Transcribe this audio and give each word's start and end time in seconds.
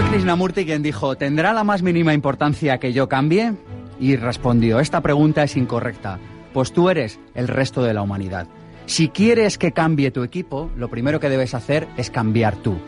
Fue 0.00 0.08
Krishnamurti 0.08 0.64
quien 0.64 0.82
dijo, 0.82 1.14
¿tendrá 1.16 1.52
la 1.52 1.62
más 1.62 1.82
mínima 1.82 2.14
importancia 2.14 2.78
que 2.78 2.94
yo 2.94 3.06
cambie? 3.06 3.52
Y 4.00 4.16
respondió, 4.16 4.80
esta 4.80 5.02
pregunta 5.02 5.42
es 5.42 5.58
incorrecta, 5.58 6.18
pues 6.54 6.72
tú 6.72 6.88
eres 6.88 7.20
el 7.34 7.48
resto 7.48 7.82
de 7.82 7.92
la 7.92 8.00
humanidad. 8.00 8.46
Si 8.86 9.10
quieres 9.10 9.58
que 9.58 9.72
cambie 9.72 10.10
tu 10.10 10.22
equipo, 10.22 10.70
lo 10.74 10.88
primero 10.88 11.20
que 11.20 11.28
debes 11.28 11.52
hacer 11.52 11.86
es 11.98 12.10
cambiar 12.10 12.56
tú. 12.56 12.78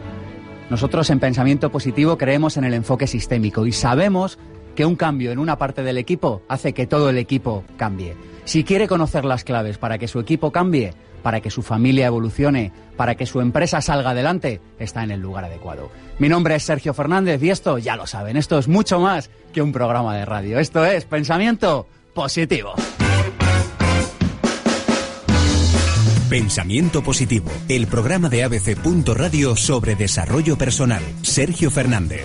Nosotros 0.70 1.10
en 1.10 1.20
Pensamiento 1.20 1.70
Positivo 1.70 2.16
creemos 2.16 2.56
en 2.56 2.64
el 2.64 2.72
enfoque 2.72 3.06
sistémico 3.06 3.66
y 3.66 3.72
sabemos 3.72 4.38
que 4.74 4.86
un 4.86 4.96
cambio 4.96 5.32
en 5.32 5.38
una 5.38 5.58
parte 5.58 5.82
del 5.82 5.98
equipo 5.98 6.40
hace 6.48 6.72
que 6.72 6.86
todo 6.86 7.10
el 7.10 7.18
equipo 7.18 7.62
cambie. 7.76 8.16
Si 8.46 8.64
quiere 8.64 8.88
conocer 8.88 9.26
las 9.26 9.44
claves 9.44 9.76
para 9.76 9.98
que 9.98 10.08
su 10.08 10.18
equipo 10.18 10.50
cambie, 10.50 10.94
para 11.22 11.40
que 11.40 11.50
su 11.50 11.62
familia 11.62 12.06
evolucione, 12.06 12.72
para 12.96 13.14
que 13.14 13.26
su 13.26 13.40
empresa 13.40 13.80
salga 13.80 14.10
adelante, 14.10 14.60
está 14.78 15.02
en 15.04 15.12
el 15.12 15.20
lugar 15.20 15.44
adecuado. 15.44 15.90
Mi 16.22 16.28
nombre 16.28 16.54
es 16.54 16.62
Sergio 16.62 16.94
Fernández 16.94 17.42
y 17.42 17.50
esto, 17.50 17.78
ya 17.78 17.96
lo 17.96 18.06
saben, 18.06 18.36
esto 18.36 18.56
es 18.56 18.68
mucho 18.68 19.00
más 19.00 19.28
que 19.52 19.60
un 19.60 19.72
programa 19.72 20.16
de 20.16 20.24
radio. 20.24 20.60
Esto 20.60 20.84
es 20.84 21.04
Pensamiento 21.04 21.88
Positivo. 22.14 22.74
Pensamiento 26.30 27.02
Positivo, 27.02 27.50
el 27.68 27.88
programa 27.88 28.28
de 28.28 28.44
ABC. 28.44 28.78
Radio 29.16 29.56
sobre 29.56 29.96
desarrollo 29.96 30.56
personal. 30.56 31.02
Sergio 31.22 31.72
Fernández. 31.72 32.24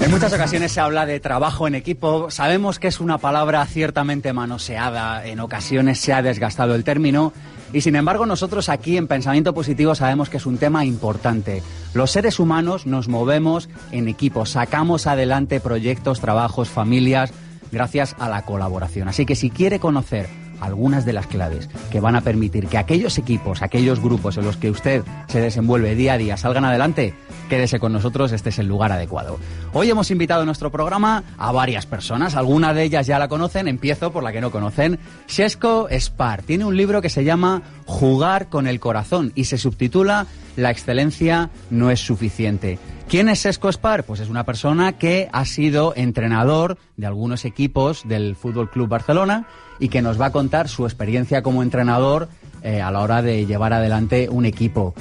En 0.00 0.10
muchas 0.10 0.32
ocasiones 0.32 0.72
se 0.72 0.80
habla 0.80 1.04
de 1.04 1.20
trabajo 1.20 1.68
en 1.68 1.74
equipo. 1.74 2.30
Sabemos 2.30 2.78
que 2.78 2.88
es 2.88 3.00
una 3.00 3.18
palabra 3.18 3.66
ciertamente 3.66 4.32
manoseada. 4.32 5.26
En 5.26 5.40
ocasiones 5.40 6.00
se 6.00 6.14
ha 6.14 6.22
desgastado 6.22 6.74
el 6.74 6.84
término. 6.84 7.34
Y 7.74 7.80
sin 7.80 7.96
embargo, 7.96 8.24
nosotros 8.24 8.68
aquí 8.68 8.96
en 8.96 9.08
Pensamiento 9.08 9.52
Positivo 9.52 9.96
sabemos 9.96 10.30
que 10.30 10.36
es 10.36 10.46
un 10.46 10.58
tema 10.58 10.84
importante. 10.84 11.60
Los 11.92 12.12
seres 12.12 12.38
humanos 12.38 12.86
nos 12.86 13.08
movemos 13.08 13.68
en 13.90 14.06
equipo, 14.06 14.46
sacamos 14.46 15.08
adelante 15.08 15.58
proyectos, 15.58 16.20
trabajos, 16.20 16.68
familias, 16.68 17.32
gracias 17.72 18.14
a 18.20 18.28
la 18.28 18.42
colaboración. 18.42 19.08
Así 19.08 19.26
que 19.26 19.34
si 19.34 19.50
quiere 19.50 19.80
conocer 19.80 20.28
algunas 20.64 21.04
de 21.04 21.12
las 21.12 21.26
claves 21.26 21.68
que 21.90 22.00
van 22.00 22.16
a 22.16 22.20
permitir 22.20 22.66
que 22.66 22.78
aquellos 22.78 23.18
equipos, 23.18 23.62
aquellos 23.62 24.00
grupos 24.00 24.36
en 24.36 24.44
los 24.44 24.56
que 24.56 24.70
usted 24.70 25.02
se 25.28 25.40
desenvuelve 25.40 25.94
día 25.94 26.14
a 26.14 26.18
día 26.18 26.36
salgan 26.36 26.64
adelante, 26.64 27.14
quédese 27.48 27.78
con 27.78 27.92
nosotros, 27.92 28.32
este 28.32 28.48
es 28.48 28.58
el 28.58 28.66
lugar 28.66 28.92
adecuado. 28.92 29.38
Hoy 29.72 29.90
hemos 29.90 30.10
invitado 30.10 30.42
a 30.42 30.46
nuestro 30.46 30.70
programa 30.70 31.24
a 31.38 31.52
varias 31.52 31.86
personas, 31.86 32.34
algunas 32.36 32.74
de 32.74 32.84
ellas 32.84 33.06
ya 33.06 33.18
la 33.18 33.28
conocen, 33.28 33.68
empiezo 33.68 34.12
por 34.12 34.22
la 34.22 34.32
que 34.32 34.40
no 34.40 34.50
conocen. 34.50 34.98
Shesko 35.28 35.88
Spar 35.90 36.42
tiene 36.42 36.64
un 36.64 36.76
libro 36.76 37.02
que 37.02 37.10
se 37.10 37.24
llama 37.24 37.62
Jugar 37.86 38.48
con 38.48 38.66
el 38.66 38.80
corazón 38.80 39.32
y 39.34 39.44
se 39.44 39.58
subtitula 39.58 40.26
La 40.56 40.70
excelencia 40.70 41.50
no 41.70 41.90
es 41.90 42.00
suficiente. 42.00 42.78
¿Quién 43.08 43.28
es 43.28 43.40
Sesco 43.40 43.70
Spar? 43.70 44.04
Pues 44.04 44.20
es 44.20 44.28
una 44.28 44.44
persona 44.44 44.92
que 44.98 45.28
ha 45.32 45.44
sido 45.44 45.92
entrenador 45.94 46.78
de 46.96 47.06
algunos 47.06 47.44
equipos 47.44 48.02
del 48.08 48.34
Fútbol 48.34 48.70
Club 48.70 48.88
Barcelona 48.88 49.46
y 49.78 49.88
que 49.88 50.02
nos 50.02 50.20
va 50.20 50.26
a 50.26 50.32
contar 50.32 50.68
su 50.68 50.84
experiencia 50.84 51.42
como 51.42 51.62
entrenador 51.62 52.28
eh, 52.62 52.80
a 52.80 52.90
la 52.90 53.00
hora 53.00 53.22
de 53.22 53.46
llevar 53.46 53.72
adelante 53.72 54.28
un 54.30 54.46
equipo. 54.46 54.94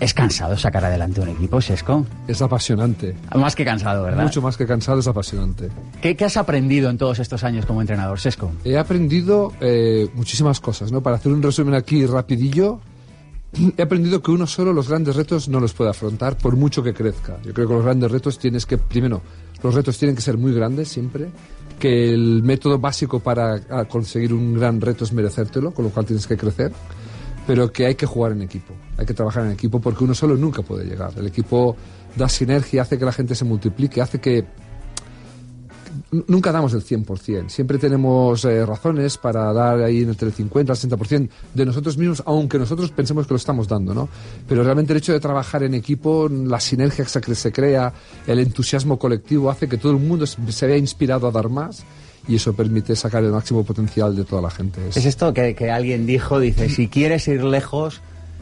¿Es 0.00 0.14
cansado 0.14 0.56
sacar 0.56 0.84
adelante 0.84 1.20
un 1.20 1.28
equipo, 1.28 1.60
Sesco? 1.60 2.06
Es 2.28 2.40
apasionante. 2.40 3.16
Más 3.34 3.56
que 3.56 3.64
cansado, 3.64 4.04
¿verdad? 4.04 4.22
Mucho 4.22 4.40
más 4.40 4.56
que 4.56 4.64
cansado, 4.64 5.00
es 5.00 5.08
apasionante. 5.08 5.70
¿Qué, 6.00 6.16
qué 6.16 6.24
has 6.24 6.36
aprendido 6.36 6.88
en 6.88 6.98
todos 6.98 7.18
estos 7.18 7.42
años 7.42 7.66
como 7.66 7.80
entrenador, 7.80 8.20
Sesco? 8.20 8.52
He 8.64 8.78
aprendido 8.78 9.52
eh, 9.60 10.08
muchísimas 10.14 10.60
cosas, 10.60 10.92
¿no? 10.92 11.02
Para 11.02 11.16
hacer 11.16 11.32
un 11.32 11.42
resumen 11.42 11.74
aquí 11.74 12.06
rapidillo, 12.06 12.80
he 13.76 13.82
aprendido 13.82 14.22
que 14.22 14.30
uno 14.30 14.46
solo 14.46 14.72
los 14.72 14.88
grandes 14.88 15.16
retos 15.16 15.48
no 15.48 15.60
los 15.60 15.72
puede 15.72 15.90
afrontar 15.90 16.36
por 16.36 16.56
mucho 16.56 16.82
que 16.82 16.92
crezca. 16.92 17.38
Yo 17.44 17.54
creo 17.54 17.68
que 17.68 17.74
los 17.74 17.84
grandes 17.84 18.10
retos 18.10 18.38
tienes 18.38 18.66
que, 18.66 18.78
primero, 18.78 19.22
los 19.62 19.74
retos 19.74 19.98
tienen 19.98 20.14
que 20.14 20.22
ser 20.22 20.36
muy 20.36 20.52
grandes 20.52 20.88
siempre, 20.88 21.28
que 21.78 22.12
el 22.12 22.42
método 22.42 22.78
básico 22.78 23.20
para 23.20 23.60
conseguir 23.86 24.32
un 24.34 24.54
gran 24.54 24.80
reto 24.80 25.04
es 25.04 25.12
merecértelo, 25.12 25.72
con 25.72 25.86
lo 25.86 25.90
cual 25.90 26.06
tienes 26.06 26.26
que 26.26 26.36
crecer, 26.36 26.72
pero 27.46 27.72
que 27.72 27.86
hay 27.86 27.94
que 27.94 28.04
jugar 28.04 28.32
en 28.32 28.42
equipo, 28.42 28.74
hay 28.96 29.06
que 29.06 29.14
trabajar 29.14 29.44
en 29.46 29.52
equipo 29.52 29.80
porque 29.80 30.04
uno 30.04 30.14
solo 30.14 30.36
nunca 30.36 30.62
puede 30.62 30.84
llegar. 30.84 31.12
El 31.16 31.26
equipo 31.26 31.76
da 32.16 32.28
sinergia, 32.28 32.82
hace 32.82 32.98
que 32.98 33.04
la 33.04 33.12
gente 33.12 33.34
se 33.34 33.44
multiplique, 33.44 34.02
hace 34.02 34.20
que 34.20 34.44
nunca 36.10 36.52
damos 36.52 36.72
el 36.74 36.84
100%. 36.84 37.48
Siempre 37.48 37.78
tenemos 37.78 38.44
eh, 38.44 38.64
razones 38.64 39.18
para 39.18 39.52
dar 39.52 39.80
ahí 39.82 40.02
entre 40.02 40.28
el 40.28 40.34
50 40.34 40.72
y 40.72 40.76
el 40.76 40.90
60% 40.90 41.28
de 41.54 41.66
nosotros 41.66 41.96
mismos, 41.98 42.22
aunque 42.26 42.58
nosotros 42.58 42.90
pensemos 42.90 43.26
que 43.26 43.34
lo 43.34 43.38
estamos 43.38 43.68
dando, 43.68 43.94
¿no? 43.94 44.08
Pero 44.48 44.62
realmente 44.62 44.92
el 44.92 44.98
hecho 44.98 45.12
de 45.12 45.20
trabajar 45.20 45.62
en 45.62 45.74
equipo, 45.74 46.28
la 46.28 46.60
sinergia 46.60 47.04
que 47.04 47.34
se 47.34 47.52
crea, 47.52 47.92
el 48.26 48.38
entusiasmo 48.38 48.98
colectivo 48.98 49.50
hace 49.50 49.68
que 49.68 49.76
todo 49.76 49.92
el 49.92 49.98
mundo 49.98 50.26
se 50.26 50.66
vea 50.66 50.76
inspirado 50.76 51.26
a 51.26 51.30
dar 51.30 51.48
más 51.48 51.84
y 52.26 52.36
eso 52.36 52.52
permite 52.52 52.94
sacar 52.94 53.24
el 53.24 53.32
máximo 53.32 53.64
potencial 53.64 54.14
de 54.14 54.24
toda 54.24 54.42
la 54.42 54.50
gente. 54.50 54.80
Es, 54.88 54.96
esto 54.98 55.32
que, 55.32 55.54
que 55.54 55.70
alguien 55.70 56.06
dijo, 56.06 56.38
dice, 56.38 56.68
si 56.68 56.88
quieres 56.88 57.26
ir 57.28 57.42
lejos, 57.42 58.00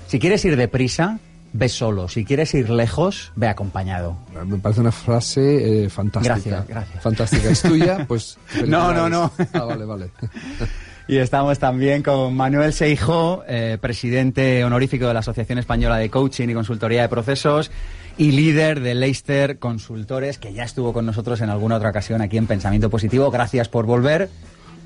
si 0.09 0.19
quieres 0.19 0.45
ir 0.45 0.57
deprisa, 0.57 1.21
ve 1.57 1.69
solo. 1.69 2.09
Si 2.09 2.25
quieres 2.25 2.55
ir 2.55 2.71
lejos, 2.71 3.33
ve 3.37 3.49
acompañado. 3.49 4.17
Me 4.47 4.59
parece 4.59 4.81
una 4.81 4.93
frase 4.93 5.85
eh, 5.85 5.91
fantástica. 5.91 6.35
Gracias, 6.35 6.69
gracias. 6.69 7.03
Fantástica. 7.03 7.51
¿Es 7.51 7.63
tuya? 7.63 8.07
Pues. 8.09 8.39
No, 8.67 8.93
no, 8.93 9.09
no. 9.09 9.33
Ah, 9.53 9.65
vale, 9.65 9.85
vale. 9.85 10.11
Y 11.09 11.19
estamos 11.19 11.61
también 11.61 12.03
con 12.03 12.35
Manuel 12.35 12.73
Seijo, 12.73 13.45
eh, 13.47 13.79
presidente 13.81 14.65
honorífico 14.65 15.07
de 15.07 15.15
la 15.15 15.21
Asociación 15.21 15.59
Española 15.59 15.99
de 15.99 16.11
Coaching 16.11 16.49
y 16.49 16.55
Consultoría 16.55 17.03
de 17.03 17.09
Procesos 17.09 17.71
y 18.19 18.33
líder 18.33 18.81
de 18.81 18.97
Leicester 18.97 19.61
Consultores, 19.61 20.39
que 20.39 20.53
ya 20.53 20.65
estuvo 20.65 20.93
con 20.93 21.07
nosotros 21.07 21.41
en 21.43 21.51
alguna 21.51 21.77
otra 21.77 21.91
ocasión 21.91 22.23
aquí 22.23 22.39
en 22.39 22.49
Pensamiento 22.49 22.91
Positivo. 22.91 23.31
Gracias 23.31 23.69
por 23.69 23.87
volver. 23.87 24.31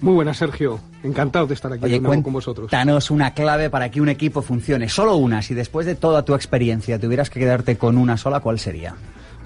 Muy 0.01 0.15
buenas, 0.15 0.39
Sergio. 0.39 0.81
Encantado 1.03 1.47
de 1.47 1.55
estar 1.55 1.73
aquí 1.73 1.85
Oye, 1.85 2.01
con 2.01 2.33
vosotros. 2.33 2.71
Danos 2.71 3.11
una 3.11 3.35
clave 3.35 3.69
para 3.69 3.91
que 3.91 4.01
un 4.01 4.09
equipo 4.09 4.41
funcione. 4.41 4.89
Solo 4.89 5.17
una. 5.17 5.43
Si 5.43 5.55
después 5.55 5.87
de 5.87 5.95
toda 5.95 6.25
tu 6.25 6.35
experiencia 6.35 6.99
tuvieras 6.99 7.29
que 7.29 7.41
quedarte 7.41 7.77
con 7.77 7.99
una 7.99 8.17
sola, 8.17 8.41
¿cuál 8.41 8.59
sería? 8.59 8.95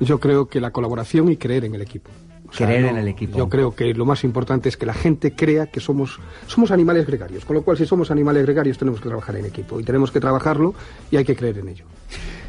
Yo 0.01 0.21
creo 0.21 0.47
que 0.47 0.61
la 0.61 0.71
colaboración 0.71 1.31
y 1.31 1.37
creer 1.37 1.65
en 1.65 1.75
el 1.75 1.83
equipo. 1.83 2.11
creer 2.57 2.85
en 2.85 2.97
el 2.97 3.09
equipo. 3.09 3.37
Yo 3.37 3.49
creo 3.49 3.75
que 3.75 3.95
lo 3.95 4.05
más 4.05 4.23
importante 4.23 4.69
es 4.69 4.77
que 4.77 4.87
la 4.87 4.95
gente 4.95 5.35
crea 5.35 5.67
que 5.67 5.81
somos, 5.81 6.21
somos 6.47 6.71
animales 6.71 7.07
gregarios. 7.07 7.45
Con 7.45 7.57
lo 7.57 7.63
cual, 7.63 7.77
si 7.77 7.87
somos 7.87 8.11
animales 8.13 8.45
gregarios, 8.45 8.79
tenemos 8.79 9.01
que 9.01 9.09
trabajar 9.09 9.37
en 9.37 9.47
equipo. 9.47 9.81
Y 9.81 9.85
tenemos 9.85 10.13
que 10.13 10.21
trabajarlo 10.21 10.75
y 11.11 11.17
hay 11.17 11.25
que 11.25 11.35
creer 11.35 11.59
en 11.59 11.69
ello. 11.69 11.85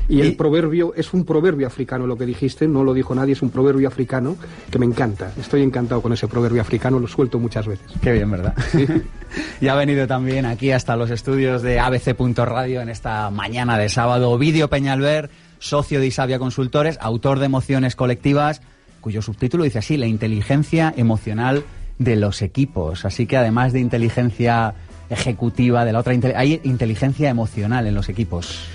Y, 0.07 0.21
el 0.21 0.35
proverbio 0.35 0.93
es 0.95 1.13
un 1.13 1.25
proverbio 1.25 1.65
africano 1.67 2.05
lo 2.05 2.17
que 2.17 2.25
dijiste, 2.25 2.67
no 2.67 2.83
lo 2.83 2.93
dijo 2.93 3.15
nadie, 3.15 3.33
es 3.33 3.41
un 3.41 3.49
proverbio 3.49 3.87
africano 3.87 4.35
que 4.69 4.77
me 4.77 4.85
encanta. 4.85 5.31
Estoy 5.39 5.63
encantado 5.63 6.01
con 6.01 6.13
ese 6.13 6.27
proverbio 6.27 6.61
africano, 6.61 6.99
lo 6.99 7.07
suelto 7.07 7.39
muchas 7.39 7.67
veces. 7.67 7.91
Qué 8.01 8.11
bien, 8.11 8.29
¿verdad? 8.29 8.53
y 9.61 9.67
ha 9.67 9.75
venido 9.75 10.05
también 10.07 10.45
aquí 10.45 10.71
hasta 10.71 10.95
los 10.95 11.09
estudios 11.09 11.61
de 11.61 11.79
ABC.radio 11.79 12.81
en 12.81 12.89
esta 12.89 13.29
mañana 13.31 13.77
de 13.77 13.89
sábado. 13.89 14.29
Ovidio 14.29 14.69
Peñalver, 14.69 15.29
socio 15.59 15.99
de 15.99 16.07
Isabia 16.07 16.37
Consultores, 16.37 16.97
autor 17.01 17.39
de 17.39 17.45
Emociones 17.45 17.95
Colectivas, 17.95 18.61
cuyo 19.01 19.21
subtítulo 19.21 19.63
dice 19.63 19.79
así, 19.79 19.97
la 19.97 20.07
inteligencia 20.07 20.93
emocional 20.95 21.63
de 21.97 22.15
los 22.15 22.41
equipos. 22.41 23.05
Así 23.05 23.25
que 23.25 23.37
además 23.37 23.73
de 23.73 23.79
inteligencia 23.79 24.75
ejecutiva, 25.09 25.85
de 25.85 25.93
la 25.93 25.99
otra, 25.99 26.13
hay 26.35 26.59
inteligencia 26.63 27.29
emocional 27.29 27.87
en 27.87 27.95
los 27.95 28.09
equipos. 28.09 28.67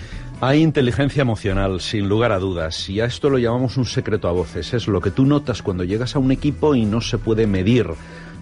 Hay 0.43 0.63
inteligencia 0.63 1.21
emocional, 1.21 1.83
sin 1.83 2.09
lugar 2.09 2.33
a 2.33 2.39
dudas, 2.39 2.89
y 2.89 2.99
a 3.01 3.05
esto 3.05 3.29
lo 3.29 3.37
llamamos 3.37 3.77
un 3.77 3.85
secreto 3.85 4.27
a 4.27 4.33
voces. 4.33 4.73
Es 4.73 4.89
lo 4.89 5.03
que 5.03 5.11
tú 5.11 5.27
notas 5.27 5.61
cuando 5.61 5.85
llegas 5.85 6.17
a 6.17 6.19
un 6.19 6.33
equipo 6.33 6.75
y 6.75 6.87
no 6.87 7.03
se 7.03 7.19
puede 7.19 7.47
medir. 7.47 7.89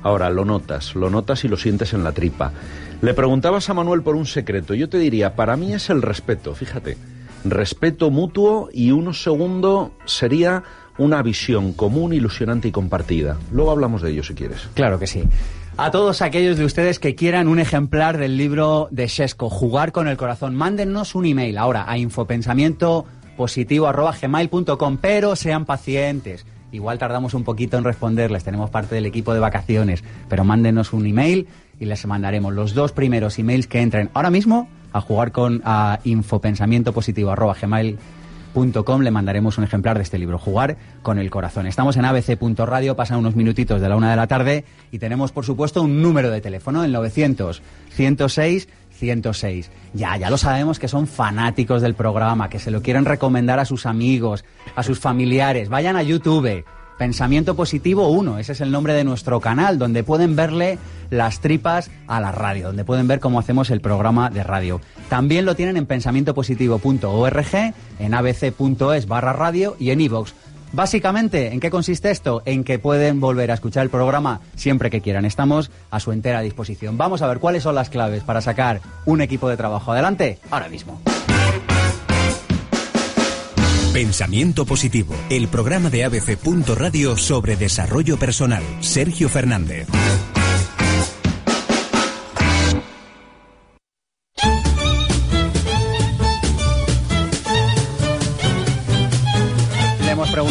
Ahora, 0.05 0.31
lo 0.31 0.45
notas, 0.45 0.95
lo 0.95 1.11
notas 1.11 1.43
y 1.43 1.49
lo 1.49 1.57
sientes 1.57 1.95
en 1.95 2.05
la 2.05 2.13
tripa. 2.13 2.53
Le 3.03 3.15
preguntabas 3.15 3.69
a 3.69 3.75
Manuel 3.75 4.03
por 4.03 4.15
un 4.15 4.27
secreto. 4.27 4.75
Yo 4.75 4.89
te 4.89 4.99
diría, 4.99 5.35
para 5.35 5.57
mí 5.57 5.75
es 5.75 5.91
el 5.91 6.01
respeto, 6.01 6.55
fíjate. 6.55 6.97
Respeto 7.45 8.11
mutuo 8.11 8.69
y 8.73 8.93
uno 8.93 9.13
segundo 9.13 9.91
sería 10.05 10.63
una 10.99 11.21
visión 11.23 11.73
común, 11.73 12.13
ilusionante 12.13 12.69
y 12.69 12.73
compartida. 12.73 13.39
Luego 13.51 13.73
hablamos 13.73 14.03
de 14.03 14.13
ello 14.13 14.23
si 14.23 14.35
quieres. 14.35 14.69
Claro 14.75 15.01
que 15.01 15.09
sí. 15.09 15.25
A 15.81 15.93
todos 15.93 16.23
aquellos 16.23 16.59
de 16.59 16.65
ustedes 16.65 16.99
que 16.99 17.15
quieran 17.15 17.47
un 17.47 17.61
ejemplar 17.61 18.19
del 18.19 18.37
libro 18.37 18.89
de 18.91 19.07
Shesco, 19.07 19.49
Jugar 19.49 19.93
con 19.93 20.09
el 20.09 20.17
Corazón, 20.17 20.57
mándennos 20.57 21.15
un 21.15 21.25
email 21.25 21.57
ahora 21.57 21.85
a 21.89 21.97
infopensamientopositivo.gmail.com, 21.99 24.97
pero 25.01 25.37
sean 25.37 25.67
pacientes. 25.67 26.45
Igual 26.73 26.99
tardamos 26.99 27.33
un 27.33 27.45
poquito 27.45 27.79
en 27.79 27.85
responderles, 27.85 28.43
tenemos 28.43 28.71
parte 28.71 28.97
del 28.97 29.07
equipo 29.07 29.35
de 29.35 29.39
vacaciones, 29.39 30.03
pero 30.29 30.43
mándenos 30.43 30.93
un 30.93 31.07
email 31.07 31.47
y 31.79 31.85
les 31.85 32.05
mandaremos 32.07 32.53
los 32.53 32.75
dos 32.75 32.91
primeros 32.91 33.39
emails 33.39 33.69
que 33.69 33.81
entren 33.81 34.11
ahora 34.15 34.31
mismo 34.31 34.69
a 34.93 35.01
jugar 35.01 35.31
con 35.31 35.63
a 35.65 36.01
infopensamientopositivo.gmail.com 36.03 38.18
le 38.59 39.11
mandaremos 39.13 39.57
un 39.59 39.65
ejemplar 39.65 39.97
de 39.99 40.03
este 40.03 40.19
libro, 40.19 40.37
Jugar 40.37 40.77
con 41.03 41.19
el 41.19 41.31
Corazón. 41.31 41.69
Estamos 41.69 41.97
en 41.97 42.05
abc.radio, 42.05 42.97
pasan 42.97 43.19
unos 43.19 43.37
minutitos 43.37 43.81
de 43.81 43.89
la 43.89 43.95
una 43.95 44.11
de 44.11 44.17
la 44.17 44.27
tarde 44.27 44.65
y 44.91 44.99
tenemos, 44.99 45.31
por 45.31 45.45
supuesto, 45.45 45.81
un 45.83 46.03
número 46.03 46.29
de 46.29 46.41
teléfono, 46.41 46.83
el 46.83 46.91
900 46.91 47.63
106 47.91 48.69
106. 48.91 49.71
Ya, 49.95 50.17
ya 50.17 50.29
lo 50.29 50.37
sabemos 50.37 50.81
que 50.81 50.89
son 50.89 51.07
fanáticos 51.07 51.83
del 51.83 51.95
programa, 51.95 52.49
que 52.49 52.59
se 52.59 52.73
lo 52.73 52.83
quieren 52.83 53.05
recomendar 53.05 53.61
a 53.61 53.65
sus 53.65 53.87
amigos, 53.87 54.45
a 54.75 54.83
sus 54.83 54.99
familiares. 54.99 55.69
Vayan 55.69 55.95
a 55.97 56.03
YouTube. 56.03 56.65
Pensamiento 56.99 57.55
Positivo 57.55 58.09
1, 58.09 58.41
ese 58.41 58.53
es 58.53 58.61
el 58.61 58.73
nombre 58.73 58.93
de 58.93 59.05
nuestro 59.05 59.41
canal, 59.41 59.79
donde 59.79 60.03
pueden 60.03 60.35
verle 60.35 60.79
las 61.11 61.41
tripas 61.41 61.93
a 62.09 62.21
la 62.21 62.33
radio, 62.33 62.67
donde 62.67 62.85
pueden 62.85 63.07
ver 63.07 63.21
cómo 63.21 63.39
hacemos 63.39 63.71
el 63.71 63.81
programa 63.81 64.31
de 64.31 64.43
radio. 64.43 64.81
También 65.09 65.45
lo 65.45 65.55
tienen 65.55 65.77
en 65.77 65.87
pensamientopositivo.org, 65.87 67.75
en 68.01 68.15
abc.es 68.15 69.07
barra 69.07 69.33
radio 69.33 69.77
y 69.79 69.91
en 69.91 70.01
iVoox. 70.01 70.33
Básicamente, 70.73 71.53
¿en 71.53 71.61
qué 71.61 71.71
consiste 71.71 72.11
esto? 72.11 72.43
En 72.45 72.65
que 72.65 72.81
pueden 72.81 73.21
volver 73.21 73.53
a 73.53 73.55
escuchar 73.55 73.85
el 73.85 73.91
programa 73.91 74.41
siempre 74.57 74.91
que 74.91 75.01
quieran. 75.01 75.25
Estamos 75.25 75.71
a 75.91 76.01
su 76.01 76.11
entera 76.13 76.43
disposición. 76.43 76.99
Vamos 76.99 77.23
a 77.23 77.29
ver 77.29 77.39
cuáles 77.39 77.63
son 77.63 77.77
las 77.77 77.91
claves 77.91 78.25
para 78.25 78.41
sacar 78.41 78.81
un 79.07 79.21
equipo 79.21 79.49
de 79.49 79.57
trabajo 79.57 79.93
adelante 79.93 80.39
ahora 80.51 80.69
mismo. 80.69 81.01
Pensamiento 83.99 84.65
Positivo, 84.65 85.13
el 85.29 85.49
programa 85.49 85.91
de 85.91 86.05
ABC. 86.05 86.39
Radio 86.77 87.17
sobre 87.17 87.57
desarrollo 87.57 88.17
personal. 88.17 88.63
Sergio 88.79 89.29
Fernández. 89.29 89.89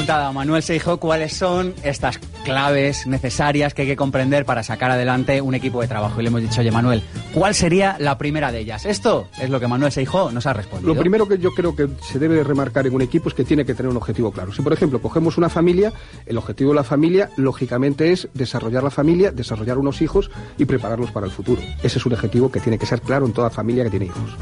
A 0.09 0.31
Manuel 0.31 0.63
Seijo 0.63 0.97
cuáles 0.97 1.33
son 1.33 1.73
estas 1.83 2.17
claves 2.45 3.07
necesarias 3.07 3.73
que 3.73 3.81
hay 3.81 3.87
que 3.89 3.95
comprender 3.97 4.45
para 4.45 4.63
sacar 4.63 4.89
adelante 4.89 5.41
un 5.41 5.53
equipo 5.53 5.81
de 5.81 5.87
trabajo. 5.87 6.19
Y 6.19 6.23
le 6.23 6.29
hemos 6.29 6.41
dicho, 6.41 6.61
oye 6.61 6.71
Manuel, 6.71 7.03
¿cuál 7.33 7.53
sería 7.53 7.97
la 7.99 8.17
primera 8.17 8.51
de 8.51 8.59
ellas? 8.59 8.85
Esto 8.85 9.27
es 9.39 9.49
lo 9.49 9.59
que 9.59 9.67
Manuel 9.67 9.91
Seijo 9.91 10.31
nos 10.31 10.45
ha 10.45 10.53
respondido. 10.53 10.93
Lo 10.93 10.99
primero 10.99 11.27
que 11.27 11.37
yo 11.37 11.51
creo 11.51 11.75
que 11.75 11.89
se 12.01 12.19
debe 12.19 12.41
remarcar 12.43 12.87
en 12.87 12.95
un 12.95 13.01
equipo 13.01 13.27
es 13.27 13.35
que 13.35 13.43
tiene 13.43 13.65
que 13.65 13.73
tener 13.73 13.89
un 13.89 13.97
objetivo 13.97 14.31
claro. 14.31 14.53
Si, 14.53 14.61
por 14.61 14.71
ejemplo, 14.71 15.01
cogemos 15.01 15.37
una 15.37 15.49
familia, 15.49 15.91
el 16.25 16.37
objetivo 16.37 16.71
de 16.71 16.75
la 16.75 16.83
familia, 16.83 17.29
lógicamente, 17.35 18.13
es 18.13 18.29
desarrollar 18.33 18.83
la 18.83 18.91
familia, 18.91 19.31
desarrollar 19.31 19.77
unos 19.77 20.01
hijos 20.01 20.31
y 20.57 20.65
prepararlos 20.65 21.11
para 21.11 21.25
el 21.25 21.31
futuro. 21.33 21.61
Ese 21.83 21.99
es 21.99 22.05
un 22.05 22.13
objetivo 22.13 22.49
que 22.49 22.61
tiene 22.61 22.77
que 22.77 22.85
ser 22.85 23.01
claro 23.01 23.25
en 23.25 23.33
toda 23.33 23.49
familia 23.49 23.83
que 23.83 23.89
tiene 23.89 24.05
hijos. 24.05 24.37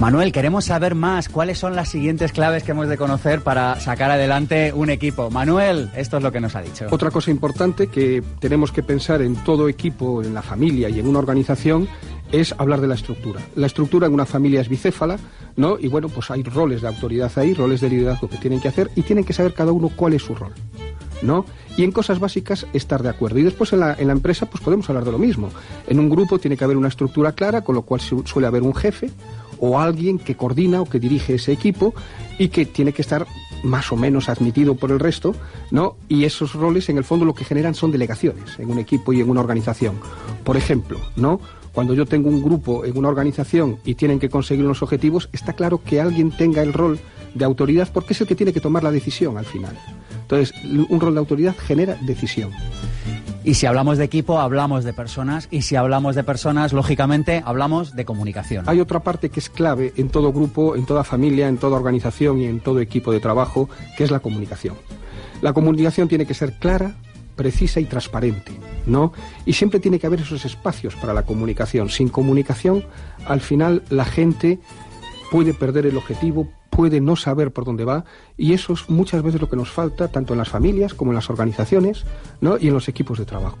Manuel, 0.00 0.30
queremos 0.30 0.66
saber 0.66 0.94
más. 0.94 1.30
¿Cuáles 1.30 1.58
son 1.58 1.74
las 1.74 1.88
siguientes 1.88 2.30
claves 2.30 2.62
que 2.62 2.72
hemos 2.72 2.86
de 2.86 2.98
conocer 2.98 3.40
para 3.40 3.80
sacar 3.80 4.10
adelante 4.10 4.74
un 4.74 4.90
equipo? 4.90 5.30
Manuel, 5.30 5.90
esto 5.96 6.18
es 6.18 6.22
lo 6.22 6.30
que 6.30 6.38
nos 6.38 6.54
ha 6.54 6.60
dicho. 6.60 6.86
Otra 6.90 7.10
cosa 7.10 7.30
importante 7.30 7.86
que 7.86 8.22
tenemos 8.38 8.72
que 8.72 8.82
pensar 8.82 9.22
en 9.22 9.36
todo 9.36 9.70
equipo, 9.70 10.22
en 10.22 10.34
la 10.34 10.42
familia 10.42 10.90
y 10.90 11.00
en 11.00 11.06
una 11.06 11.18
organización 11.18 11.88
es 12.30 12.54
hablar 12.58 12.82
de 12.82 12.88
la 12.88 12.94
estructura. 12.94 13.40
La 13.54 13.66
estructura 13.66 14.06
en 14.06 14.12
una 14.12 14.26
familia 14.26 14.60
es 14.60 14.68
bicéfala, 14.68 15.16
¿no? 15.56 15.78
Y 15.80 15.88
bueno, 15.88 16.10
pues 16.10 16.30
hay 16.30 16.42
roles 16.42 16.82
de 16.82 16.88
autoridad 16.88 17.32
ahí, 17.36 17.54
roles 17.54 17.80
de 17.80 17.88
liderazgo 17.88 18.28
que 18.28 18.36
tienen 18.36 18.60
que 18.60 18.68
hacer 18.68 18.90
y 18.96 19.02
tienen 19.02 19.24
que 19.24 19.32
saber 19.32 19.54
cada 19.54 19.72
uno 19.72 19.88
cuál 19.88 20.12
es 20.12 20.22
su 20.22 20.34
rol. 20.34 20.52
¿no? 21.22 21.46
Y 21.78 21.84
en 21.84 21.92
cosas 21.92 22.18
básicas 22.18 22.66
estar 22.74 23.02
de 23.02 23.08
acuerdo. 23.08 23.38
Y 23.38 23.42
después 23.42 23.72
en 23.72 23.80
la, 23.80 23.94
en 23.94 24.06
la, 24.08 24.12
empresa 24.12 24.44
pues 24.44 24.62
podemos 24.62 24.88
hablar 24.90 25.04
de 25.06 25.12
lo 25.12 25.18
mismo. 25.18 25.50
En 25.86 25.98
un 25.98 26.10
grupo 26.10 26.38
tiene 26.38 26.58
que 26.58 26.64
haber 26.64 26.76
una 26.76 26.88
estructura 26.88 27.32
clara, 27.32 27.62
con 27.62 27.74
lo 27.74 27.82
cual 27.82 28.00
suele 28.00 28.46
haber 28.46 28.62
un 28.62 28.74
jefe, 28.74 29.10
o 29.58 29.78
alguien 29.78 30.18
que 30.18 30.36
coordina 30.36 30.80
o 30.80 30.86
que 30.86 30.98
dirige 30.98 31.34
ese 31.34 31.52
equipo 31.52 31.94
y 32.38 32.48
que 32.48 32.66
tiene 32.66 32.92
que 32.92 33.02
estar 33.02 33.26
más 33.62 33.90
o 33.92 33.96
menos 33.96 34.28
admitido 34.28 34.74
por 34.74 34.90
el 34.90 35.00
resto, 35.00 35.34
¿no? 35.70 35.96
Y 36.08 36.24
esos 36.24 36.54
roles 36.54 36.88
en 36.88 36.98
el 36.98 37.04
fondo 37.04 37.24
lo 37.24 37.34
que 37.34 37.44
generan 37.44 37.74
son 37.74 37.90
delegaciones 37.90 38.58
en 38.58 38.70
un 38.70 38.78
equipo 38.78 39.12
y 39.12 39.20
en 39.20 39.30
una 39.30 39.40
organización. 39.40 39.96
Por 40.44 40.56
ejemplo, 40.56 41.00
¿no? 41.16 41.40
Cuando 41.72 41.94
yo 41.94 42.06
tengo 42.06 42.28
un 42.30 42.42
grupo 42.42 42.84
en 42.84 42.96
una 42.96 43.08
organización 43.08 43.78
y 43.84 43.94
tienen 43.94 44.18
que 44.18 44.30
conseguir 44.30 44.64
unos 44.64 44.82
objetivos, 44.82 45.28
está 45.32 45.52
claro 45.52 45.82
que 45.82 46.00
alguien 46.00 46.30
tenga 46.30 46.62
el 46.62 46.72
rol 46.72 46.98
de 47.34 47.44
autoridad 47.44 47.90
porque 47.92 48.14
es 48.14 48.20
el 48.20 48.26
que 48.26 48.34
tiene 48.34 48.52
que 48.52 48.60
tomar 48.60 48.82
la 48.82 48.90
decisión 48.90 49.36
al 49.36 49.44
final. 49.44 49.78
Entonces, 50.22 50.54
un 50.64 51.00
rol 51.00 51.14
de 51.14 51.20
autoridad 51.20 51.54
genera 51.56 51.96
decisión. 52.06 52.50
Y 53.46 53.54
si 53.54 53.66
hablamos 53.66 53.96
de 53.96 54.02
equipo, 54.02 54.40
hablamos 54.40 54.82
de 54.82 54.92
personas. 54.92 55.46
Y 55.52 55.62
si 55.62 55.76
hablamos 55.76 56.16
de 56.16 56.24
personas, 56.24 56.72
lógicamente, 56.72 57.44
hablamos 57.46 57.94
de 57.94 58.04
comunicación. 58.04 58.64
Hay 58.66 58.80
otra 58.80 58.98
parte 58.98 59.30
que 59.30 59.38
es 59.38 59.48
clave 59.48 59.92
en 59.96 60.08
todo 60.08 60.32
grupo, 60.32 60.74
en 60.74 60.84
toda 60.84 61.04
familia, 61.04 61.46
en 61.46 61.56
toda 61.56 61.76
organización 61.76 62.40
y 62.40 62.46
en 62.46 62.58
todo 62.58 62.80
equipo 62.80 63.12
de 63.12 63.20
trabajo, 63.20 63.68
que 63.96 64.02
es 64.02 64.10
la 64.10 64.18
comunicación. 64.18 64.74
La 65.42 65.52
comunicación 65.52 66.08
tiene 66.08 66.26
que 66.26 66.34
ser 66.34 66.54
clara, 66.54 66.96
precisa 67.36 67.78
y 67.78 67.84
transparente, 67.84 68.50
¿no? 68.84 69.12
Y 69.44 69.52
siempre 69.52 69.78
tiene 69.78 70.00
que 70.00 70.08
haber 70.08 70.22
esos 70.22 70.44
espacios 70.44 70.96
para 70.96 71.14
la 71.14 71.22
comunicación. 71.22 71.88
Sin 71.88 72.08
comunicación, 72.08 72.84
al 73.28 73.40
final 73.40 73.84
la 73.90 74.06
gente 74.06 74.58
puede 75.30 75.54
perder 75.54 75.86
el 75.86 75.96
objetivo, 75.96 76.48
puede 76.76 77.00
no 77.00 77.16
saber 77.16 77.52
por 77.52 77.64
dónde 77.64 77.86
va 77.86 78.04
y 78.36 78.52
eso 78.52 78.74
es 78.74 78.90
muchas 78.90 79.22
veces 79.22 79.40
lo 79.40 79.48
que 79.48 79.56
nos 79.56 79.70
falta 79.70 80.08
tanto 80.08 80.34
en 80.34 80.38
las 80.38 80.50
familias 80.50 80.92
como 80.92 81.10
en 81.10 81.14
las 81.14 81.30
organizaciones 81.30 82.04
¿no? 82.42 82.58
y 82.60 82.68
en 82.68 82.74
los 82.74 82.88
equipos 82.88 83.18
de 83.18 83.24
trabajo. 83.24 83.56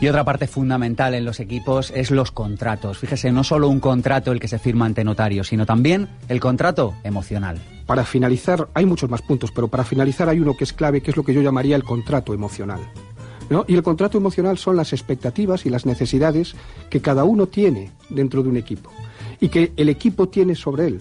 Y 0.00 0.06
otra 0.06 0.22
parte 0.22 0.46
fundamental 0.46 1.14
en 1.14 1.24
los 1.24 1.40
equipos 1.40 1.92
es 1.92 2.12
los 2.12 2.30
contratos. 2.30 2.98
Fíjese, 2.98 3.32
no 3.32 3.42
solo 3.42 3.68
un 3.68 3.80
contrato 3.80 4.30
el 4.30 4.38
que 4.38 4.46
se 4.46 4.60
firma 4.60 4.86
ante 4.86 5.02
notario, 5.02 5.42
sino 5.42 5.66
también 5.66 6.08
el 6.28 6.38
contrato 6.38 6.94
emocional. 7.02 7.60
Para 7.84 8.04
finalizar, 8.04 8.68
hay 8.74 8.86
muchos 8.86 9.10
más 9.10 9.22
puntos, 9.22 9.50
pero 9.50 9.66
para 9.66 9.82
finalizar 9.82 10.28
hay 10.28 10.38
uno 10.38 10.56
que 10.56 10.62
es 10.62 10.72
clave, 10.72 11.00
que 11.00 11.10
es 11.10 11.16
lo 11.16 11.24
que 11.24 11.34
yo 11.34 11.42
llamaría 11.42 11.74
el 11.74 11.82
contrato 11.82 12.32
emocional. 12.32 12.78
¿No? 13.50 13.64
Y 13.66 13.74
el 13.74 13.82
contrato 13.82 14.18
emocional 14.18 14.56
son 14.56 14.76
las 14.76 14.92
expectativas 14.92 15.66
y 15.66 15.70
las 15.70 15.84
necesidades 15.84 16.54
que 16.88 17.00
cada 17.00 17.24
uno 17.24 17.48
tiene 17.48 17.90
dentro 18.08 18.44
de 18.44 18.50
un 18.50 18.56
equipo 18.56 18.92
y 19.40 19.48
que 19.48 19.72
el 19.76 19.88
equipo 19.88 20.28
tiene 20.28 20.54
sobre 20.54 20.86
él. 20.86 21.00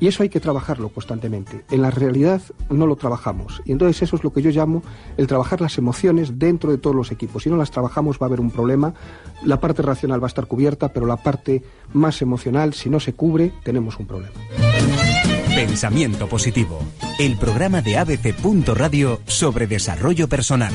Y 0.00 0.08
eso 0.08 0.22
hay 0.22 0.30
que 0.30 0.40
trabajarlo 0.40 0.88
constantemente. 0.88 1.64
En 1.70 1.82
la 1.82 1.90
realidad 1.90 2.40
no 2.70 2.86
lo 2.86 2.96
trabajamos. 2.96 3.62
Y 3.66 3.72
entonces 3.72 4.02
eso 4.02 4.16
es 4.16 4.24
lo 4.24 4.32
que 4.32 4.42
yo 4.42 4.50
llamo 4.50 4.82
el 5.16 5.26
trabajar 5.26 5.60
las 5.60 5.76
emociones 5.78 6.38
dentro 6.38 6.70
de 6.70 6.78
todos 6.78 6.96
los 6.96 7.12
equipos. 7.12 7.42
Si 7.42 7.50
no 7.50 7.56
las 7.56 7.70
trabajamos 7.70 8.18
va 8.18 8.26
a 8.26 8.28
haber 8.28 8.40
un 8.40 8.50
problema. 8.50 8.94
La 9.44 9.60
parte 9.60 9.82
racional 9.82 10.22
va 10.22 10.26
a 10.26 10.28
estar 10.28 10.46
cubierta, 10.46 10.92
pero 10.92 11.06
la 11.06 11.18
parte 11.18 11.62
más 11.92 12.22
emocional, 12.22 12.72
si 12.74 12.88
no 12.88 12.98
se 12.98 13.12
cubre, 13.12 13.52
tenemos 13.62 13.98
un 13.98 14.06
problema. 14.06 14.34
Pensamiento 15.54 16.28
positivo. 16.28 16.78
El 17.18 17.36
programa 17.36 17.82
de 17.82 17.98
ABC. 17.98 18.34
Radio 18.74 19.20
sobre 19.26 19.66
desarrollo 19.66 20.28
personal. 20.28 20.72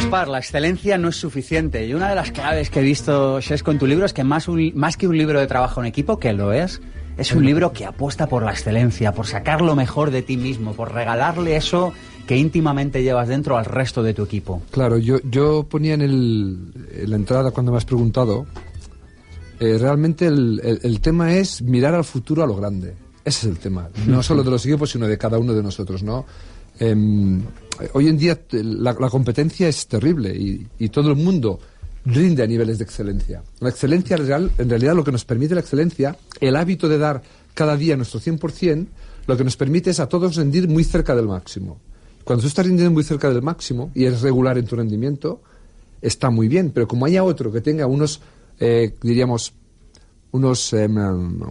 Spar, 0.00 0.28
la 0.28 0.38
excelencia 0.38 0.96
no 0.96 1.08
es 1.08 1.16
suficiente. 1.16 1.86
Y 1.86 1.94
una 1.94 2.08
de 2.08 2.14
las 2.14 2.30
claves 2.30 2.70
que 2.70 2.80
he 2.80 2.82
visto, 2.82 3.40
Shesco, 3.40 3.72
en 3.72 3.78
tu 3.78 3.86
libro 3.86 4.06
es 4.06 4.12
que 4.12 4.22
más, 4.24 4.46
más 4.74 4.96
que 4.96 5.08
un 5.08 5.18
libro 5.18 5.40
de 5.40 5.46
trabajo 5.46 5.80
en 5.80 5.86
equipo, 5.86 6.18
que 6.18 6.32
lo 6.32 6.52
es, 6.52 6.80
es 7.16 7.32
un 7.32 7.44
libro 7.44 7.72
que 7.72 7.84
apuesta 7.84 8.28
por 8.28 8.44
la 8.44 8.52
excelencia, 8.52 9.12
por 9.12 9.26
sacar 9.26 9.60
lo 9.60 9.74
mejor 9.74 10.10
de 10.10 10.22
ti 10.22 10.36
mismo, 10.36 10.72
por 10.72 10.94
regalarle 10.94 11.56
eso 11.56 11.92
que 12.26 12.36
íntimamente 12.36 13.02
llevas 13.02 13.28
dentro 13.28 13.58
al 13.58 13.64
resto 13.64 14.02
de 14.02 14.14
tu 14.14 14.22
equipo. 14.22 14.62
Claro, 14.70 14.98
yo, 14.98 15.18
yo 15.24 15.64
ponía 15.64 15.94
en, 15.94 16.02
el, 16.02 16.72
en 16.94 17.10
la 17.10 17.16
entrada 17.16 17.50
cuando 17.50 17.72
me 17.72 17.78
has 17.78 17.84
preguntado, 17.84 18.46
eh, 19.58 19.78
realmente 19.78 20.26
el, 20.26 20.80
el, 20.82 21.00
tema 21.00 21.34
es 21.34 21.62
mirar 21.62 21.94
al 21.94 22.04
futuro 22.04 22.44
a 22.44 22.46
lo 22.46 22.54
grande. 22.54 22.94
Ese 23.24 23.46
es 23.46 23.56
el 23.56 23.58
tema. 23.58 23.88
No 24.06 24.22
solo 24.22 24.44
de 24.44 24.50
los 24.50 24.64
equipos, 24.64 24.90
sino 24.90 25.08
de 25.08 25.18
cada 25.18 25.38
uno 25.38 25.54
de 25.54 25.62
nosotros, 25.62 26.02
¿no? 26.02 26.24
Em, 26.78 27.42
hoy 27.92 28.08
en 28.08 28.18
día 28.18 28.38
la, 28.50 28.94
competencia 28.94 29.68
es 29.68 29.86
terrible 29.86 30.34
y, 30.34 30.88
todo 30.88 31.10
el 31.10 31.16
mundo 31.16 31.58
rinde 32.04 32.42
a 32.42 32.46
niveles 32.46 32.78
de 32.78 32.84
excelencia. 32.84 33.42
La 33.60 33.68
excelencia 33.68 34.16
real, 34.16 34.50
en 34.58 34.68
realidad 34.68 34.94
lo 34.94 35.04
que 35.04 35.12
nos 35.12 35.24
permite 35.24 35.54
la 35.54 35.60
excelencia, 35.60 36.16
el 36.40 36.56
hábito 36.56 36.88
de 36.88 36.98
dar 36.98 37.22
cada 37.54 37.76
día 37.76 37.96
nuestro 37.96 38.20
100%, 38.20 38.86
lo 39.26 39.36
que 39.36 39.44
nos 39.44 39.56
permite 39.56 39.90
es 39.90 40.00
a 40.00 40.08
todos 40.08 40.36
rendir 40.36 40.68
muy 40.68 40.84
cerca 40.84 41.14
del 41.14 41.26
máximo. 41.26 41.78
Cuando 42.24 42.42
tú 42.42 42.48
estás 42.48 42.66
rindiendo 42.66 42.92
muy 42.92 43.04
cerca 43.04 43.28
del 43.28 43.42
máximo 43.42 43.90
y 43.94 44.04
eres 44.04 44.22
regular 44.22 44.56
en 44.58 44.66
tu 44.66 44.76
rendimiento, 44.76 45.42
está 46.00 46.30
muy 46.30 46.48
bien, 46.48 46.70
pero 46.70 46.88
como 46.88 47.06
haya 47.06 47.24
otro 47.24 47.52
que 47.52 47.60
tenga 47.60 47.86
unos, 47.86 48.20
eh, 48.58 48.94
diríamos, 49.02 49.52
unos, 50.30 50.72
em, 50.72 50.96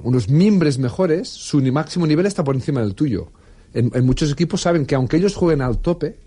unos 0.03 0.29
mimbres 0.29 0.77
mejores, 0.77 1.27
su 1.27 1.61
máximo 1.61 2.07
nivel 2.07 2.25
está 2.25 2.43
por 2.43 2.55
encima 2.55 2.81
del 2.81 2.95
tuyo 2.95 3.31
en, 3.73 4.05
muchos 4.05 4.31
equipos 4.31 4.61
saben 4.61 4.85
que 4.85 4.95
aunque 4.95 5.17
ellos 5.17 5.35
jueguen 5.35 5.61
al 5.61 5.79
tope, 5.79 6.17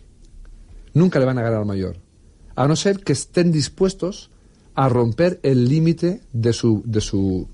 nunca 0.95 1.19
le 1.19 1.25
van 1.25 1.39
a 1.39 1.43
ganar 1.43 1.61
al 1.61 1.67
mayor. 1.67 1.97
A 2.57 2.67
no 2.69 2.77
ser 2.77 3.01
que 3.01 3.13
estén 3.13 3.53
dispuestos 3.53 4.31
a 4.75 4.89
romper 4.89 5.41
el 5.43 5.69
límite 5.69 6.21
de 6.33 6.53
su, 6.53 6.83
de 6.85 7.01
su, 7.01 7.49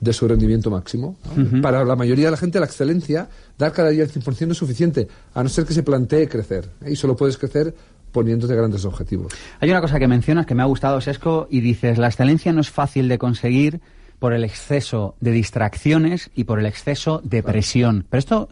de 0.00 0.12
su 0.12 0.28
rendimiento 0.28 0.70
máximo. 0.70 1.16
Para 1.62 1.84
la 1.84 1.96
mayoría 1.96 2.26
de 2.26 2.30
la 2.32 2.36
gente, 2.36 2.58
la 2.58 2.66
excelencia, 2.66 3.28
dar 3.58 3.72
cada 3.72 3.90
día 3.90 4.02
el 4.02 4.10
100% 4.10 4.52
es 4.52 4.56
suficiente, 4.56 5.08
a 5.34 5.42
no 5.42 5.48
ser 5.48 5.64
que 5.64 5.74
se 5.74 5.82
plantee 5.82 6.28
crecer. 6.28 6.70
Y 6.86 6.96
solo 6.96 7.16
puedes 7.16 7.36
crecer 7.36 7.74
poniéndote 8.12 8.54
grandes 8.54 8.84
objetivos. 8.84 9.32
Hay 9.60 9.70
una 9.70 9.80
cosa 9.80 9.98
que 9.98 10.08
mencionas 10.08 10.46
que 10.46 10.54
me 10.54 10.62
ha 10.62 10.66
gustado, 10.66 11.00
Sesco, 11.00 11.46
y 11.50 11.60
dices, 11.60 11.98
la 11.98 12.08
excelencia 12.08 12.52
no 12.52 12.60
es 12.60 12.70
fácil 12.70 13.08
de 13.08 13.18
conseguir 13.18 13.80
por 14.18 14.32
el 14.32 14.44
exceso 14.44 15.16
de 15.20 15.30
distracciones 15.32 16.30
y 16.34 16.44
por 16.44 16.58
el 16.58 16.66
exceso 16.66 17.20
de 17.24 17.42
presión. 17.42 18.04
Pero 18.10 18.18
esto 18.18 18.48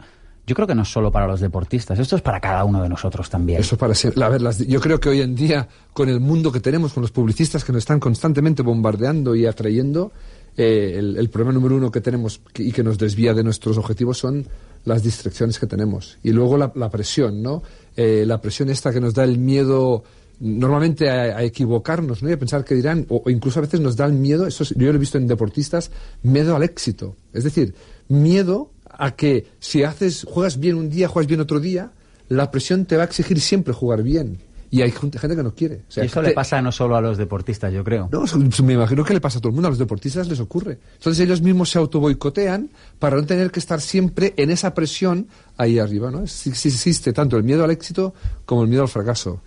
yo 0.49 0.55
creo 0.55 0.67
que 0.67 0.73
no 0.73 0.81
es 0.81 0.91
solo 0.91 1.11
para 1.11 1.27
los 1.27 1.39
deportistas, 1.39 1.99
esto 1.99 2.15
es 2.15 2.23
para 2.23 2.39
cada 2.39 2.63
uno 2.63 2.81
de 2.81 2.89
nosotros 2.89 3.29
también. 3.29 3.59
Eso 3.59 3.77
para 3.77 3.93
ser, 3.93 4.21
a 4.23 4.29
ver, 4.29 4.41
yo 4.67 4.81
creo 4.81 4.99
que 4.99 5.09
hoy 5.09 5.21
en 5.21 5.35
día, 5.35 5.67
con 5.93 6.09
el 6.09 6.19
mundo 6.19 6.51
que 6.51 6.59
tenemos, 6.59 6.91
con 6.91 7.01
los 7.01 7.11
publicistas 7.11 7.63
que 7.63 7.71
nos 7.71 7.81
están 7.83 7.99
constantemente 7.99 8.63
bombardeando 8.63 9.35
y 9.35 9.45
atrayendo, 9.45 10.11
eh, 10.57 10.95
el, 10.97 11.29
problema 11.29 11.53
número 11.53 11.75
uno 11.75 11.91
que 11.91 12.01
tenemos 12.01 12.41
y 12.55 12.71
que 12.71 12.81
nos 12.81 12.97
desvía 12.97 13.35
de 13.35 13.43
nuestros 13.43 13.77
objetivos 13.77 14.17
son 14.17 14.47
las 14.85 15.03
distracciones 15.03 15.59
que 15.59 15.67
tenemos. 15.67 16.17
Y 16.23 16.31
luego 16.31 16.57
la, 16.57 16.89
presión, 16.89 17.43
¿no? 17.43 17.61
Eh, 17.95 18.23
la 18.25 18.41
presión 18.41 18.71
esta 18.71 18.91
que 18.91 18.99
nos 18.99 19.13
da 19.13 19.23
el 19.25 19.37
miedo 19.37 20.03
normalmente 20.39 21.11
a, 21.11 21.43
equivocarnos, 21.43 22.23
¿no? 22.23 22.29
Y 22.31 22.33
a 22.33 22.39
pensar 22.39 22.65
que 22.65 22.73
dirán, 22.73 23.05
o, 23.09 23.29
incluso 23.29 23.59
a 23.59 23.61
veces 23.61 23.81
nos 23.81 23.95
da 23.95 24.07
el 24.07 24.13
miedo, 24.13 24.47
eso 24.47 24.63
es- 24.63 24.73
yo 24.75 24.87
lo 24.87 24.95
he 24.95 24.97
visto 24.97 25.19
en 25.19 25.27
deportistas, 25.27 25.91
miedo 26.23 26.55
al 26.55 26.63
éxito. 26.63 27.15
Es 27.33 27.43
decir, 27.43 27.75
miedo 28.07 28.71
a 28.99 29.15
que 29.15 29.47
si 29.59 29.83
haces, 29.83 30.25
juegas 30.29 30.59
bien 30.59 30.75
un 30.75 30.89
día, 30.89 31.07
juegas 31.07 31.27
bien 31.27 31.39
otro 31.39 31.59
día, 31.59 31.91
la 32.27 32.51
presión 32.51 32.85
te 32.85 32.97
va 32.97 33.03
a 33.03 33.05
exigir 33.05 33.39
siempre 33.39 33.73
jugar 33.73 34.03
bien. 34.03 34.37
Y 34.71 34.83
hay 34.83 34.91
gente 34.91 35.17
que 35.17 35.27
no 35.27 35.55
quiere. 35.55 35.81
O 35.87 35.91
sea, 35.91 36.03
y 36.03 36.07
eso 36.07 36.21
le 36.21 36.31
pasa 36.31 36.61
no 36.61 36.71
solo 36.71 36.95
a 36.95 37.01
los 37.01 37.17
deportistas, 37.17 37.73
yo 37.73 37.83
creo. 37.83 38.07
no, 38.11 38.23
me 38.63 38.73
imagino 38.73 39.03
que 39.03 39.15
le 39.15 39.21
pasa 39.21 39.39
a 39.39 39.41
todo 39.41 39.49
el 39.49 39.55
mundo, 39.55 39.67
a 39.67 39.71
los 39.71 39.79
deportistas 39.79 40.27
les 40.27 40.39
ocurre. 40.39 40.77
Entonces 40.97 41.25
ellos 41.25 41.41
mismos 41.41 41.71
se 41.71 41.79
autoboicotean 41.79 42.69
para 42.99 43.15
no 43.15 43.25
tener 43.25 43.49
que 43.49 43.59
estar 43.59 43.81
siempre 43.81 44.35
en 44.37 44.51
esa 44.51 44.75
presión 44.75 45.27
ahí 45.57 45.79
arriba, 45.79 46.11
¿no? 46.11 46.27
Sí, 46.27 46.51
sí 46.53 46.67
existe 46.67 47.13
tanto 47.13 47.37
el 47.37 47.43
miedo 47.43 47.63
al 47.63 47.71
éxito 47.71 48.13
como 48.45 48.61
el 48.61 48.69
miedo 48.69 48.83
al 48.83 48.89
fracaso. 48.89 49.41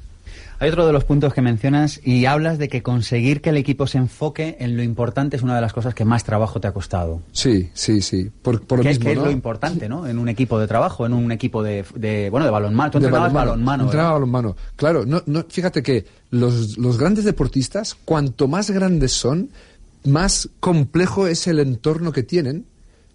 Hay 0.62 0.68
otro 0.68 0.86
de 0.86 0.92
los 0.92 1.02
puntos 1.02 1.34
que 1.34 1.42
mencionas 1.42 2.00
y 2.04 2.26
hablas 2.26 2.56
de 2.56 2.68
que 2.68 2.84
conseguir 2.84 3.40
que 3.40 3.50
el 3.50 3.56
equipo 3.56 3.88
se 3.88 3.98
enfoque 3.98 4.58
en 4.60 4.76
lo 4.76 4.84
importante 4.84 5.34
es 5.34 5.42
una 5.42 5.56
de 5.56 5.60
las 5.60 5.72
cosas 5.72 5.92
que 5.92 6.04
más 6.04 6.22
trabajo 6.22 6.60
te 6.60 6.68
ha 6.68 6.72
costado. 6.72 7.20
Sí, 7.32 7.70
sí, 7.74 8.00
sí. 8.00 8.30
Por, 8.42 8.64
por 8.64 8.78
lo 8.78 8.84
¿Qué, 8.84 8.90
mismo, 8.90 9.04
qué 9.04 9.10
es 9.10 9.18
¿no? 9.18 9.24
lo 9.24 9.32
importante, 9.32 9.88
¿no? 9.88 10.06
En 10.06 10.20
un 10.20 10.28
equipo 10.28 10.60
de 10.60 10.68
trabajo, 10.68 11.04
en 11.04 11.14
un 11.14 11.32
equipo 11.32 11.64
de, 11.64 11.84
de 11.96 12.30
bueno, 12.30 12.46
de 12.46 12.52
balonmano. 12.52 12.92
Tú 12.92 13.00
De 13.00 13.06
entrenabas 13.06 13.32
balonmano. 13.32 13.82
Entrenaba 13.82 14.12
balonmano. 14.12 14.56
Claro, 14.76 15.04
no, 15.04 15.20
no, 15.26 15.44
fíjate 15.48 15.82
que 15.82 16.04
los, 16.30 16.78
los 16.78 16.96
grandes 16.96 17.24
deportistas, 17.24 17.96
cuanto 18.04 18.46
más 18.46 18.70
grandes 18.70 19.10
son, 19.10 19.50
más 20.04 20.48
complejo 20.60 21.26
es 21.26 21.48
el 21.48 21.58
entorno 21.58 22.12
que 22.12 22.22
tienen 22.22 22.66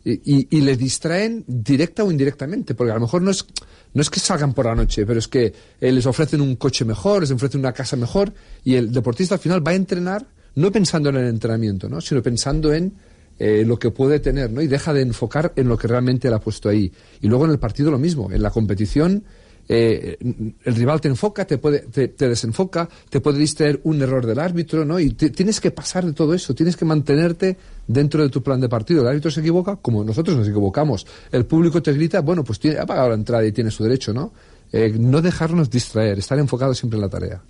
y, 0.08 0.48
y, 0.58 0.62
les 0.62 0.78
distraen 0.78 1.44
directa 1.48 2.04
o 2.04 2.12
indirectamente, 2.12 2.76
porque 2.76 2.92
a 2.92 2.96
lo 2.96 3.02
mejor 3.02 3.22
no 3.22 3.32
es, 3.32 3.46
no 3.94 4.02
es 4.02 4.10
que 4.10 4.22
salgan 4.22 4.54
por 4.54 4.66
la 4.66 4.76
noche, 4.76 5.06
pero 5.06 5.20
es 5.20 5.28
que 5.28 5.54
eh, 5.82 5.92
les 5.92 6.06
ofrecen 6.06 6.40
un 6.40 6.56
coche 6.56 6.86
mejor, 6.86 7.22
les 7.22 7.32
ofrecen 7.32 7.60
una 7.60 7.74
casa 7.74 7.98
mejor 7.98 8.34
y 8.64 8.76
el 8.76 8.92
deportista 8.92 9.36
al 9.36 9.42
final 9.42 9.66
va 9.66 9.72
a 9.72 9.76
entrenar 9.76 10.26
no 10.56 10.72
pensando 10.72 11.10
en 11.10 11.18
el 11.18 11.28
entrenamiento, 11.28 11.90
¿no? 11.90 12.00
sino 12.00 12.22
pensando 12.24 12.74
en 12.74 12.94
eh, 13.38 13.64
lo 13.66 13.78
que 13.78 13.92
puede 13.92 14.20
tener, 14.20 14.50
¿no? 14.50 14.62
Y 14.62 14.68
deja 14.68 14.94
de 14.94 15.02
enfocar 15.02 15.54
en 15.56 15.68
lo 15.68 15.78
que 15.78 15.88
realmente 15.88 16.28
le 16.28 16.36
ha 16.36 16.40
puesto 16.40 16.70
ahí. 16.70 16.92
Y 17.22 17.28
luego 17.28 17.46
en 17.46 17.52
el 17.52 17.60
partido 17.60 17.92
lo 17.92 18.00
mismo, 18.00 18.32
en 18.32 18.42
la 18.42 18.50
competición 18.50 19.26
eh, 19.70 20.18
el 20.64 20.76
rival 20.76 21.02
te 21.02 21.08
enfoca, 21.08 21.46
te, 21.46 21.58
puede, 21.58 21.80
te, 21.80 22.08
desenfoca, 22.30 22.88
te 23.10 23.20
puede 23.22 23.40
distraer 23.40 23.80
un 23.84 24.02
error 24.02 24.26
del 24.26 24.40
árbitro, 24.40 24.86
¿no? 24.86 25.00
Y 25.00 25.12
te- 25.12 25.30
tienes 25.30 25.60
que 25.60 25.72
pasar 25.72 26.06
de 26.06 26.14
todo 26.14 26.34
eso, 26.34 26.54
tienes 26.56 26.78
que 26.78 26.86
mantenerte 26.86 27.58
dentro 27.88 28.24
de 28.24 28.30
tu 28.30 28.42
plan 28.42 28.60
de 28.62 28.70
partido. 28.70 29.02
El 29.02 29.08
árbitro 29.08 29.32
se 29.32 29.42
equivoca, 29.42 29.76
como 29.78 30.04
nosotros 30.04 30.38
nos 30.38 30.48
equivocamos. 30.48 31.06
El 31.32 31.46
público 31.46 31.82
te 31.82 31.94
grita, 31.94 32.22
bueno, 32.22 32.44
pues 32.44 32.60
tiene, 32.60 32.78
ha 32.80 32.86
pagado 32.86 33.10
la 33.10 33.16
entrada 33.16 33.46
y 33.46 33.52
tiene 33.52 33.72
su 33.72 33.84
derecho, 33.84 34.14
¿no? 34.14 34.32
Eh, 34.74 34.94
no 34.98 35.22
dejarnos 35.22 35.70
distraer, 35.70 36.20
estar 36.20 36.38
enfocados 36.40 36.78
siempre 36.78 36.98
en 36.98 37.02
la 37.02 37.10
tarea. 37.10 37.42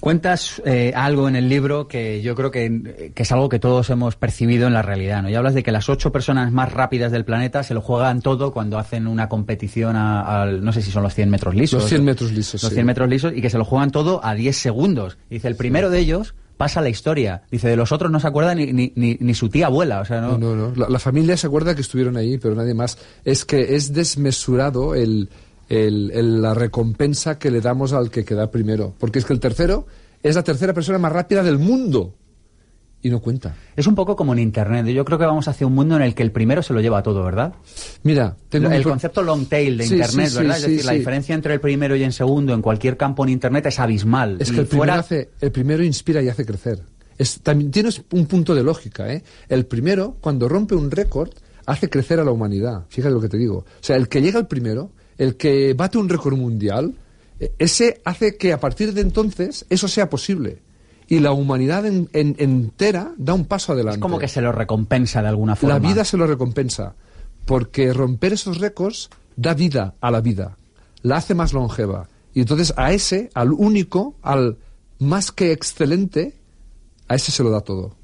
Cuentas 0.00 0.60
eh, 0.66 0.92
algo 0.94 1.28
en 1.28 1.36
el 1.36 1.48
libro 1.48 1.88
que 1.88 2.20
yo 2.20 2.34
creo 2.34 2.50
que, 2.50 3.10
que 3.14 3.22
es 3.22 3.32
algo 3.32 3.48
que 3.48 3.58
todos 3.58 3.88
hemos 3.88 4.16
percibido 4.16 4.66
en 4.66 4.74
la 4.74 4.82
realidad, 4.82 5.22
¿no? 5.22 5.30
Y 5.30 5.34
hablas 5.34 5.54
de 5.54 5.62
que 5.62 5.72
las 5.72 5.88
ocho 5.88 6.12
personas 6.12 6.52
más 6.52 6.72
rápidas 6.74 7.10
del 7.10 7.24
planeta 7.24 7.62
se 7.62 7.72
lo 7.72 7.80
juegan 7.80 8.20
todo 8.20 8.52
cuando 8.52 8.78
hacen 8.78 9.06
una 9.06 9.30
competición 9.30 9.96
a- 9.96 10.42
al, 10.42 10.62
no 10.62 10.72
sé 10.74 10.82
si 10.82 10.90
son 10.90 11.04
los 11.04 11.14
100 11.14 11.30
metros 11.30 11.54
lisos. 11.54 11.80
Los 11.80 11.88
100 11.88 12.04
metros 12.04 12.32
lisos, 12.32 12.62
Los 12.62 12.68
sí. 12.70 12.74
100 12.74 12.86
metros 12.86 13.08
lisos 13.08 13.32
y 13.34 13.40
que 13.40 13.48
se 13.48 13.56
lo 13.56 13.64
juegan 13.64 13.90
todo 13.92 14.20
a 14.22 14.34
10 14.34 14.54
segundos. 14.58 15.16
Dice, 15.30 15.48
el 15.48 15.56
primero 15.56 15.88
de 15.88 16.00
ellos 16.00 16.34
pasa 16.58 16.82
la 16.82 16.90
historia. 16.90 17.42
Dice, 17.50 17.68
de 17.68 17.76
los 17.76 17.90
otros 17.90 18.10
no 18.10 18.20
se 18.20 18.26
acuerda 18.26 18.54
ni, 18.54 18.72
ni, 18.74 18.92
ni, 18.96 19.16
ni 19.18 19.32
su 19.34 19.48
tía 19.48 19.66
abuela, 19.66 20.00
o 20.00 20.04
sea, 20.04 20.20
no... 20.20 20.36
No, 20.36 20.54
no, 20.54 20.68
no. 20.68 20.76
La, 20.76 20.88
la 20.90 20.98
familia 20.98 21.36
se 21.38 21.46
acuerda 21.46 21.74
que 21.74 21.80
estuvieron 21.80 22.16
ahí, 22.18 22.36
pero 22.36 22.54
nadie 22.54 22.74
más. 22.74 22.98
Es 23.24 23.44
que 23.46 23.74
es 23.74 23.92
desmesurado 23.94 24.94
el, 24.94 25.30
el- 25.68 26.10
el- 26.12 26.42
la 26.42 26.54
recompensa 26.54 27.38
que 27.38 27.50
le 27.50 27.60
damos 27.60 27.92
al 27.92 28.10
que 28.10 28.24
queda 28.24 28.50
primero. 28.50 28.94
Porque 28.98 29.18
es 29.18 29.24
que 29.24 29.32
el 29.32 29.40
tercero 29.40 29.86
es 30.22 30.34
la 30.36 30.42
tercera 30.44 30.72
persona 30.72 30.98
más 30.98 31.12
rápida 31.12 31.42
del 31.42 31.58
mundo. 31.58 32.14
Y 33.02 33.10
no 33.10 33.20
cuenta. 33.20 33.54
Es 33.76 33.86
un 33.86 33.94
poco 33.94 34.16
como 34.16 34.32
en 34.32 34.38
Internet. 34.38 34.86
Yo 34.86 35.04
creo 35.04 35.18
que 35.18 35.26
vamos 35.26 35.46
hacia 35.46 35.66
un 35.66 35.74
mundo 35.74 35.94
en 35.96 36.00
el 36.00 36.14
que 36.14 36.22
el 36.22 36.32
primero 36.32 36.62
se 36.62 36.72
lo 36.72 36.80
lleva 36.80 37.02
todo, 37.02 37.22
¿verdad? 37.22 37.52
Mira, 38.02 38.34
tengo 38.48 38.70
el 38.70 38.78
un 38.78 38.82
concepto 38.92 39.22
long 39.22 39.46
tail 39.46 39.76
de 39.76 39.84
Sí, 39.86 39.94
Internet, 39.96 40.28
sí, 40.30 40.38
¿verdad? 40.38 40.54
sí, 40.56 40.62
es 40.64 40.70
decir, 40.70 40.84
la 40.86 40.92
diferencia 40.92 41.34
entre 41.34 41.52
el 41.52 41.60
primero 41.60 41.94
y 41.96 42.02
el 42.02 42.14
segundo 42.14 42.54
en 42.54 42.62
cualquier 42.62 42.96
campo 42.96 43.22
en 43.24 43.28
Internet 43.28 43.66
es 43.66 43.78
abismal. 43.78 44.38
Es 44.40 44.50
que 44.50 44.60
el 44.60 44.66
primero, 44.66 44.94
hace, 44.94 45.28
el 45.38 45.52
primero 45.52 45.84
inspira 45.84 46.22
y 46.22 46.28
hace 46.30 46.46
crecer. 46.46 46.80
Es, 47.18 47.40
también 47.42 47.70
tienes 47.70 48.00
un 48.10 48.24
punto 48.24 48.54
de 48.54 48.62
lógica, 48.62 49.12
¿eh? 49.12 49.22
El 49.50 49.66
primero, 49.66 50.16
cuando 50.22 50.48
rompe 50.48 50.74
un 50.74 50.90
récord, 50.90 51.28
hace 51.66 51.90
crecer 51.90 52.20
a 52.20 52.24
la 52.24 52.30
humanidad. 52.30 52.86
Fíjate 52.88 53.12
lo 53.12 53.20
que 53.20 53.28
te 53.28 53.36
digo. 53.36 53.58
O 53.58 53.64
sea, 53.82 53.96
el 53.96 54.08
que 54.08 54.22
llega 54.22 54.38
el 54.40 54.46
primero, 54.46 54.92
el 55.18 55.36
que 55.36 55.74
bate 55.74 55.98
un 55.98 56.08
récord 56.08 56.36
mundial, 56.36 56.94
eh, 57.40 57.52
ese 57.58 58.00
hace 58.04 58.36
que 58.36 58.52
a 58.52 58.60
partir 58.60 58.92
de 58.94 59.00
entonces 59.00 59.66
eso 59.70 59.88
sea 59.88 60.08
posible. 60.10 60.62
Y 61.06 61.18
la 61.20 61.32
humanidad 61.32 61.84
en- 61.86 62.08
en- 62.14 62.34
entera 62.38 63.12
da 63.18 63.34
un 63.34 63.44
paso 63.44 63.72
adelante. 63.72 63.98
es 63.98 64.02
como 64.02 64.18
que 64.18 64.28
se 64.28 64.40
lo 64.40 64.52
recompensa 64.52 65.20
de 65.22 65.28
alguna 65.28 65.54
forma. 65.56 65.78
La 65.78 65.86
vida 65.86 66.04
se 66.04 66.16
lo 66.16 66.26
recompensa, 66.26 66.94
porque 67.44 67.92
romper 67.92 68.32
esos 68.32 68.58
récords 68.58 69.10
da 69.36 69.52
vida 69.54 69.94
a 70.00 70.10
la 70.10 70.20
vida, 70.20 70.56
la 71.02 71.16
hace 71.16 71.34
más 71.34 71.52
longeva. 71.52 72.08
Y 72.32 72.40
entonces 72.40 72.72
a 72.76 72.92
ese, 72.92 73.30
al 73.34 73.52
único, 73.52 74.14
al 74.22 74.56
más 74.98 75.30
que 75.30 75.52
excelente, 75.52 76.34
a 77.06 77.16
ese 77.16 77.30
se 77.32 77.42
lo 77.42 77.50
da 77.50 77.60
todo. 77.60 77.94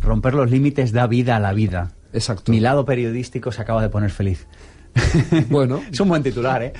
Romper 0.00 0.34
los 0.34 0.50
límites 0.50 0.92
da 0.92 1.06
vida 1.08 1.36
a 1.36 1.40
la 1.40 1.52
vida. 1.52 1.92
Exacto. 2.12 2.52
Mi 2.52 2.60
lado 2.60 2.84
periodístico 2.84 3.50
se 3.52 3.60
acaba 3.60 3.82
de 3.82 3.88
poner 3.88 4.10
feliz. 4.10 4.46
Bueno. 5.50 5.80
es 5.90 5.98
un 6.00 6.08
buen 6.08 6.22
titular, 6.22 6.62
¿eh? 6.62 6.72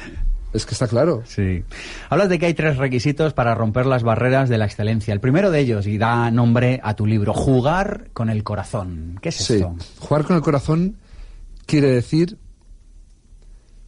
Es 0.52 0.64
que 0.64 0.72
está 0.72 0.88
claro. 0.88 1.22
Sí. 1.26 1.62
Hablas 2.08 2.30
de 2.30 2.38
que 2.38 2.46
hay 2.46 2.54
tres 2.54 2.78
requisitos 2.78 3.34
para 3.34 3.54
romper 3.54 3.84
las 3.84 4.02
barreras 4.02 4.48
de 4.48 4.56
la 4.56 4.64
excelencia. 4.64 5.12
El 5.12 5.20
primero 5.20 5.50
de 5.50 5.60
ellos, 5.60 5.86
y 5.86 5.98
da 5.98 6.30
nombre 6.30 6.80
a 6.82 6.94
tu 6.96 7.06
libro, 7.06 7.34
jugar 7.34 8.08
con 8.14 8.30
el 8.30 8.42
corazón. 8.44 9.18
¿Qué 9.20 9.28
es 9.28 9.36
Sí. 9.36 9.54
esto? 9.56 9.76
Jugar 9.98 10.24
con 10.24 10.36
el 10.36 10.42
corazón 10.42 10.96
quiere 11.66 11.88
decir, 11.88 12.38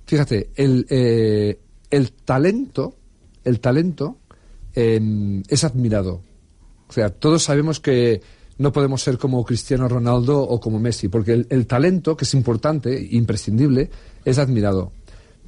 fíjate, 0.07 0.51
el, 0.57 0.87
eh, 0.91 1.59
el 1.91 2.13
talento, 2.13 2.95
el 3.45 3.59
talento 3.61 4.19
eh, 4.75 5.43
es 5.49 5.65
admirado. 5.65 6.21
O 6.89 6.93
sea, 6.93 7.09
todos 7.09 7.43
sabemos 7.43 7.81
que 7.81 8.21
no 8.61 8.75
podemos 8.75 9.03
ser 9.03 9.17
como 9.17 9.43
Cristiano 9.43 9.89
Ronaldo 9.89 10.39
o 10.39 10.61
como 10.61 10.79
Messi, 10.79 11.09
porque 11.09 11.47
el, 11.49 11.67
talento, 11.67 12.15
que 12.15 12.27
es 12.27 12.35
importante, 12.35 13.09
imprescindible, 13.13 13.89
es 14.23 14.37
admirado. 14.37 14.93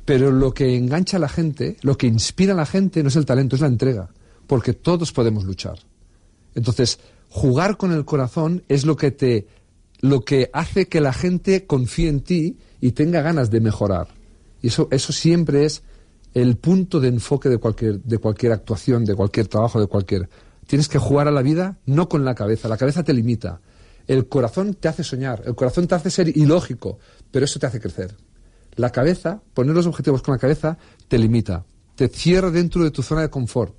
Pero 0.06 0.30
lo 0.30 0.54
que 0.54 0.78
engancha 0.78 1.18
a 1.18 1.20
la 1.20 1.28
gente, 1.28 1.76
lo 1.82 1.98
que 1.98 2.06
inspira 2.06 2.54
a 2.54 2.56
la 2.56 2.64
gente 2.64 3.02
no 3.02 3.10
es 3.10 3.16
el 3.16 3.26
talento, 3.26 3.54
es 3.54 3.60
la 3.60 3.68
entrega, 3.68 4.08
porque 4.46 4.72
todos 4.72 5.12
podemos 5.12 5.44
luchar. 5.44 5.78
Entonces, 6.54 7.00
jugar 7.28 7.76
con 7.76 7.92
el 7.92 8.06
corazón 8.06 8.62
es 8.68 8.86
lo 8.86 8.96
que 8.96 9.10
te 9.10 9.46
lo 10.00 10.24
que 10.24 10.48
hace 10.54 10.88
que 10.88 11.02
la 11.02 11.12
gente 11.12 11.66
confíe 11.66 12.08
en 12.08 12.22
ti 12.22 12.56
y 12.80 12.92
tenga 12.92 13.20
ganas 13.20 13.50
de 13.50 13.60
mejorar. 13.60 14.08
Y 14.62 14.68
eso 14.68 14.88
eso 14.90 15.12
siempre 15.12 15.66
es 15.66 15.82
el 16.32 16.56
punto 16.56 16.98
de 16.98 17.08
enfoque 17.08 17.50
de 17.50 17.58
cualquier 17.58 18.00
de 18.02 18.16
cualquier 18.16 18.52
actuación, 18.52 19.04
de 19.04 19.14
cualquier 19.14 19.48
trabajo, 19.48 19.78
de 19.78 19.86
cualquier 19.86 20.30
tienes 20.66 20.88
que 20.88 20.98
jugar 20.98 21.28
a 21.28 21.30
la 21.30 21.42
vida 21.42 21.78
no 21.86 22.08
con 22.08 22.24
la 22.24 22.34
cabeza, 22.34 22.68
la 22.68 22.76
cabeza 22.76 23.02
te 23.02 23.12
limita. 23.12 23.60
El 24.06 24.26
corazón 24.28 24.74
te 24.74 24.88
hace 24.88 25.04
soñar, 25.04 25.42
el 25.46 25.54
corazón 25.54 25.86
te 25.86 25.94
hace 25.94 26.10
ser 26.10 26.36
ilógico, 26.36 26.98
pero 27.30 27.44
eso 27.44 27.58
te 27.58 27.66
hace 27.66 27.80
crecer. 27.80 28.14
La 28.76 28.90
cabeza, 28.90 29.42
poner 29.54 29.74
los 29.74 29.86
objetivos 29.86 30.22
con 30.22 30.32
la 30.32 30.38
cabeza, 30.38 30.78
te 31.08 31.18
limita, 31.18 31.64
te 31.94 32.08
cierra 32.08 32.50
dentro 32.50 32.82
de 32.82 32.90
tu 32.90 33.02
zona 33.02 33.20
de 33.22 33.30
confort, 33.30 33.74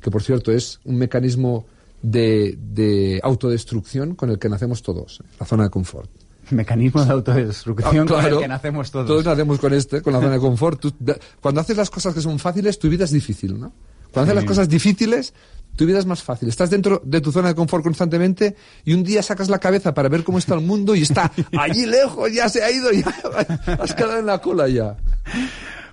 que 0.00 0.10
por 0.10 0.22
cierto 0.22 0.52
es 0.52 0.80
un 0.84 0.96
mecanismo 0.96 1.66
de, 2.02 2.56
de 2.58 3.20
autodestrucción 3.22 4.14
con 4.14 4.30
el 4.30 4.38
que 4.38 4.48
nacemos 4.48 4.82
todos, 4.82 5.22
la 5.38 5.44
zona 5.46 5.64
de 5.64 5.70
confort. 5.70 6.08
Mecanismo 6.50 7.04
de 7.04 7.12
autodestrucción 7.12 7.94
Ah, 7.94 7.98
con 7.98 8.20
claro. 8.20 8.36
el 8.36 8.42
que 8.42 8.48
nacemos 8.48 8.90
todos. 8.90 9.06
Todos 9.06 9.24
nacemos 9.26 9.58
con 9.58 9.74
este, 9.74 10.00
con 10.00 10.14
la 10.14 10.20
zona 10.20 10.32
de 10.32 10.38
confort. 10.38 10.80
Tú- 10.80 10.94
cuando 11.42 11.60
haces 11.60 11.76
las 11.76 11.90
cosas 11.90 12.14
que 12.14 12.22
son 12.22 12.38
fáciles, 12.38 12.78
tu 12.78 12.88
vida 12.88 13.04
es 13.04 13.10
difícil, 13.10 13.58
¿no? 13.60 13.70
Cuando 14.12 14.30
haces 14.30 14.34
las 14.36 14.44
cosas 14.44 14.66
difíciles, 14.68 15.34
tu 15.78 15.86
vida 15.86 16.00
es 16.00 16.06
más 16.06 16.22
fácil. 16.22 16.48
Estás 16.48 16.70
dentro 16.70 17.00
de 17.04 17.20
tu 17.20 17.30
zona 17.30 17.48
de 17.48 17.54
confort 17.54 17.84
constantemente 17.84 18.56
y 18.84 18.94
un 18.94 19.04
día 19.04 19.22
sacas 19.22 19.48
la 19.48 19.60
cabeza 19.60 19.94
para 19.94 20.08
ver 20.08 20.24
cómo 20.24 20.36
está 20.36 20.54
el 20.54 20.60
mundo 20.60 20.96
y 20.96 21.02
está 21.02 21.30
allí 21.58 21.86
lejos, 21.86 22.32
ya 22.32 22.48
se 22.48 22.64
ha 22.64 22.70
ido, 22.70 22.90
ya 22.90 23.06
has 23.80 23.94
quedado 23.94 24.18
en 24.18 24.26
la 24.26 24.38
cola 24.38 24.68
ya. 24.68 24.96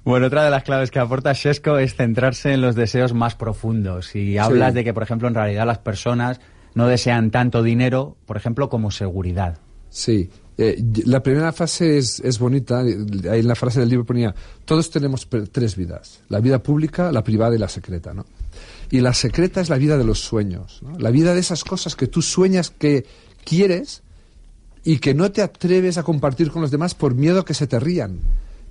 Bueno, 0.04 0.26
otra 0.26 0.44
de 0.44 0.50
las 0.50 0.64
claves 0.64 0.90
que 0.90 1.00
aporta 1.00 1.34
Shesco 1.34 1.78
es 1.78 1.96
centrarse 1.96 2.54
en 2.54 2.62
los 2.62 2.76
deseos 2.76 3.14
más 3.14 3.36
profundos. 3.36 4.16
Y 4.16 4.40
hablas 4.40 4.74
de 4.74 4.84
que, 4.84 4.94
por 4.94 5.04
ejemplo, 5.04 5.28
en 5.28 5.36
realidad 5.36 5.68
las 5.68 5.80
personas 5.80 6.42
no 6.74 6.88
desean 6.88 7.30
tanto 7.30 7.62
dinero, 7.62 8.18
por 8.26 8.38
ejemplo, 8.38 8.70
como 8.70 8.92
seguridad. 8.92 9.60
Sí, 9.90 10.30
Eh, 10.58 10.82
la 11.06 11.22
primera 11.22 11.52
frase 11.52 11.98
es, 11.98 12.22
es, 12.22 12.40
bonita. 12.40 12.80
Ahí 12.80 13.42
en 13.42 13.48
la 13.48 13.56
frase 13.56 13.82
del 13.82 13.90
libro 13.90 14.06
ponía: 14.06 14.34
Todos 14.64 14.90
tenemos 14.90 15.28
tres 15.52 15.76
vidas: 15.76 16.22
la 16.30 16.40
vida 16.40 16.64
pública, 16.64 17.12
la 17.12 17.24
privada 17.24 17.56
y 17.56 17.58
la 17.58 17.68
secreta. 17.68 18.14
¿no? 18.14 18.26
Y 18.92 19.00
la 19.02 19.14
secreta 19.14 19.62
es 19.62 19.70
la 19.70 19.78
vida 19.78 19.98
de 19.98 20.04
los 20.04 20.20
sueños, 20.20 20.82
la 20.98 21.12
vida 21.12 21.34
de 21.34 21.40
esas 21.40 21.64
cosas 21.64 21.96
que 21.96 22.08
tú 22.08 22.22
sueñas 22.22 22.70
que 22.70 23.06
quieres 23.44 24.04
y 24.84 25.00
que 25.00 25.14
no 25.14 25.32
te 25.32 25.42
atreves 25.42 25.98
a 25.98 26.04
compartir 26.04 26.52
con 26.52 26.62
los 26.62 26.72
demás 26.72 26.94
por 26.94 27.16
miedo 27.16 27.42
a 27.42 27.46
que 27.46 27.54
se 27.54 27.68
te 27.68 27.80
rían. 27.80 28.20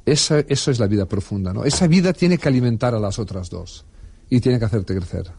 Esa, 0.07 0.41
eso 0.41 0.71
es 0.71 0.79
la 0.79 0.87
vida 0.87 1.07
profunda. 1.07 1.53
¿no? 1.53 1.65
Esa 1.65 1.87
vida 1.87 2.13
tiene 2.13 2.39
que 2.39 2.49
alimentar 2.49 2.95
a 2.95 3.01
las 3.01 3.19
otras 3.19 3.51
dos 3.51 3.85
y 4.31 4.41
tiene 4.41 4.59
que 4.59 4.65
hacerte 4.67 4.95
crecer. 4.95 5.33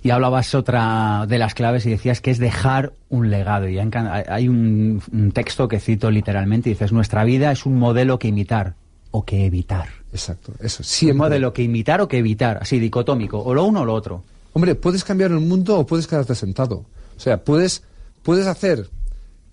Y 0.00 0.10
hablabas 0.10 0.54
otra 0.54 1.26
de 1.26 1.38
las 1.38 1.54
claves 1.54 1.84
y 1.86 1.90
decías 1.90 2.20
que 2.20 2.30
es 2.30 2.38
dejar 2.38 2.92
un 3.08 3.30
legado. 3.30 3.68
Y 3.68 3.78
hay 3.78 4.48
un, 4.48 5.32
texto 5.34 5.66
que 5.66 5.80
cito 5.80 6.10
literalmente 6.10 6.70
y 6.70 6.74
dices, 6.74 6.92
nuestra 6.92 7.24
vida 7.24 7.50
es 7.50 7.66
un 7.66 7.78
modelo 7.78 8.18
que 8.18 8.28
imitar 8.28 8.74
o 9.10 9.24
que 9.24 9.46
evitar. 9.46 9.88
Exacto, 10.12 10.52
eso. 10.60 10.82
Siempre. 10.82 11.12
Un 11.12 11.18
modelo 11.18 11.52
que 11.52 11.62
imitar 11.62 12.00
o 12.00 12.08
que 12.08 12.18
evitar, 12.18 12.58
así 12.60 12.78
dicotómico, 12.78 13.38
o 13.38 13.54
lo 13.54 13.64
uno 13.64 13.82
o 13.82 13.84
lo 13.84 13.94
otro. 13.94 14.22
Hombre, 14.52 14.74
puedes 14.74 15.04
cambiar 15.04 15.30
el 15.30 15.40
mundo 15.40 15.78
o 15.78 15.86
puedes 15.86 16.06
quedarte 16.06 16.34
sentado. 16.34 16.84
O 17.16 17.20
sea, 17.20 17.42
puedes, 17.44 17.82
puedes 18.22 18.46
hacer... 18.46 18.88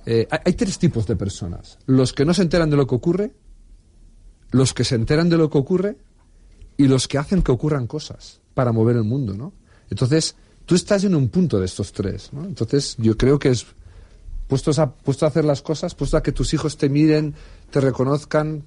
Eh, 0.05 0.27
hay 0.29 0.53
tres 0.53 0.77
tipos 0.77 1.07
de 1.07 1.15
personas. 1.15 1.79
Los 1.87 2.13
que 2.13 2.25
no 2.25 2.33
se 2.33 2.43
enteran 2.43 2.69
de 2.69 2.77
lo 2.77 2.85
que 2.85 2.93
ocurre, 2.93 3.31
los 4.51 4.73
que 4.73 4.83
se 4.83 4.95
enteran 4.95 5.29
de 5.29 5.37
lo 5.37 5.49
que 5.49 5.57
ocurre 5.57 5.97
y 6.77 6.87
los 6.87 7.07
que 7.07 7.17
hacen 7.17 7.41
que 7.41 7.51
ocurran 7.51 7.87
cosas 7.87 8.39
para 8.53 8.71
mover 8.71 8.97
el 8.97 9.03
mundo, 9.03 9.33
¿no? 9.33 9.53
Entonces, 9.89 10.35
tú 10.65 10.75
estás 10.75 11.03
en 11.03 11.15
un 11.15 11.29
punto 11.29 11.59
de 11.59 11.65
estos 11.65 11.91
tres, 11.91 12.31
¿no? 12.33 12.45
Entonces, 12.45 12.95
yo 12.99 13.17
creo 13.17 13.39
que 13.39 13.49
es 13.49 13.65
puestos 14.47 14.79
a, 14.79 14.91
puesto 14.91 15.25
a 15.25 15.29
hacer 15.29 15.45
las 15.45 15.61
cosas, 15.61 15.95
puesto 15.95 16.17
a 16.17 16.23
que 16.23 16.31
tus 16.31 16.53
hijos 16.53 16.77
te 16.77 16.89
miren, 16.89 17.33
te 17.71 17.81
reconozcan, 17.81 18.63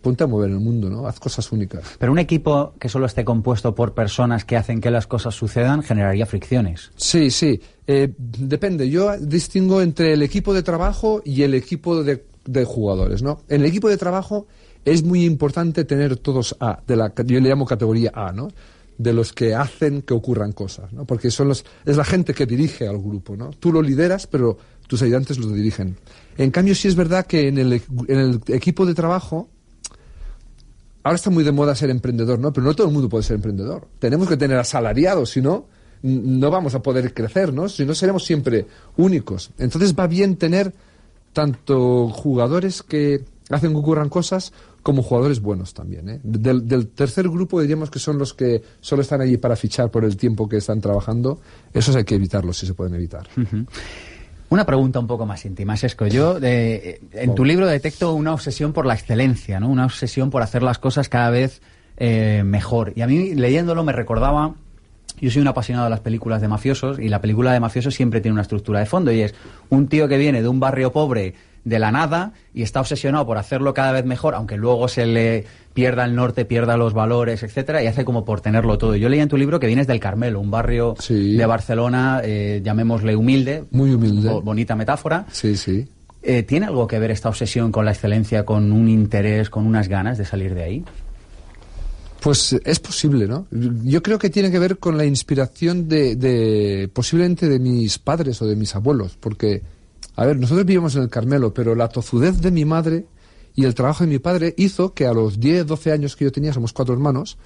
ponte 0.00 0.24
a 0.24 0.26
mover 0.26 0.50
el 0.50 0.60
mundo, 0.60 0.88
¿no? 0.90 1.06
Haz 1.06 1.18
cosas 1.20 1.50
únicas. 1.52 1.82
Pero 1.98 2.12
un 2.12 2.18
equipo 2.18 2.74
que 2.78 2.88
solo 2.88 3.06
esté 3.06 3.24
compuesto 3.24 3.74
por 3.74 3.94
personas 3.94 4.44
que 4.44 4.56
hacen 4.56 4.80
que 4.80 4.90
las 4.90 5.06
cosas 5.06 5.34
sucedan 5.34 5.82
generaría 5.82 6.26
fricciones. 6.26 6.90
Sí, 6.96 7.30
sí. 7.30 7.60
Eh, 7.86 8.12
depende. 8.16 8.88
Yo 8.88 9.16
distingo 9.18 9.80
entre 9.80 10.12
el 10.12 10.22
equipo 10.22 10.54
de 10.54 10.62
trabajo 10.62 11.22
y 11.24 11.42
el 11.42 11.54
equipo 11.54 12.02
de, 12.02 12.24
de 12.44 12.64
jugadores, 12.64 13.22
¿no? 13.22 13.38
En 13.48 13.62
el 13.62 13.66
equipo 13.66 13.88
de 13.88 13.96
trabajo 13.96 14.46
es 14.84 15.02
muy 15.02 15.24
importante 15.24 15.84
tener 15.84 16.16
todos 16.16 16.56
A, 16.60 16.80
de 16.86 16.96
la, 16.96 17.12
yo 17.24 17.40
le 17.40 17.48
llamo 17.48 17.66
categoría 17.66 18.12
A, 18.14 18.32
¿no? 18.32 18.48
de 18.98 19.12
los 19.12 19.32
que 19.32 19.54
hacen 19.54 20.02
que 20.02 20.14
ocurran 20.14 20.52
cosas, 20.52 20.92
¿no? 20.92 21.04
Porque 21.04 21.30
son 21.30 21.48
los, 21.48 21.64
es 21.84 21.96
la 21.96 22.04
gente 22.04 22.34
que 22.34 22.46
dirige 22.46 22.88
al 22.88 22.98
grupo, 22.98 23.36
¿no? 23.36 23.50
Tú 23.50 23.72
lo 23.72 23.82
lideras, 23.82 24.26
pero 24.26 24.56
tus 24.86 25.02
ayudantes 25.02 25.38
lo 25.38 25.48
dirigen. 25.48 25.96
En 26.38 26.50
cambio, 26.50 26.74
sí 26.74 26.88
es 26.88 26.94
verdad 26.94 27.26
que 27.26 27.48
en 27.48 27.58
el, 27.58 27.82
en 28.08 28.18
el 28.18 28.40
equipo 28.48 28.86
de 28.86 28.94
trabajo, 28.94 29.50
ahora 31.06 31.14
está 31.14 31.30
muy 31.30 31.44
de 31.44 31.52
moda 31.52 31.72
ser 31.76 31.88
emprendedor, 31.90 32.40
¿no? 32.40 32.52
Pero 32.52 32.66
no 32.66 32.74
todo 32.74 32.88
el 32.88 32.92
mundo 32.92 33.08
puede 33.08 33.22
ser 33.22 33.36
emprendedor. 33.36 33.86
Tenemos 34.00 34.28
que 34.28 34.36
tener 34.36 34.58
asalariados, 34.58 35.30
si 35.30 35.40
no, 35.40 35.66
no 36.02 36.50
vamos 36.50 36.74
a 36.74 36.82
poder 36.82 37.14
crecer, 37.14 37.52
¿no? 37.52 37.68
Si 37.68 37.84
no, 37.84 37.94
seremos 37.94 38.24
siempre 38.24 38.66
únicos. 38.96 39.52
Entonces 39.56 39.94
va 39.94 40.08
bien 40.08 40.34
tener 40.34 40.74
tanto 41.32 42.08
jugadores 42.08 42.82
que 42.82 43.24
hacen 43.50 43.70
que 43.70 43.76
ocurran 43.76 44.08
cosas 44.08 44.52
como 44.82 45.04
jugadores 45.04 45.40
buenos 45.40 45.74
también. 45.74 46.08
¿eh? 46.08 46.20
Del, 46.24 46.88
tercer 46.88 47.28
grupo 47.28 47.60
diríamos 47.60 47.88
que 47.88 48.00
son 48.00 48.18
los 48.18 48.34
que 48.34 48.60
solo 48.80 49.02
están 49.02 49.20
allí 49.20 49.36
para 49.36 49.54
fichar 49.54 49.92
por 49.92 50.04
el 50.04 50.16
tiempo 50.16 50.48
que 50.48 50.56
están 50.56 50.80
trabajando. 50.80 51.38
Esos 51.72 51.94
hay 51.94 52.02
que 52.02 52.16
evitarlos 52.16 52.58
si 52.58 52.66
se 52.66 52.74
pueden 52.74 52.94
evitar. 52.96 53.28
Una 54.48 54.64
pregunta 54.64 55.00
un 55.00 55.06
poco 55.06 55.26
más 55.26 55.44
íntima, 55.44 55.76
Sesco. 55.76 56.06
Yo 56.06 56.38
eh, 56.40 57.00
en 57.12 57.34
tu 57.34 57.44
libro 57.44 57.66
detecto 57.66 58.12
una 58.14 58.32
obsesión 58.32 58.72
por 58.72 58.86
la 58.86 58.94
excelencia, 58.94 59.58
¿no? 59.58 59.68
Una 59.68 59.84
obsesión 59.84 60.30
por 60.30 60.42
hacer 60.42 60.62
las 60.62 60.78
cosas 60.78 61.08
cada 61.08 61.30
vez 61.30 61.62
eh, 61.96 62.42
mejor. 62.44 62.92
Y 62.94 63.02
a 63.02 63.06
mí 63.06 63.34
leyéndolo 63.34 63.82
me 63.82 63.92
recordaba 63.92 64.54
yo 65.20 65.30
soy 65.30 65.40
un 65.40 65.48
apasionado 65.48 65.86
de 65.86 65.90
las 65.90 66.00
películas 66.00 66.42
de 66.42 66.48
mafiosos 66.48 66.98
y 66.98 67.08
la 67.08 67.20
película 67.20 67.52
de 67.52 67.60
mafiosos 67.60 67.94
siempre 67.94 68.20
tiene 68.20 68.34
una 68.34 68.42
estructura 68.42 68.80
de 68.80 68.86
fondo 68.86 69.10
y 69.12 69.22
es 69.22 69.34
un 69.70 69.88
tío 69.88 70.08
que 70.08 70.18
viene 70.18 70.42
de 70.42 70.48
un 70.48 70.60
barrio 70.60 70.92
pobre 70.92 71.34
de 71.66 71.80
la 71.80 71.90
nada 71.90 72.32
y 72.54 72.62
está 72.62 72.80
obsesionado 72.80 73.26
por 73.26 73.38
hacerlo 73.38 73.74
cada 73.74 73.90
vez 73.90 74.04
mejor, 74.04 74.36
aunque 74.36 74.56
luego 74.56 74.86
se 74.86 75.04
le 75.04 75.44
pierda 75.74 76.04
el 76.04 76.14
norte, 76.14 76.44
pierda 76.44 76.76
los 76.76 76.94
valores, 76.94 77.42
etcétera, 77.42 77.82
y 77.82 77.88
hace 77.88 78.04
como 78.04 78.24
por 78.24 78.40
tenerlo 78.40 78.78
todo. 78.78 78.94
Yo 78.94 79.08
leí 79.08 79.18
en 79.18 79.28
tu 79.28 79.36
libro 79.36 79.58
que 79.58 79.66
vienes 79.66 79.88
del 79.88 79.98
Carmelo, 79.98 80.40
un 80.40 80.50
barrio 80.50 80.94
de 81.08 81.44
Barcelona, 81.44 82.20
eh, 82.24 82.62
llamémosle 82.64 83.16
humilde. 83.16 83.64
Muy 83.72 83.92
humilde. 83.92 84.30
bonita 84.44 84.76
metáfora. 84.76 85.26
Sí, 85.32 85.56
sí. 85.56 85.88
Eh, 86.22 86.44
¿Tiene 86.44 86.66
algo 86.66 86.86
que 86.86 87.00
ver 87.00 87.10
esta 87.10 87.28
obsesión 87.28 87.72
con 87.72 87.84
la 87.84 87.90
excelencia, 87.90 88.44
con 88.44 88.70
un 88.70 88.88
interés, 88.88 89.50
con 89.50 89.66
unas 89.66 89.88
ganas 89.88 90.18
de 90.18 90.24
salir 90.24 90.54
de 90.54 90.62
ahí? 90.62 90.84
Pues 92.20 92.56
es 92.64 92.78
posible, 92.78 93.26
¿no? 93.26 93.46
Yo 93.50 94.02
creo 94.04 94.20
que 94.20 94.30
tiene 94.30 94.52
que 94.52 94.58
ver 94.60 94.78
con 94.78 94.96
la 94.96 95.04
inspiración 95.04 95.88
de, 95.88 96.14
de 96.14 96.88
posiblemente 96.92 97.48
de 97.48 97.58
mis 97.58 97.98
padres 97.98 98.40
o 98.40 98.46
de 98.46 98.54
mis 98.54 98.74
abuelos, 98.74 99.16
porque 99.18 99.62
a 100.16 100.26
ver, 100.26 100.38
nosotros 100.38 100.66
vivimos 100.66 100.96
en 100.96 101.02
el 101.02 101.10
Carmelo, 101.10 101.52
pero 101.52 101.74
la 101.74 101.88
tozudez 101.88 102.40
de 102.40 102.50
mi 102.50 102.64
madre 102.64 103.06
y 103.54 103.64
el 103.64 103.74
trabajo 103.74 104.04
de 104.04 104.10
mi 104.10 104.18
padre 104.18 104.54
hizo 104.56 104.94
que 104.94 105.06
a 105.06 105.12
los 105.12 105.38
10, 105.38 105.66
12 105.66 105.92
años 105.92 106.16
que 106.16 106.24
yo 106.24 106.32
tenía, 106.32 106.52
somos 106.52 106.72
cuatro 106.72 106.94
hermanos, 106.94 107.38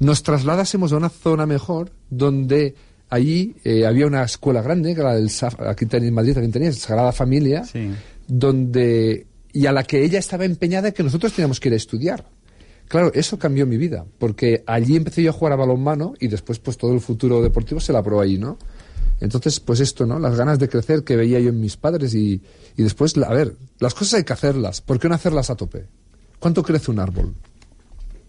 nos 0.00 0.22
trasladásemos 0.22 0.92
a 0.92 0.96
una 0.96 1.08
zona 1.08 1.46
mejor 1.46 1.92
donde 2.10 2.74
allí 3.08 3.56
eh, 3.64 3.86
había 3.86 4.06
una 4.06 4.24
escuela 4.24 4.60
grande, 4.60 4.94
que 4.94 5.00
era 5.00 5.14
del 5.14 5.30
aquí 5.66 5.86
en 5.90 6.14
Madrid 6.14 6.34
también 6.34 6.52
tenía, 6.52 6.72
Sagrada 6.72 7.12
Familia, 7.12 7.64
donde 8.26 9.26
y 9.52 9.66
a 9.66 9.72
la 9.72 9.84
que 9.84 10.04
ella 10.04 10.18
estaba 10.18 10.44
empeñada 10.44 10.92
que 10.92 11.02
nosotros 11.02 11.32
teníamos 11.32 11.60
que 11.60 11.68
ir 11.68 11.72
a 11.72 11.76
estudiar. 11.78 12.26
Claro, 12.88 13.10
eso 13.14 13.38
cambió 13.38 13.66
mi 13.66 13.76
vida, 13.76 14.04
porque 14.18 14.62
allí 14.66 14.96
empecé 14.96 15.22
yo 15.22 15.30
a 15.30 15.32
jugar 15.32 15.54
a 15.54 15.56
balonmano 15.56 16.14
y 16.20 16.28
después 16.28 16.58
pues 16.58 16.76
todo 16.76 16.92
el 16.92 17.00
futuro 17.00 17.42
deportivo 17.42 17.80
se 17.80 17.92
labró 17.92 18.20
allí, 18.20 18.38
¿no? 18.38 18.58
Entonces, 19.20 19.60
pues 19.60 19.80
esto, 19.80 20.04
¿no? 20.06 20.18
Las 20.18 20.36
ganas 20.36 20.58
de 20.58 20.68
crecer 20.68 21.02
que 21.02 21.16
veía 21.16 21.40
yo 21.40 21.48
en 21.48 21.60
mis 21.60 21.76
padres 21.76 22.14
y, 22.14 22.40
y 22.76 22.82
después, 22.82 23.16
a 23.16 23.32
ver, 23.32 23.54
las 23.78 23.94
cosas 23.94 24.14
hay 24.14 24.24
que 24.24 24.32
hacerlas. 24.32 24.80
¿Por 24.80 24.98
qué 24.98 25.08
no 25.08 25.14
hacerlas 25.14 25.48
a 25.50 25.54
tope? 25.54 25.86
¿Cuánto 26.38 26.62
crece 26.62 26.90
un 26.90 26.98
árbol? 26.98 27.34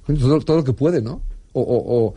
Todo, 0.06 0.40
todo 0.40 0.58
lo 0.58 0.64
que 0.64 0.74
puede, 0.74 1.02
¿no? 1.02 1.22
O, 1.52 1.62
o, 1.62 2.16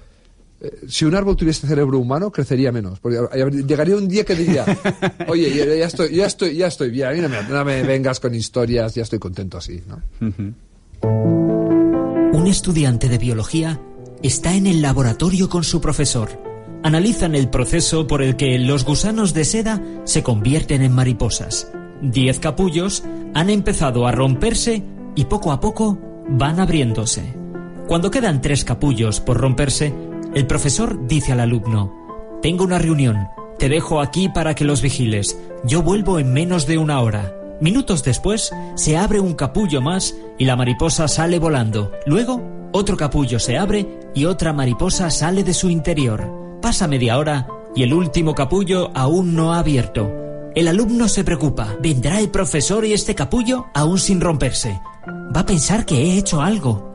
eh, 0.60 0.82
si 0.88 1.04
un 1.04 1.14
árbol 1.16 1.34
tuviese 1.34 1.66
cerebro 1.66 1.98
humano, 1.98 2.30
crecería 2.30 2.70
menos. 2.70 3.00
Porque 3.00 3.18
llegaría 3.66 3.96
un 3.96 4.06
día 4.06 4.24
que 4.24 4.36
diría, 4.36 4.64
oye, 5.28 5.52
ya, 5.52 5.86
estoy, 5.86 6.14
ya 6.14 6.26
estoy, 6.26 6.56
ya 6.56 6.68
estoy 6.68 6.90
bien, 6.90 7.08
a 7.08 7.12
mí 7.12 7.20
no 7.20 7.64
me, 7.64 7.82
vengas 7.82 8.20
con 8.20 8.34
historias, 8.34 8.94
ya 8.94 9.02
estoy 9.02 9.18
contento 9.18 9.58
así, 9.58 9.82
¿no? 9.88 10.00
Un 12.32 12.46
estudiante 12.46 13.08
de 13.08 13.18
biología 13.18 13.80
está 14.22 14.54
en 14.54 14.68
el 14.68 14.80
laboratorio 14.82 15.48
con 15.48 15.64
su 15.64 15.80
profesor 15.80 16.49
analizan 16.82 17.34
el 17.34 17.48
proceso 17.48 18.06
por 18.06 18.22
el 18.22 18.36
que 18.36 18.58
los 18.58 18.84
gusanos 18.84 19.34
de 19.34 19.44
seda 19.44 19.82
se 20.04 20.22
convierten 20.22 20.82
en 20.82 20.92
mariposas. 20.92 21.70
Diez 22.02 22.38
capullos 22.38 23.04
han 23.34 23.50
empezado 23.50 24.06
a 24.06 24.12
romperse 24.12 24.82
y 25.14 25.24
poco 25.26 25.52
a 25.52 25.60
poco 25.60 25.98
van 26.28 26.60
abriéndose. 26.60 27.34
Cuando 27.86 28.10
quedan 28.10 28.40
tres 28.40 28.64
capullos 28.64 29.20
por 29.20 29.36
romperse, 29.36 29.92
el 30.34 30.46
profesor 30.46 31.06
dice 31.06 31.32
al 31.32 31.40
alumno, 31.40 31.92
Tengo 32.40 32.64
una 32.64 32.78
reunión, 32.78 33.28
te 33.58 33.68
dejo 33.68 34.00
aquí 34.00 34.28
para 34.28 34.54
que 34.54 34.64
los 34.64 34.80
vigiles, 34.80 35.38
yo 35.64 35.82
vuelvo 35.82 36.18
en 36.18 36.32
menos 36.32 36.66
de 36.66 36.78
una 36.78 37.00
hora. 37.00 37.34
Minutos 37.60 38.02
después, 38.02 38.52
se 38.76 38.96
abre 38.96 39.20
un 39.20 39.34
capullo 39.34 39.82
más 39.82 40.16
y 40.38 40.46
la 40.46 40.56
mariposa 40.56 41.08
sale 41.08 41.38
volando. 41.38 41.92
Luego, 42.06 42.40
otro 42.72 42.96
capullo 42.96 43.38
se 43.38 43.58
abre 43.58 43.86
y 44.14 44.24
otra 44.24 44.54
mariposa 44.54 45.10
sale 45.10 45.44
de 45.44 45.52
su 45.52 45.68
interior. 45.68 46.39
Pasa 46.60 46.86
media 46.86 47.16
hora 47.16 47.48
y 47.74 47.82
el 47.82 47.94
último 47.94 48.34
capullo 48.34 48.90
aún 48.94 49.34
no 49.34 49.54
ha 49.54 49.60
abierto. 49.60 50.12
El 50.54 50.68
alumno 50.68 51.08
se 51.08 51.24
preocupa. 51.24 51.76
¿Vendrá 51.80 52.20
el 52.20 52.28
profesor 52.28 52.84
y 52.84 52.92
este 52.92 53.14
capullo 53.14 53.66
aún 53.72 53.98
sin 53.98 54.20
romperse? 54.20 54.80
Va 55.34 55.40
a 55.40 55.46
pensar 55.46 55.86
que 55.86 55.96
he 55.96 56.18
hecho 56.18 56.42
algo. 56.42 56.94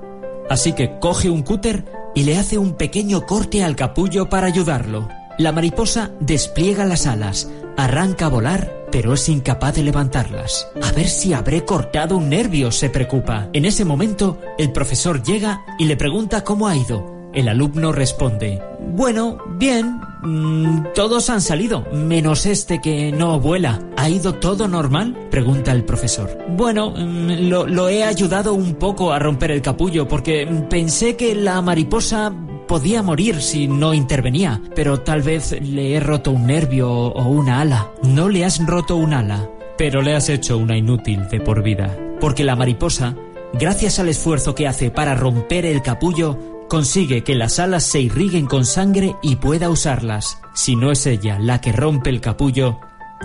Así 0.50 0.74
que 0.74 1.00
coge 1.00 1.30
un 1.30 1.42
cúter 1.42 1.86
y 2.14 2.24
le 2.24 2.38
hace 2.38 2.58
un 2.58 2.74
pequeño 2.74 3.26
corte 3.26 3.64
al 3.64 3.76
capullo 3.76 4.30
para 4.30 4.48
ayudarlo. 4.48 5.10
La 5.40 5.52
mariposa 5.52 6.12
despliega 6.20 6.86
las 6.86 7.08
alas, 7.08 7.50
arranca 7.76 8.28
a 8.28 8.30
volar, 8.30 8.86
pero 8.92 9.14
es 9.14 9.28
incapaz 9.30 9.76
de 9.76 9.84
levantarlas. 9.84 10.68
A 10.84 10.92
ver 10.92 11.08
si 11.08 11.34
habré 11.34 11.66
cortado 11.66 12.18
un 12.18 12.30
nervio, 12.30 12.72
se 12.72 12.90
preocupa. 12.90 13.50
En 13.52 13.66
ese 13.66 13.84
momento, 13.84 14.40
el 14.60 14.72
profesor 14.72 15.24
llega 15.24 15.66
y 15.80 15.86
le 15.86 15.98
pregunta 15.98 16.44
cómo 16.44 16.68
ha 16.68 16.78
ido. 16.78 17.15
El 17.36 17.50
alumno 17.50 17.92
responde, 17.92 18.62
bueno, 18.80 19.38
bien, 19.58 20.00
mm, 20.24 20.94
todos 20.96 21.30
han 21.30 21.42
salido, 21.42 21.86
menos 21.92 22.46
este 22.46 22.80
que 22.80 23.12
no 23.12 23.42
vuela. 23.42 23.82
¿Ha 23.98 24.10
ido 24.10 24.36
todo 24.36 24.70
normal? 24.70 25.28
Pregunta 25.30 25.74
el 25.74 25.84
profesor. 25.84 26.38
Bueno, 26.56 26.92
mm, 26.92 27.50
lo, 27.50 27.68
lo 27.68 27.90
he 27.90 28.06
ayudado 28.06 28.54
un 28.54 28.76
poco 28.76 29.12
a 29.12 29.20
romper 29.20 29.52
el 29.52 29.62
capullo 29.62 30.08
porque 30.08 30.48
pensé 30.70 31.18
que 31.18 31.36
la 31.36 31.62
mariposa 31.62 32.34
podía 32.70 33.04
morir 33.04 33.42
si 33.42 33.68
no 33.68 33.94
intervenía, 33.94 34.62
pero 34.74 35.02
tal 35.02 35.22
vez 35.22 35.62
le 35.62 35.94
he 35.94 36.00
roto 36.00 36.32
un 36.32 36.48
nervio 36.48 36.90
o 36.90 37.28
una 37.28 37.60
ala. 37.60 37.92
No 38.02 38.30
le 38.30 38.46
has 38.46 38.66
roto 38.66 38.96
un 38.96 39.14
ala, 39.14 39.50
pero 39.78 40.02
le 40.02 40.16
has 40.16 40.30
hecho 40.30 40.58
una 40.58 40.78
inútil 40.78 41.28
de 41.28 41.42
por 41.42 41.64
vida, 41.64 41.96
porque 42.22 42.46
la 42.46 42.56
mariposa, 42.56 43.16
gracias 43.54 44.00
al 44.00 44.08
esfuerzo 44.08 44.56
que 44.56 44.68
hace 44.68 44.90
para 44.90 45.16
romper 45.16 45.66
el 45.66 45.82
capullo, 45.82 46.55
consigue 46.68 47.24
que 47.24 47.36
las 47.36 47.60
alas 47.60 47.84
se 47.84 48.02
irriguen 48.02 48.46
con 48.46 48.66
sangre 48.66 49.16
y 49.22 49.38
pueda 49.38 49.70
usarlas. 49.70 50.40
Si 50.54 50.76
no 50.76 50.92
es 50.92 51.06
ella 51.06 51.40
la 51.40 51.62
que 51.62 51.72
rompe 51.72 52.10
el 52.10 52.22
capullo, 52.22 52.80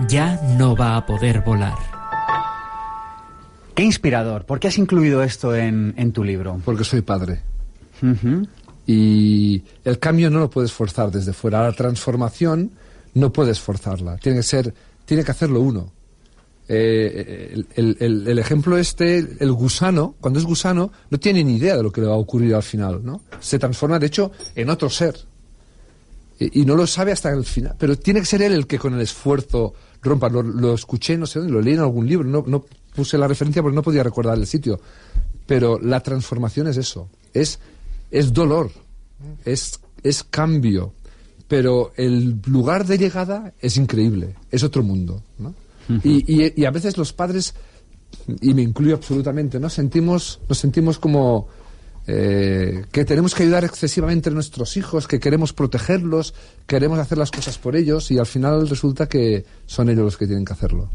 ya 0.09 0.41
no 0.59 0.77
va 0.77 0.97
a 0.97 1.07
poder 1.07 1.41
volar. 1.41 1.79
Qué 3.75 3.83
inspirador. 3.83 4.45
¿Por 4.45 4.61
qué 4.61 4.69
has 4.69 4.79
incluido 4.79 5.23
esto 5.23 5.55
en, 5.55 5.95
en 5.97 6.13
tu 6.13 6.25
libro? 6.25 6.61
Porque 6.65 6.85
soy 6.85 7.01
padre. 7.03 7.41
Y 8.87 9.63
el 9.85 9.99
cambio 9.99 10.31
no 10.31 10.41
lo 10.41 10.51
puedes 10.51 10.73
forzar 10.73 11.11
desde 11.11 11.33
fuera. 11.33 11.63
La 11.63 11.73
transformación 11.73 12.73
no 13.15 13.33
puedes 13.33 13.61
forzarla. 13.61 14.17
Tiene 14.19 14.39
que 14.39 14.43
ser, 14.43 14.75
tiene 15.05 15.25
que 15.25 15.31
hacerlo 15.31 15.61
uno. 15.61 15.93
Eh, 16.73 17.65
el, 17.75 17.97
el- 17.99 18.29
el 18.29 18.39
ejemplo 18.39 18.79
este, 18.79 19.19
el 19.41 19.53
gusano, 19.53 20.15
cuando 20.21 20.39
es 20.39 20.45
gusano, 20.47 20.93
no 21.11 21.19
tiene 21.19 21.43
ni 21.43 21.57
idea 21.57 21.77
de 21.77 21.83
lo 21.83 21.91
que 21.91 22.01
le 22.01 22.07
va 22.07 22.15
a 22.15 22.19
ocurrir 22.19 22.55
al 22.55 22.63
final, 22.63 23.01
¿no? 23.05 23.23
Se 23.41 23.59
transforma, 23.59 23.99
de 23.99 24.07
hecho, 24.07 24.31
en 24.55 24.71
otro 24.71 24.89
ser. 24.89 25.17
Y, 26.39 26.61
y 26.61 26.65
no 26.65 26.77
lo 26.77 26.87
sabe 26.87 27.11
hasta 27.11 27.31
el 27.33 27.45
final. 27.45 27.75
Pero 27.77 27.99
tiene 27.99 28.21
que 28.21 28.27
ser 28.27 28.43
él 28.43 28.53
el 28.53 28.67
que 28.69 28.79
con 28.79 28.95
el 28.95 29.01
esfuerzo 29.01 29.75
rompa. 30.01 30.29
Lo, 30.29 30.43
lo 30.45 30.73
escuché, 30.75 31.19
no 31.19 31.27
sé 31.27 31.41
dónde, 31.41 31.53
lo 31.55 31.61
leí 31.61 31.75
en 31.75 31.81
algún 31.81 32.07
libro, 32.07 32.25
no, 32.29 32.45
no 32.47 32.65
puse 32.95 33.19
la 33.19 33.27
referencia 33.27 33.63
porque 33.63 33.75
no 33.75 33.83
podía 33.83 34.05
recordar 34.05 34.39
el 34.39 34.47
sitio. 34.47 34.81
Pero 35.47 35.81
la 35.81 36.01
transformación 36.05 36.69
es 36.69 36.77
eso. 36.77 37.09
Es, 37.35 37.59
es 38.13 38.33
dolor. 38.33 38.71
Es, 39.45 39.81
es 40.05 40.23
cambio. 40.23 40.93
Pero 41.49 41.93
el 41.97 42.41
lugar 42.47 42.87
de 42.87 42.97
llegada 42.97 43.53
es 43.61 43.77
increíble. 43.77 44.37
Es 44.53 44.63
otro 44.63 44.85
mundo. 44.85 45.21
¿no? 45.39 45.53
Y, 46.05 46.25
y- 46.45 46.53
y 46.57 46.65
a 46.65 46.71
veces 46.71 46.97
los 46.97 47.13
padres, 47.13 47.55
y 48.41 48.55
me 48.55 48.63
incluyo 48.63 48.95
absolutamente, 48.95 49.59
¿no? 49.61 49.69
sentimos, 49.69 50.41
nos 50.49 50.59
sentimos 50.59 50.99
como 50.99 51.49
eh, 52.07 52.85
que 52.91 53.05
tenemos 53.05 53.35
que 53.35 53.43
ayudar 53.45 53.65
excesivamente 53.65 54.31
a 54.31 54.33
nuestros 54.33 54.77
hijos, 54.77 55.07
que 55.07 55.21
queremos 55.21 55.53
protegerlos, 55.53 56.35
queremos 56.67 56.99
hacer 56.99 57.19
las 57.19 57.31
cosas 57.31 57.59
por 57.59 57.77
ellos 57.77 58.11
y 58.11 58.19
al 58.19 58.27
final 58.27 58.69
resulta 58.69 59.07
que 59.09 59.45
son 59.67 59.89
ellos 59.91 60.05
los 60.05 60.17
que 60.17 60.27
tienen 60.27 60.45
que 60.45 60.53
hacerlo. 60.53 60.91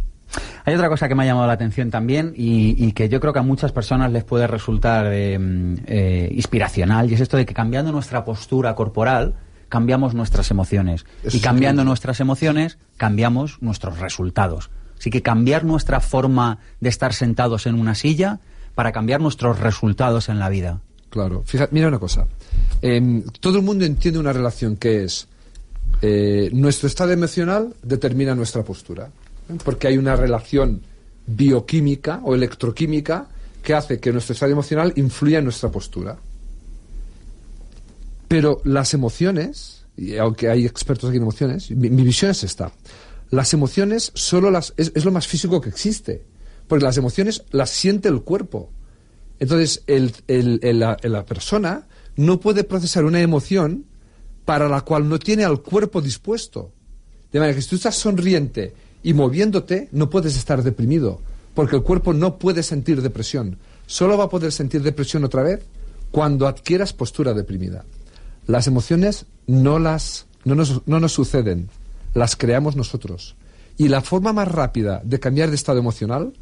Hay 0.65 0.73
otra 0.73 0.89
cosa 0.89 1.07
que 1.07 1.13
me 1.15 1.23
ha 1.23 1.27
llamado 1.27 1.47
la 1.47 1.53
atención 1.53 1.91
también 1.91 2.33
y, 2.35 2.75
y 2.83 2.91
que 2.93 3.07
yo 3.07 3.19
creo 3.19 3.31
que 3.31 3.39
a 3.39 3.43
muchas 3.43 3.71
personas 3.71 4.11
les 4.11 4.23
puede 4.23 4.47
resultar 4.47 5.05
eh, 5.11 5.37
eh, 5.85 6.29
inspiracional 6.33 7.09
y 7.09 7.13
es 7.13 7.21
esto 7.21 7.37
de 7.37 7.45
que 7.45 7.53
cambiando 7.53 7.91
nuestra 7.91 8.25
postura 8.25 8.73
corporal 8.75 9.35
cambiamos 9.69 10.13
nuestras 10.15 10.49
emociones 10.51 11.05
Eso 11.23 11.37
y 11.37 11.39
cambiando 11.39 11.83
nuestras 11.83 12.19
emociones 12.19 12.77
cambiamos 12.97 13.61
nuestros 13.61 13.99
resultados. 13.99 14.71
Así 14.97 15.09
que 15.09 15.21
cambiar 15.21 15.63
nuestra 15.63 15.99
forma 15.99 16.59
de 16.79 16.89
estar 16.89 17.13
sentados 17.13 17.67
en 17.67 17.75
una 17.75 17.95
silla 17.95 18.39
para 18.75 18.91
cambiar 18.91 19.21
nuestros 19.21 19.59
resultados 19.59 20.29
en 20.29 20.39
la 20.39 20.49
vida. 20.49 20.81
Claro. 21.09 21.43
Fíjate, 21.45 21.73
mira 21.73 21.87
una 21.87 21.99
cosa. 21.99 22.27
Em, 22.81 23.23
todo 23.39 23.57
el 23.57 23.63
mundo 23.63 23.85
entiende 23.85 24.19
una 24.19 24.33
relación 24.33 24.75
que 24.75 25.03
es 25.03 25.27
eh, 26.01 26.49
nuestro 26.51 26.87
estado 26.87 27.11
emocional 27.11 27.73
determina 27.81 28.35
nuestra 28.35 28.63
postura. 28.63 29.09
¿eh? 29.49 29.57
Porque 29.63 29.87
hay 29.87 29.97
una 29.97 30.15
relación 30.15 30.81
bioquímica 31.25 32.19
o 32.23 32.35
electroquímica 32.35 33.27
que 33.63 33.73
hace 33.73 33.99
que 33.99 34.11
nuestro 34.11 34.33
estado 34.33 34.51
emocional 34.51 34.93
influya 34.95 35.39
en 35.39 35.45
nuestra 35.45 35.69
postura. 35.71 36.17
Pero 38.27 38.61
las 38.63 38.93
emociones, 38.93 39.85
y 39.95 40.17
aunque 40.17 40.49
hay 40.49 40.65
expertos 40.65 41.09
aquí 41.09 41.17
en 41.17 41.23
emociones, 41.23 41.71
mi 41.71 41.89
visión 41.89 42.31
es 42.31 42.43
esta. 42.43 42.71
Las 43.31 43.53
emociones 43.53 44.11
solo 44.13 44.51
las 44.51 44.73
es, 44.77 45.03
lo 45.03 45.11
más 45.11 45.27
físico 45.27 45.61
que 45.61 45.69
existe, 45.69 46.23
porque 46.67 46.85
las 46.85 46.97
emociones 46.97 47.43
las 47.51 47.69
siente 47.69 48.07
el 48.09 48.21
cuerpo. 48.21 48.69
Entonces, 49.39 49.83
el- 49.87 50.13
el- 50.27 50.59
el- 50.63 50.79
la, 50.79 50.97
la 51.03 51.25
persona 51.25 51.87
no 52.15 52.39
puede 52.39 52.63
procesar 52.63 53.03
una 53.05 53.21
emoción 53.21 53.85
para 54.45 54.69
la 54.69 54.81
cual 54.81 55.09
no 55.09 55.19
tiene 55.19 55.43
al 55.43 55.61
cuerpo 55.61 56.01
dispuesto. 56.01 56.71
De 57.31 57.39
manera 57.39 57.55
que 57.55 57.61
si 57.61 57.69
tú 57.69 57.75
estás 57.75 57.95
sonriente 57.95 58.73
y 59.03 59.13
moviéndote, 59.13 59.89
no 59.91 60.09
puedes 60.09 60.37
estar 60.37 60.63
deprimido, 60.63 61.19
porque 61.53 61.75
el 61.75 61.81
cuerpo 61.83 62.13
no 62.13 62.37
puede 62.37 62.63
sentir 62.63 63.01
depresión. 63.01 63.57
Solo 63.87 64.17
va 64.17 64.25
a 64.25 64.29
poder 64.29 64.51
sentir 64.51 64.81
depresión 64.83 65.23
otra 65.23 65.43
vez 65.43 65.63
cuando 66.11 66.47
adquieras 66.47 66.93
postura 66.93 67.33
deprimida. 67.33 67.83
Las 68.47 68.67
emociones 68.67 69.25
no, 69.47 69.79
las, 69.79 70.27
no, 70.45 70.55
nos, 70.55 70.81
no 70.87 70.99
nos 70.99 71.11
suceden, 71.11 71.67
las 72.15 72.35
creamos 72.35 72.75
nosotros. 72.75 73.35
Y 73.77 73.89
la 73.89 74.01
forma 74.01 74.33
más 74.33 74.47
rápida 74.47 75.01
de 75.03 75.19
cambiar 75.19 75.49
de 75.49 75.55
estado 75.55 75.77
emocional 75.77 76.33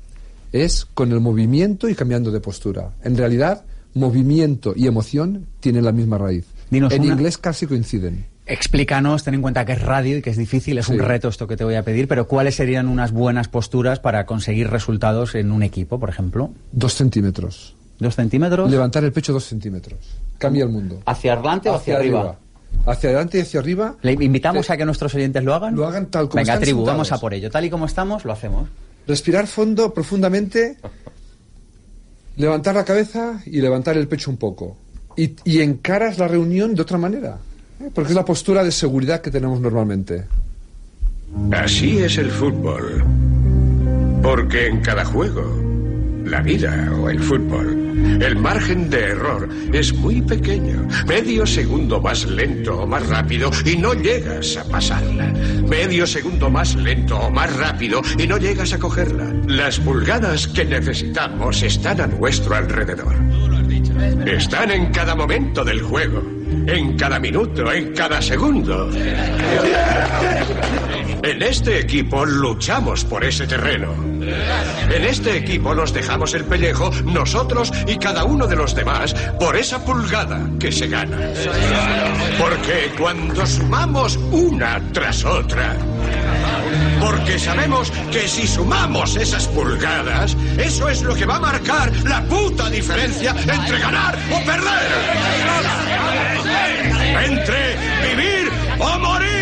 es 0.53 0.85
con 0.85 1.11
el 1.11 1.19
movimiento 1.19 1.89
y 1.89 1.95
cambiando 1.95 2.31
de 2.31 2.39
postura. 2.39 2.91
En 3.03 3.17
realidad, 3.17 3.65
movimiento 3.95 4.73
y 4.75 4.87
emoción 4.87 5.47
tienen 5.59 5.83
la 5.83 5.91
misma 5.91 6.17
raíz. 6.17 6.45
Dinos 6.69 6.93
en 6.93 7.01
una- 7.01 7.13
inglés 7.13 7.37
casi 7.37 7.65
coinciden. 7.67 8.25
Explícanos, 8.45 9.23
ten 9.23 9.35
en 9.35 9.41
cuenta 9.41 9.65
que 9.65 9.71
es 9.71 9.81
radio 9.81 10.17
y 10.17 10.21
que 10.21 10.29
es 10.29 10.37
difícil, 10.37 10.77
es 10.77 10.89
un 10.89 10.99
reto 10.99 11.29
esto 11.29 11.47
que 11.47 11.55
te 11.55 11.63
voy 11.63 11.75
a 11.75 11.83
pedir, 11.83 12.09
pero 12.09 12.27
¿cuáles 12.27 12.55
serían 12.55 12.89
unas 12.89 13.13
buenas 13.13 13.47
posturas 13.47 13.99
para 14.01 14.25
conseguir 14.25 14.69
resultados 14.69 15.33
en 15.35 15.51
un 15.51 15.63
equipo, 15.63 15.97
por 15.97 16.09
ejemplo? 16.09 16.51
Dos 16.73 16.93
centímetros. 16.93 17.75
¿Dos 17.99 18.15
centímetros? 18.15 18.69
Levantar 18.69 19.05
el 19.05 19.13
pecho 19.13 19.31
dos 19.31 19.45
centímetros. 19.45 19.99
Cambia 20.37 20.65
el 20.65 20.71
mundo. 20.71 21.01
¿Hacia 21.05 21.33
adelante 21.33 21.69
o 21.69 21.75
hacia, 21.75 21.95
arriba? 21.95 22.37
Hacia 22.85 23.09
adelante 23.09 23.37
y 23.37 23.41
hacia 23.41 23.59
arriba. 23.59 23.95
¿Le 24.01 24.13
invitamos 24.13 24.69
Eh, 24.69 24.73
a 24.73 24.77
que 24.77 24.85
nuestros 24.85 25.13
oyentes 25.15 25.43
lo 25.43 25.53
hagan? 25.53 25.75
lo 25.75 25.87
hagan 25.87 26.07
tal 26.07 26.27
como 26.27 26.39
Venga, 26.41 26.53
están 26.53 26.63
tribu, 26.63 26.79
sentados. 26.79 26.97
vamos 26.97 27.11
a 27.11 27.17
por 27.19 27.33
ello. 27.33 27.49
Tal 27.49 27.65
y 27.65 27.69
como 27.69 27.85
estamos, 27.85 28.25
lo 28.25 28.33
hacemos. 28.33 28.67
Respirar 29.07 29.47
fondo, 29.47 29.93
profundamente. 29.93 30.77
Levantar 32.35 32.75
la 32.75 32.83
cabeza 32.83 33.41
y 33.45 33.61
levantar 33.61 33.95
el 33.97 34.07
pecho 34.07 34.31
un 34.31 34.37
poco. 34.37 34.75
Y, 35.15 35.35
y 35.45 35.61
encaras 35.61 36.17
la 36.17 36.27
reunión 36.27 36.73
de 36.73 36.81
otra 36.81 36.97
manera. 36.97 37.37
¿eh? 37.79 37.89
Porque 37.93 38.09
es 38.11 38.15
la 38.15 38.25
postura 38.25 38.63
de 38.63 38.71
seguridad 38.71 39.21
que 39.21 39.29
tenemos 39.31 39.59
normalmente. 39.61 40.25
Así 41.51 41.99
es 41.99 42.17
el 42.17 42.31
fútbol. 42.31 43.03
Porque 44.23 44.67
en 44.67 44.81
cada 44.81 45.05
juego, 45.05 45.43
la 46.25 46.41
vida 46.41 46.91
o 46.97 47.09
el 47.09 47.19
fútbol, 47.19 47.83
el 48.21 48.35
margen 48.35 48.89
de 48.89 48.99
error 48.99 49.49
es 49.71 49.93
muy 49.93 50.21
pequeño. 50.21 50.87
Medio 51.07 51.45
segundo 51.45 52.01
más 52.01 52.25
lento 52.25 52.81
o 52.81 52.87
más 52.87 53.07
rápido 53.07 53.51
y 53.65 53.77
no 53.77 53.93
llegas 53.93 54.57
a 54.57 54.63
pasarla. 54.65 55.33
Medio 55.67 56.05
segundo 56.07 56.49
más 56.49 56.75
lento 56.75 57.17
o 57.17 57.29
más 57.29 57.55
rápido 57.55 58.01
y 58.17 58.27
no 58.27 58.37
llegas 58.37 58.73
a 58.73 58.79
cogerla. 58.79 59.33
Las 59.47 59.79
pulgadas 59.79 60.47
que 60.47 60.65
necesitamos 60.65 61.61
están 61.63 62.01
a 62.01 62.07
nuestro 62.07 62.55
alrededor. 62.55 63.15
Están 64.25 64.71
en 64.71 64.91
cada 64.91 65.15
momento 65.15 65.63
del 65.63 65.81
juego, 65.81 66.23
en 66.67 66.97
cada 66.97 67.19
minuto, 67.19 67.71
en 67.71 67.93
cada 67.93 68.21
segundo. 68.21 68.89
En 71.23 71.41
este 71.41 71.79
equipo 71.79 72.25
luchamos 72.25 73.05
por 73.05 73.23
ese 73.23 73.47
terreno. 73.47 73.93
En 74.89 75.03
este 75.05 75.37
equipo 75.37 75.73
nos 75.73 75.93
dejamos 75.93 76.33
el 76.33 76.45
pellejo, 76.45 76.91
nosotros 77.05 77.71
y 77.87 77.97
cada 77.97 78.23
uno 78.23 78.47
de 78.47 78.55
los 78.55 78.75
demás, 78.75 79.13
por 79.39 79.55
esa 79.55 79.83
pulgada 79.83 80.39
que 80.59 80.71
se 80.71 80.87
gana. 80.87 81.17
Porque 82.39 82.91
cuando 82.97 83.45
sumamos 83.45 84.17
una 84.31 84.81
tras 84.91 85.23
otra, 85.25 85.75
porque 86.99 87.37
sabemos 87.37 87.91
que 88.11 88.27
si 88.27 88.47
sumamos 88.47 89.15
esas 89.15 89.47
pulgadas, 89.47 90.35
eso 90.57 90.89
es 90.89 91.01
lo 91.01 91.15
que 91.15 91.25
va 91.25 91.35
a 91.35 91.39
marcar 91.39 91.91
la 92.05 92.21
puta 92.23 92.69
diferencia 92.69 93.31
entre 93.31 93.79
ganar 93.79 94.17
o 94.31 94.45
perder. 94.45 94.91
Entre 97.25 97.77
vivir 98.07 98.51
o 98.79 98.99
morir. 98.99 99.32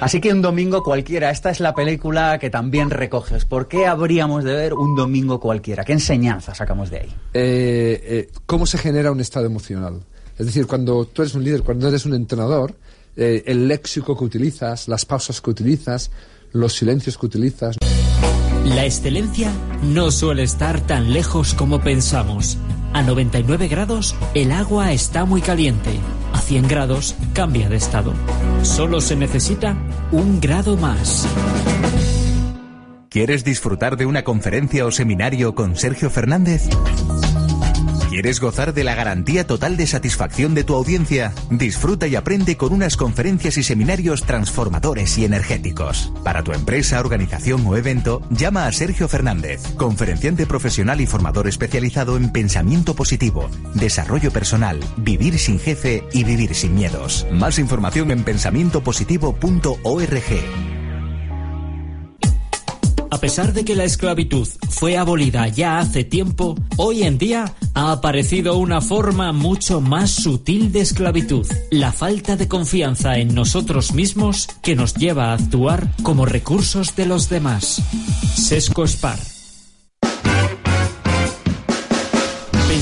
Así 0.00 0.20
que 0.20 0.32
un 0.32 0.40
domingo 0.40 0.82
cualquiera, 0.82 1.30
esta 1.30 1.50
es 1.50 1.60
la 1.60 1.74
película 1.74 2.38
que 2.38 2.48
también 2.48 2.88
recoges. 2.88 3.44
¿Por 3.44 3.68
qué 3.68 3.86
habríamos 3.86 4.44
de 4.44 4.54
ver 4.54 4.72
un 4.72 4.96
domingo 4.96 5.38
cualquiera? 5.38 5.84
¿Qué 5.84 5.92
enseñanza 5.92 6.54
sacamos 6.54 6.90
de 6.90 7.00
ahí? 7.00 7.08
Eh, 7.34 8.00
eh, 8.02 8.30
¿Cómo 8.46 8.64
se 8.64 8.78
genera 8.78 9.12
un 9.12 9.20
estado 9.20 9.44
emocional? 9.44 10.00
Es 10.38 10.46
decir, 10.46 10.66
cuando 10.66 11.04
tú 11.04 11.20
eres 11.20 11.34
un 11.34 11.44
líder, 11.44 11.62
cuando 11.62 11.86
eres 11.86 12.06
un 12.06 12.14
entrenador, 12.14 12.74
eh, 13.14 13.42
el 13.46 13.68
léxico 13.68 14.16
que 14.16 14.24
utilizas, 14.24 14.88
las 14.88 15.04
pausas 15.04 15.42
que 15.42 15.50
utilizas, 15.50 16.10
los 16.52 16.72
silencios 16.72 17.18
que 17.18 17.26
utilizas. 17.26 17.76
La 18.64 18.86
excelencia 18.86 19.52
no 19.82 20.10
suele 20.10 20.44
estar 20.44 20.80
tan 20.80 21.12
lejos 21.12 21.52
como 21.52 21.82
pensamos. 21.82 22.56
A 22.94 23.02
99 23.02 23.68
grados, 23.68 24.14
el 24.34 24.50
agua 24.50 24.92
está 24.92 25.26
muy 25.26 25.42
caliente. 25.42 25.90
A 26.40 26.42
100 26.42 26.68
grados, 26.68 27.14
cambia 27.34 27.68
de 27.68 27.76
estado. 27.76 28.14
Solo 28.62 29.02
se 29.02 29.14
necesita 29.14 29.76
un 30.10 30.40
grado 30.40 30.74
más. 30.78 31.28
¿Quieres 33.10 33.44
disfrutar 33.44 33.98
de 33.98 34.06
una 34.06 34.24
conferencia 34.24 34.86
o 34.86 34.90
seminario 34.90 35.54
con 35.54 35.76
Sergio 35.76 36.08
Fernández? 36.08 36.70
¿Quieres 38.10 38.40
gozar 38.40 38.74
de 38.74 38.82
la 38.82 38.96
garantía 38.96 39.46
total 39.46 39.76
de 39.76 39.86
satisfacción 39.86 40.52
de 40.52 40.64
tu 40.64 40.74
audiencia? 40.74 41.32
Disfruta 41.48 42.08
y 42.08 42.16
aprende 42.16 42.56
con 42.56 42.72
unas 42.72 42.96
conferencias 42.96 43.56
y 43.56 43.62
seminarios 43.62 44.24
transformadores 44.24 45.16
y 45.16 45.24
energéticos. 45.24 46.12
Para 46.24 46.42
tu 46.42 46.52
empresa, 46.52 46.98
organización 46.98 47.64
o 47.68 47.76
evento, 47.76 48.20
llama 48.30 48.66
a 48.66 48.72
Sergio 48.72 49.06
Fernández, 49.06 49.62
conferenciante 49.76 50.44
profesional 50.44 51.00
y 51.00 51.06
formador 51.06 51.46
especializado 51.46 52.16
en 52.16 52.32
pensamiento 52.32 52.96
positivo, 52.96 53.48
desarrollo 53.74 54.32
personal, 54.32 54.80
vivir 54.96 55.38
sin 55.38 55.60
jefe 55.60 56.02
y 56.12 56.24
vivir 56.24 56.56
sin 56.56 56.74
miedos. 56.74 57.28
Más 57.30 57.60
información 57.60 58.10
en 58.10 58.24
pensamientopositivo.org. 58.24 60.79
A 63.10 63.18
pesar 63.18 63.52
de 63.52 63.64
que 63.64 63.74
la 63.74 63.84
esclavitud 63.84 64.46
fue 64.68 64.96
abolida 64.96 65.48
ya 65.48 65.78
hace 65.80 66.04
tiempo, 66.04 66.56
hoy 66.76 67.02
en 67.02 67.18
día 67.18 67.52
ha 67.74 67.92
aparecido 67.92 68.56
una 68.56 68.80
forma 68.80 69.32
mucho 69.32 69.80
más 69.80 70.10
sutil 70.10 70.70
de 70.70 70.80
esclavitud, 70.80 71.46
la 71.70 71.92
falta 71.92 72.36
de 72.36 72.46
confianza 72.46 73.18
en 73.18 73.34
nosotros 73.34 73.94
mismos 73.94 74.48
que 74.62 74.76
nos 74.76 74.94
lleva 74.94 75.30
a 75.30 75.34
actuar 75.34 75.90
como 76.02 76.24
recursos 76.24 76.94
de 76.94 77.06
los 77.06 77.28
demás. 77.28 77.82
Sesco 78.36 78.86
Spar. 78.86 79.39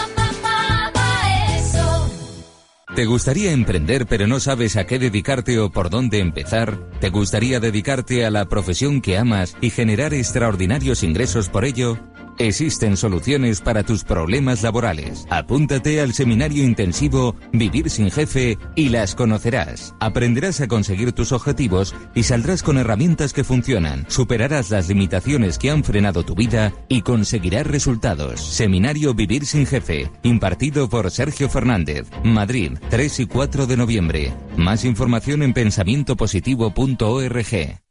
¿Te 2.95 3.05
gustaría 3.05 3.51
emprender 3.51 4.05
pero 4.05 4.27
no 4.27 4.39
sabes 4.39 4.75
a 4.75 4.85
qué 4.85 4.99
dedicarte 4.99 5.57
o 5.59 5.71
por 5.71 5.89
dónde 5.89 6.19
empezar? 6.19 6.77
¿Te 6.99 7.09
gustaría 7.09 7.59
dedicarte 7.59 8.25
a 8.27 8.29
la 8.29 8.45
profesión 8.47 9.01
que 9.01 9.17
amas 9.17 9.55
y 9.59 9.71
generar 9.71 10.13
extraordinarios 10.13 11.01
ingresos 11.01 11.49
por 11.49 11.65
ello? 11.65 11.97
Existen 12.37 12.97
soluciones 12.97 13.61
para 13.61 13.83
tus 13.83 14.03
problemas 14.03 14.63
laborales. 14.63 15.25
Apúntate 15.29 16.01
al 16.01 16.13
seminario 16.13 16.63
intensivo 16.63 17.35
Vivir 17.51 17.89
sin 17.89 18.11
jefe 18.11 18.57
y 18.75 18.89
las 18.89 19.15
conocerás. 19.15 19.95
Aprenderás 19.99 20.61
a 20.61 20.67
conseguir 20.67 21.13
tus 21.13 21.31
objetivos 21.31 21.95
y 22.15 22.23
saldrás 22.23 22.63
con 22.63 22.77
herramientas 22.77 23.33
que 23.33 23.43
funcionan. 23.43 24.05
Superarás 24.07 24.71
las 24.71 24.87
limitaciones 24.87 25.57
que 25.57 25.71
han 25.71 25.83
frenado 25.83 26.23
tu 26.23 26.35
vida 26.35 26.71
y 26.87 27.01
conseguirás 27.01 27.67
resultados. 27.67 28.39
Seminario 28.41 29.13
Vivir 29.13 29.45
sin 29.45 29.65
jefe, 29.65 30.09
impartido 30.23 30.89
por 30.89 31.11
Sergio 31.11 31.49
Fernández, 31.49 32.07
Madrid, 32.23 32.77
3 32.89 33.19
y 33.21 33.25
4 33.25 33.67
de 33.67 33.77
noviembre. 33.77 34.33
Más 34.57 34.83
información 34.85 35.43
en 35.43 35.53
pensamientopositivo.org. 35.53 37.81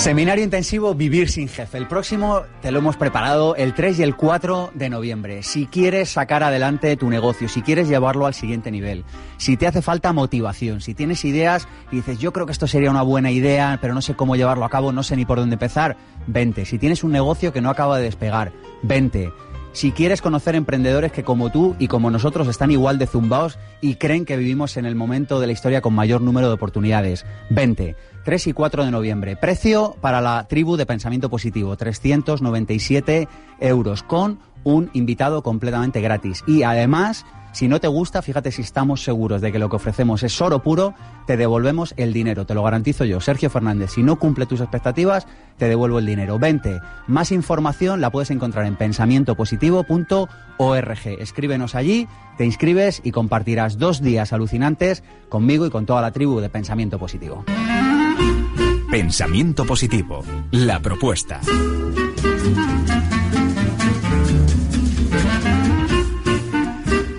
Seminario 0.00 0.42
intensivo 0.42 0.94
Vivir 0.94 1.28
sin 1.28 1.46
jefe. 1.46 1.76
El 1.76 1.86
próximo 1.86 2.40
te 2.62 2.72
lo 2.72 2.78
hemos 2.78 2.96
preparado 2.96 3.54
el 3.54 3.74
3 3.74 3.98
y 3.98 4.02
el 4.02 4.16
4 4.16 4.70
de 4.72 4.88
noviembre. 4.88 5.42
Si 5.42 5.66
quieres 5.66 6.08
sacar 6.08 6.42
adelante 6.42 6.96
tu 6.96 7.10
negocio, 7.10 7.50
si 7.50 7.60
quieres 7.60 7.86
llevarlo 7.86 8.24
al 8.24 8.32
siguiente 8.32 8.70
nivel, 8.70 9.04
si 9.36 9.58
te 9.58 9.66
hace 9.66 9.82
falta 9.82 10.14
motivación, 10.14 10.80
si 10.80 10.94
tienes 10.94 11.22
ideas 11.26 11.68
y 11.92 11.96
dices 11.96 12.18
yo 12.18 12.32
creo 12.32 12.46
que 12.46 12.52
esto 12.52 12.66
sería 12.66 12.90
una 12.90 13.02
buena 13.02 13.30
idea, 13.30 13.78
pero 13.82 13.92
no 13.92 14.00
sé 14.00 14.14
cómo 14.14 14.36
llevarlo 14.36 14.64
a 14.64 14.70
cabo, 14.70 14.90
no 14.90 15.02
sé 15.02 15.16
ni 15.16 15.26
por 15.26 15.38
dónde 15.38 15.56
empezar, 15.56 15.98
vente. 16.26 16.64
Si 16.64 16.78
tienes 16.78 17.04
un 17.04 17.12
negocio 17.12 17.52
que 17.52 17.60
no 17.60 17.68
acaba 17.68 17.98
de 17.98 18.04
despegar, 18.04 18.52
vente. 18.82 19.30
Si 19.72 19.92
quieres 19.92 20.20
conocer 20.20 20.56
emprendedores 20.56 21.12
que 21.12 21.22
como 21.22 21.50
tú 21.50 21.76
y 21.78 21.86
como 21.86 22.10
nosotros 22.10 22.48
están 22.48 22.72
igual 22.72 22.98
de 22.98 23.06
zumbaos 23.06 23.58
y 23.80 23.94
creen 23.96 24.24
que 24.24 24.36
vivimos 24.36 24.76
en 24.76 24.84
el 24.84 24.96
momento 24.96 25.38
de 25.38 25.46
la 25.46 25.52
historia 25.52 25.80
con 25.80 25.94
mayor 25.94 26.22
número 26.22 26.48
de 26.48 26.54
oportunidades, 26.54 27.24
vente. 27.50 27.96
3 28.30 28.46
y 28.46 28.52
4 28.52 28.84
de 28.84 28.92
noviembre. 28.92 29.34
Precio 29.34 29.96
para 30.00 30.20
la 30.20 30.46
tribu 30.46 30.76
de 30.76 30.86
pensamiento 30.86 31.28
positivo, 31.28 31.76
397 31.76 33.26
euros, 33.58 34.04
con 34.04 34.38
un 34.62 34.88
invitado 34.92 35.42
completamente 35.42 36.00
gratis. 36.00 36.44
Y 36.46 36.62
además 36.62 37.26
si 37.52 37.66
no 37.66 37.80
te 37.80 37.88
gusta, 37.88 38.22
fíjate 38.22 38.52
si 38.52 38.62
estamos 38.62 39.02
seguros 39.02 39.40
de 39.40 39.50
que 39.50 39.58
lo 39.58 39.68
que 39.68 39.74
ofrecemos 39.76 40.22
es 40.22 40.40
oro 40.40 40.62
puro, 40.62 40.94
te 41.26 41.36
devolvemos 41.36 41.92
el 41.96 42.12
dinero, 42.12 42.46
te 42.46 42.54
lo 42.54 42.62
garantizo 42.62 43.04
yo, 43.04 43.20
Sergio 43.20 43.50
Fernández. 43.50 43.90
Si 43.90 44.04
no 44.04 44.20
cumple 44.20 44.46
tus 44.46 44.60
expectativas, 44.60 45.26
te 45.56 45.68
devuelvo 45.68 45.98
el 45.98 46.06
dinero. 46.06 46.38
Vente. 46.38 46.78
Más 47.08 47.32
información 47.32 48.00
la 48.00 48.10
puedes 48.10 48.30
encontrar 48.30 48.66
en 48.66 48.76
pensamientopositivo.org. 48.76 51.06
Escríbenos 51.18 51.74
allí, 51.74 52.06
te 52.38 52.44
inscribes 52.44 53.00
y 53.02 53.10
compartirás 53.10 53.78
dos 53.78 54.00
días 54.00 54.32
alucinantes 54.32 55.02
conmigo 55.28 55.66
y 55.66 55.70
con 55.70 55.86
toda 55.86 56.02
la 56.02 56.12
tribu 56.12 56.38
de 56.38 56.50
Pensamiento 56.50 57.00
Positivo. 57.00 57.44
Pensamiento 58.90 59.64
Positivo, 59.64 60.24
la 60.50 60.80
propuesta. 60.80 61.40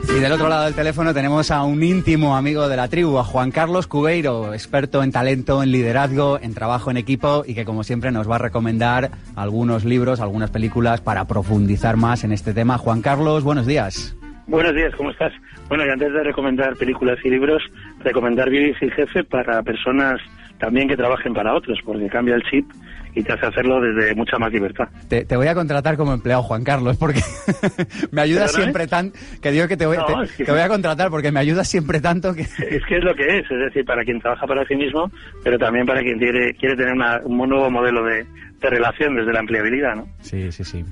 Y 0.09 0.19
del 0.19 0.33
otro 0.33 0.49
lado 0.49 0.65
del 0.65 0.75
teléfono 0.75 1.13
tenemos 1.13 1.49
a 1.49 1.63
un 1.63 1.81
íntimo 1.81 2.35
amigo 2.35 2.67
de 2.67 2.75
la 2.75 2.89
tribu, 2.89 3.17
a 3.19 3.23
Juan 3.23 3.51
Carlos 3.51 3.87
Cubeiro, 3.87 4.53
experto 4.53 5.01
en 5.01 5.13
talento, 5.13 5.63
en 5.63 5.71
liderazgo, 5.71 6.39
en 6.41 6.53
trabajo 6.53 6.91
en 6.91 6.97
equipo 6.97 7.45
y 7.47 7.55
que 7.55 7.63
como 7.63 7.85
siempre 7.85 8.11
nos 8.11 8.29
va 8.29 8.35
a 8.35 8.39
recomendar 8.39 9.11
algunos 9.37 9.85
libros, 9.85 10.19
algunas 10.19 10.51
películas 10.51 10.99
para 10.99 11.23
profundizar 11.23 11.95
más 11.95 12.25
en 12.25 12.33
este 12.33 12.53
tema. 12.53 12.77
Juan 12.79 13.01
Carlos, 13.01 13.45
buenos 13.45 13.65
días. 13.65 14.17
Buenos 14.51 14.75
días, 14.75 14.93
¿cómo 14.97 15.11
estás? 15.11 15.31
Bueno, 15.69 15.85
y 15.85 15.89
antes 15.89 16.11
de 16.11 16.23
recomendar 16.23 16.75
películas 16.75 17.17
y 17.23 17.29
libros, 17.29 17.63
recomendar 18.03 18.49
Vivir 18.49 18.77
sin 18.79 18.91
jefe 18.91 19.23
para 19.23 19.61
personas 19.63 20.19
también 20.57 20.87
que 20.87 20.95
trabajen 20.95 21.33
para 21.33 21.55
otros, 21.55 21.79
porque 21.83 22.07
cambia 22.07 22.35
el 22.35 22.43
chip 22.43 22.65
y 23.13 23.23
te 23.23 23.33
hace 23.33 23.45
hacerlo 23.45 23.81
desde 23.81 24.15
mucha 24.15 24.37
más 24.37 24.51
libertad. 24.53 24.87
Te, 25.09 25.35
voy 25.35 25.47
a 25.47 25.55
contratar 25.55 25.97
como 25.97 26.13
empleado, 26.13 26.43
Juan 26.43 26.63
Carlos, 26.63 26.97
porque 26.97 27.19
me 28.11 28.21
ayudas 28.21 28.53
siempre 28.53 28.87
tan... 28.87 29.11
Que 29.41 29.51
digo 29.51 29.67
que 29.67 29.75
te 29.75 29.85
voy, 29.85 29.97
te, 30.37 30.51
voy 30.51 30.61
a 30.61 30.69
contratar 30.69 31.09
porque 31.09 31.31
me 31.31 31.39
ayudas 31.39 31.67
siempre 31.67 31.99
tanto 31.99 32.33
que... 32.33 32.41
Es 32.71 32.85
que 32.87 32.97
es 32.97 33.03
lo 33.03 33.13
que 33.15 33.39
es, 33.39 33.51
es 33.51 33.59
decir, 33.59 33.83
para 33.83 34.03
quien 34.03 34.19
trabaja 34.19 34.45
para 34.45 34.65
sí 34.65 34.75
mismo, 34.75 35.11
pero 35.43 35.57
también 35.57 35.85
para 35.85 36.01
quien 36.01 36.17
quiere, 36.19 36.53
quiere 36.53 36.75
tener 36.75 36.93
un 37.25 37.49
nuevo 37.49 37.69
modelo 37.69 38.03
de, 38.05 38.25
de 38.61 38.69
relación 38.69 39.15
desde 39.15 39.33
la 39.33 39.39
empleabilidad, 39.39 39.95
¿no? 39.95 40.07
Sí, 40.21 40.51
sí, 40.51 40.63
sí. 40.63 40.85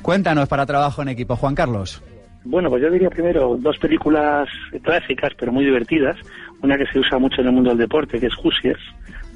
Cuéntanos 0.00 0.48
para 0.48 0.64
trabajo 0.64 1.02
en 1.02 1.08
equipo, 1.08 1.36
Juan 1.36 1.54
Carlos. 1.54 2.02
Bueno, 2.48 2.70
pues 2.70 2.80
yo 2.80 2.90
diría 2.90 3.10
primero 3.10 3.56
dos 3.58 3.76
películas 3.78 4.48
clásicas, 4.82 5.32
pero 5.36 5.50
muy 5.50 5.64
divertidas. 5.64 6.16
Una 6.62 6.76
que 6.76 6.86
se 6.86 6.98
usa 6.98 7.18
mucho 7.18 7.40
en 7.40 7.48
el 7.48 7.52
mundo 7.52 7.70
del 7.70 7.78
deporte, 7.78 8.18
que 8.18 8.26
es 8.26 8.34
Hoosiers, 8.42 8.82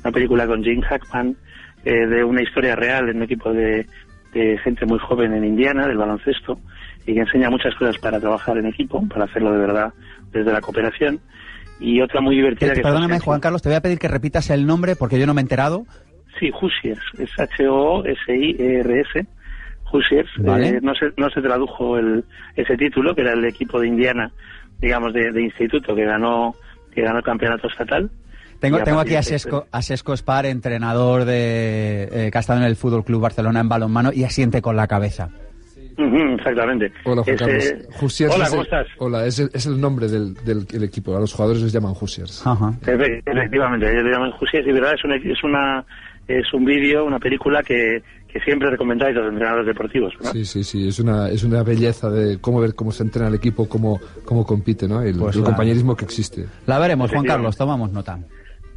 una 0.02 0.12
película 0.12 0.46
con 0.46 0.62
Jim 0.62 0.80
Hackman, 0.80 1.36
eh, 1.84 2.06
de 2.06 2.24
una 2.24 2.42
historia 2.42 2.76
real 2.76 3.08
en 3.08 3.16
un 3.18 3.22
equipo 3.22 3.52
de, 3.52 3.86
gente 4.32 4.86
muy 4.86 4.98
joven 4.98 5.32
en 5.34 5.44
Indiana, 5.44 5.86
del 5.86 5.96
baloncesto, 5.96 6.60
y 7.06 7.14
que 7.14 7.20
enseña 7.20 7.50
muchas 7.50 7.74
cosas 7.74 7.98
para 7.98 8.20
trabajar 8.20 8.58
en 8.58 8.66
equipo, 8.66 9.06
para 9.08 9.24
hacerlo 9.24 9.52
de 9.52 9.58
verdad 9.58 9.92
desde 10.30 10.52
la 10.52 10.60
cooperación. 10.60 11.20
Y 11.80 12.00
otra 12.00 12.20
muy 12.20 12.36
divertida... 12.36 12.74
que 12.74 12.82
perdóname, 12.82 13.18
Juan 13.18 13.40
Carlos, 13.40 13.62
te 13.62 13.70
voy 13.70 13.76
a 13.76 13.80
pedir 13.80 13.98
que 13.98 14.08
repitas 14.08 14.50
el 14.50 14.66
nombre 14.66 14.94
porque 14.96 15.18
yo 15.18 15.26
no 15.26 15.34
me 15.34 15.40
he 15.40 15.42
enterado. 15.42 15.84
Sí, 16.38 16.50
Hoosiers, 16.52 17.00
es 17.18 17.30
H-O-S-I-E-R-S. 17.38 19.26
Hoosiers, 19.90 20.30
eh, 20.38 20.80
no, 20.82 20.94
se, 20.94 21.06
no 21.16 21.30
se 21.30 21.40
tradujo 21.40 21.98
el, 21.98 22.24
ese 22.54 22.76
título, 22.76 23.14
que 23.14 23.22
era 23.22 23.32
el 23.32 23.44
equipo 23.44 23.80
de 23.80 23.88
Indiana, 23.88 24.30
digamos, 24.78 25.12
de, 25.12 25.32
de 25.32 25.42
instituto, 25.42 25.94
que 25.94 26.04
ganó, 26.04 26.54
que 26.94 27.02
ganó 27.02 27.18
el 27.18 27.24
campeonato 27.24 27.68
estatal 27.68 28.10
tengo, 28.60 28.78
tengo 28.82 29.00
aquí 29.00 29.14
a 29.14 29.22
Sesco, 29.22 29.66
a 29.72 29.80
Sesco 29.80 30.12
Spar, 30.14 30.44
entrenador 30.44 31.24
de 31.24 32.08
eh, 32.12 32.30
que 32.30 32.36
ha 32.36 32.40
estado 32.40 32.58
en 32.60 32.66
el 32.66 32.76
Fútbol 32.76 33.04
Club 33.04 33.22
Barcelona 33.22 33.60
en 33.60 33.68
balonmano 33.70 34.12
y 34.12 34.24
asiente 34.24 34.60
con 34.60 34.76
la 34.76 34.86
cabeza. 34.86 35.30
Exactamente. 35.96 36.92
Hola, 37.04 37.22
Juan 37.22 37.36
Carlos. 37.36 37.72
Hoosiers 38.00 38.34
hola, 38.34 38.44
es 38.44 38.50
¿cómo 38.50 38.62
el- 38.62 38.66
estás? 38.66 38.86
Hola, 38.98 39.26
es 39.26 39.38
el, 39.38 39.50
es 39.52 39.66
el 39.66 39.80
nombre 39.80 40.08
del, 40.08 40.34
del- 40.44 40.66
del 40.66 40.84
equipo. 40.84 41.16
A 41.16 41.20
los 41.20 41.32
jugadores 41.32 41.62
les 41.62 41.72
llaman 41.72 41.94
Hoosiers. 41.98 42.46
Ajá. 42.46 42.72
Efe- 42.82 43.22
Efectivamente, 43.24 43.90
ellos 43.90 44.04
le 44.04 44.10
llaman 44.12 44.30
Jusies 44.32 44.66
y 44.66 44.72
verdad 44.72 44.94
es 44.94 45.04
una, 45.04 45.16
es 45.16 45.42
una 45.44 45.84
es 46.28 46.52
un 46.54 46.64
vídeo, 46.64 47.04
una 47.04 47.18
película 47.18 47.62
que, 47.62 48.02
que 48.32 48.40
siempre 48.40 48.70
recomendáis 48.70 49.14
los 49.16 49.28
entrenadores 49.28 49.66
deportivos, 49.66 50.12
¿no? 50.22 50.30
Sí, 50.30 50.44
sí, 50.44 50.62
sí. 50.64 50.88
Es 50.88 50.98
una, 51.00 51.28
es 51.28 51.42
una 51.44 51.62
belleza 51.62 52.08
de 52.10 52.38
cómo 52.40 52.60
ver 52.60 52.74
cómo 52.74 52.92
se 52.92 53.02
entrena 53.02 53.28
el 53.28 53.34
equipo, 53.34 53.68
cómo, 53.68 54.00
cómo 54.24 54.44
compite, 54.46 54.86
¿no? 54.88 55.02
El, 55.02 55.16
Pues 55.18 55.34
el 55.36 55.42
la- 55.42 55.46
compañerismo 55.48 55.96
que 55.96 56.04
existe. 56.04 56.46
La 56.66 56.78
veremos, 56.78 57.10
Juan. 57.10 57.24
Carlos, 57.24 57.56
tomamos 57.56 57.90
nota. 57.92 58.18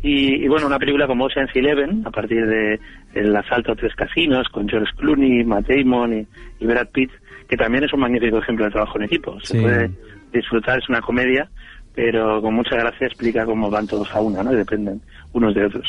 Y, 0.02 0.44
y 0.44 0.48
bueno, 0.50 0.68
una 0.68 0.80
película 0.80 1.08
como 1.08 1.26
Ocean's 1.26 1.56
Eleven, 1.56 2.04
a 2.06 2.12
partir 2.12 2.46
de 2.46 2.80
El 3.14 3.34
asalto 3.36 3.72
a 3.72 3.76
tres 3.76 3.96
casinos, 3.96 4.48
con 4.50 4.68
George 4.68 4.92
Clooney, 4.98 5.44
Matt 5.46 5.68
Damon 5.68 6.14
y, 6.20 6.28
y 6.60 6.66
Brad 6.66 6.88
Pitt, 6.92 7.12
que 7.48 7.56
también 7.56 7.84
es 7.86 7.94
un 7.94 8.02
magnífico 8.02 8.40
ejemplo 8.40 8.66
de 8.66 8.72
trabajo 8.72 8.98
en 8.98 9.04
equipo. 9.04 9.40
Se 9.42 9.54
Sí. 9.54 9.62
puede 9.62 9.92
disfrutar, 10.34 10.80
es 10.80 10.90
una 10.90 11.00
comedia, 11.00 11.50
pero 11.96 12.42
con 12.42 12.54
mucha 12.56 12.76
gracia 12.76 13.08
explica 13.08 13.46
cómo 13.46 13.70
van 13.70 13.88
todos 13.88 14.14
a 14.14 14.20
una, 14.20 14.44
¿no? 14.44 14.52
Y 14.52 14.56
dependen 14.58 15.00
unos 15.32 15.54
de 15.56 15.66
otros. 15.68 15.86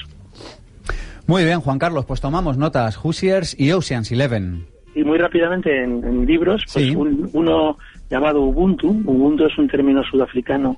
Muy 1.26 1.44
bien, 1.44 1.60
Juan 1.60 1.78
Carlos, 1.78 2.04
pues 2.04 2.20
tomamos 2.20 2.58
notas. 2.58 2.96
Hoosiers 3.02 3.58
y 3.58 3.72
Ocean's 3.72 4.12
Eleven. 4.12 4.66
Y 4.94 5.02
muy 5.04 5.18
rápidamente 5.18 5.82
en, 5.82 6.04
en 6.04 6.26
libros, 6.26 6.62
pues 6.72 6.86
Sí. 6.86 6.94
un- 6.94 7.28
uno 7.32 7.78
llamado 8.10 8.42
Ubuntu. 8.42 8.88
Ubuntu 8.88 9.46
es 9.46 9.58
un 9.58 9.68
término 9.68 10.02
sudafricano 10.04 10.76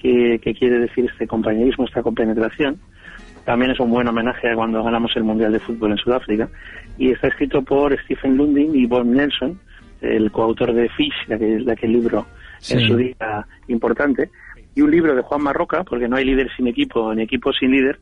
que, 0.00 0.38
que 0.42 0.54
quiere 0.54 0.78
decir 0.78 1.06
este 1.10 1.26
compañerismo, 1.26 1.84
esta 1.84 2.02
compenetración. 2.02 2.78
También 3.44 3.72
es 3.72 3.80
un 3.80 3.90
buen 3.90 4.06
homenaje 4.06 4.50
a 4.50 4.54
cuando 4.54 4.82
ganamos 4.84 5.10
el 5.16 5.24
Mundial 5.24 5.52
de 5.52 5.58
Fútbol 5.58 5.92
en 5.92 5.98
Sudáfrica. 5.98 6.48
Y 6.96 7.10
está 7.10 7.28
escrito 7.28 7.62
por 7.62 7.98
Stephen 8.04 8.36
Lundin 8.36 8.74
y 8.76 8.86
Bob 8.86 9.04
Nelson, 9.04 9.58
el 10.00 10.30
coautor 10.30 10.72
de 10.72 10.88
Fish, 10.90 11.26
de 11.26 11.34
aquel, 11.34 11.64
de 11.64 11.72
aquel 11.72 11.92
libro 11.92 12.26
en 12.70 12.80
su 12.86 12.96
día 12.96 13.46
importante. 13.66 14.30
Y 14.74 14.80
un 14.82 14.90
libro 14.92 15.14
de 15.16 15.22
Juan 15.22 15.42
Marroca, 15.42 15.82
porque 15.82 16.08
no 16.08 16.16
hay 16.16 16.24
líder 16.24 16.48
sin 16.56 16.68
equipo 16.68 17.12
ni 17.14 17.22
equipo 17.22 17.52
sin 17.52 17.72
líder. 17.72 17.98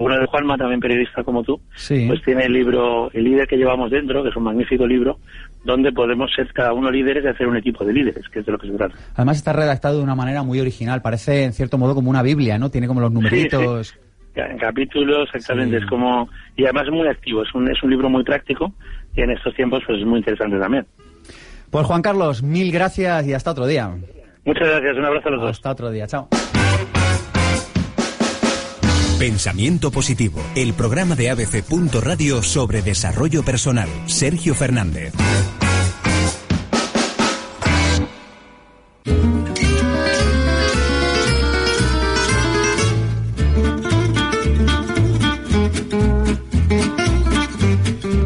Uno 0.00 0.18
de 0.18 0.26
Juanma, 0.26 0.56
también 0.56 0.80
periodista 0.80 1.22
como 1.22 1.42
tú, 1.44 1.60
Sí. 1.76 2.06
pues 2.08 2.22
tiene 2.22 2.46
el 2.46 2.52
libro 2.54 3.10
El 3.12 3.24
líder 3.24 3.46
que 3.46 3.56
llevamos 3.56 3.90
dentro, 3.90 4.22
que 4.22 4.30
es 4.30 4.36
un 4.36 4.44
magnífico 4.44 4.86
libro, 4.86 5.18
donde 5.62 5.92
podemos 5.92 6.32
ser 6.34 6.50
cada 6.54 6.72
uno 6.72 6.90
líderes 6.90 7.22
y 7.22 7.28
hacer 7.28 7.46
un 7.46 7.58
equipo 7.58 7.84
de 7.84 7.92
líderes, 7.92 8.26
que 8.30 8.38
es 8.40 8.46
de 8.46 8.52
lo 8.52 8.58
que 8.58 8.66
se 8.68 8.72
trata. 8.76 8.94
Además 9.14 9.36
está 9.36 9.52
redactado 9.52 9.98
de 9.98 10.02
una 10.02 10.14
manera 10.14 10.42
muy 10.42 10.58
original. 10.58 11.02
Parece, 11.02 11.44
en 11.44 11.52
cierto 11.52 11.76
modo, 11.76 11.94
como 11.94 12.08
una 12.08 12.22
Biblia, 12.22 12.58
¿no? 12.58 12.70
Tiene 12.70 12.86
como 12.86 13.00
los 13.02 13.12
numeritos. 13.12 13.88
Sí, 13.88 13.94
sí. 14.34 14.40
En 14.40 14.56
capítulos, 14.58 15.28
exactamente, 15.34 15.76
es 15.76 15.84
como... 15.86 16.28
Y 16.56 16.64
además 16.64 16.84
es 16.86 16.92
muy 16.92 17.06
activo, 17.06 17.42
es 17.42 17.54
un, 17.54 17.70
es 17.70 17.82
un 17.82 17.90
libro 17.90 18.08
muy 18.08 18.24
práctico 18.24 18.72
y 19.14 19.20
en 19.20 19.32
estos 19.32 19.54
tiempos 19.54 19.82
pues 19.86 19.98
es 19.98 20.06
muy 20.06 20.20
interesante 20.20 20.58
también. 20.58 20.86
Pues 21.70 21.84
Juan 21.86 22.00
Carlos, 22.00 22.42
mil 22.42 22.72
gracias 22.72 23.26
y 23.26 23.34
hasta 23.34 23.50
otro 23.50 23.66
día. 23.66 23.90
Muchas 24.46 24.66
gracias, 24.66 24.96
un 24.96 25.04
abrazo 25.04 25.28
a 25.28 25.32
los 25.32 25.40
dos. 25.42 25.50
Hasta 25.50 25.70
otro 25.72 25.90
día, 25.90 26.06
chao. 26.06 26.28
Pensamiento 29.20 29.90
Positivo, 29.90 30.40
el 30.54 30.72
programa 30.72 31.14
de 31.14 31.28
ABC. 31.28 31.62
Radio 32.00 32.42
sobre 32.42 32.80
desarrollo 32.80 33.42
personal. 33.42 33.86
Sergio 34.06 34.54
Fernández. 34.54 35.12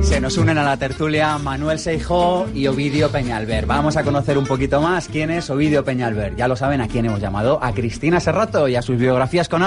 Se 0.00 0.20
nos 0.20 0.38
unen 0.38 0.58
a 0.58 0.62
la 0.62 0.76
tertulia 0.76 1.36
Manuel 1.38 1.80
Seijó 1.80 2.46
y 2.54 2.68
Ovidio 2.68 3.10
Peñalver. 3.10 3.66
Vamos 3.66 3.96
a 3.96 4.04
conocer 4.04 4.38
un 4.38 4.46
poquito 4.46 4.80
más 4.80 5.08
quién 5.08 5.32
es 5.32 5.50
Ovidio 5.50 5.84
Peñalver. 5.84 6.36
Ya 6.36 6.46
lo 6.46 6.54
saben 6.54 6.80
a 6.80 6.86
quién 6.86 7.06
hemos 7.06 7.20
llamado, 7.20 7.58
a 7.60 7.74
Cristina 7.74 8.20
Serrato 8.20 8.68
y 8.68 8.76
a 8.76 8.82
sus 8.82 8.96
biografías 8.96 9.48
con 9.48 9.64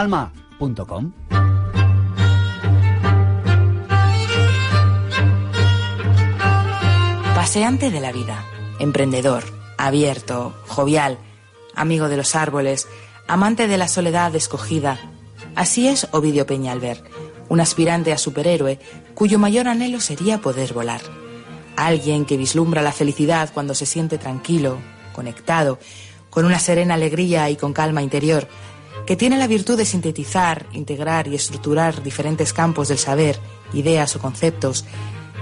Paseante 7.35 7.91
de 7.91 7.99
la 7.99 8.11
vida, 8.11 8.43
emprendedor, 8.79 9.43
abierto, 9.77 10.55
jovial, 10.67 11.19
amigo 11.75 12.09
de 12.09 12.17
los 12.17 12.35
árboles, 12.35 12.87
amante 13.27 13.67
de 13.67 13.77
la 13.77 13.87
soledad 13.87 14.35
escogida. 14.35 14.99
Así 15.55 15.87
es 15.87 16.07
Ovidio 16.11 16.47
Peñalver, 16.47 17.03
un 17.49 17.59
aspirante 17.59 18.11
a 18.11 18.17
superhéroe 18.17 18.79
cuyo 19.13 19.37
mayor 19.37 19.67
anhelo 19.67 19.99
sería 19.99 20.39
poder 20.39 20.73
volar. 20.73 21.01
Alguien 21.75 22.25
que 22.25 22.35
vislumbra 22.35 22.81
la 22.81 22.91
felicidad 22.91 23.51
cuando 23.53 23.75
se 23.75 23.85
siente 23.85 24.17
tranquilo, 24.17 24.79
conectado, 25.13 25.77
con 26.31 26.45
una 26.45 26.59
serena 26.59 26.95
alegría 26.95 27.49
y 27.49 27.55
con 27.55 27.73
calma 27.73 28.01
interior, 28.01 28.47
que 29.07 29.15
tiene 29.15 29.37
la 29.37 29.47
virtud 29.47 29.77
de 29.77 29.85
sintetizar, 29.85 30.67
integrar 30.73 31.29
y 31.29 31.35
estructurar 31.35 32.03
diferentes 32.03 32.51
campos 32.51 32.89
del 32.89 32.97
saber, 32.97 33.39
ideas 33.73 34.13
o 34.17 34.19
conceptos, 34.19 34.83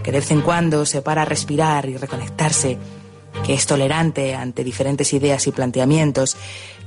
que 0.04 0.12
de 0.12 0.19
vez 0.19 0.30
en 0.30 0.41
cuando 0.41 0.86
se 0.86 1.01
para 1.01 1.23
a 1.23 1.25
respirar 1.25 1.89
y 1.89 1.97
reconectarse, 1.97 2.78
que 3.43 3.56
es 3.56 3.65
tolerante 3.65 4.36
ante 4.36 4.63
diferentes 4.63 5.12
ideas 5.13 5.47
y 5.47 5.51
planteamientos, 5.51 6.38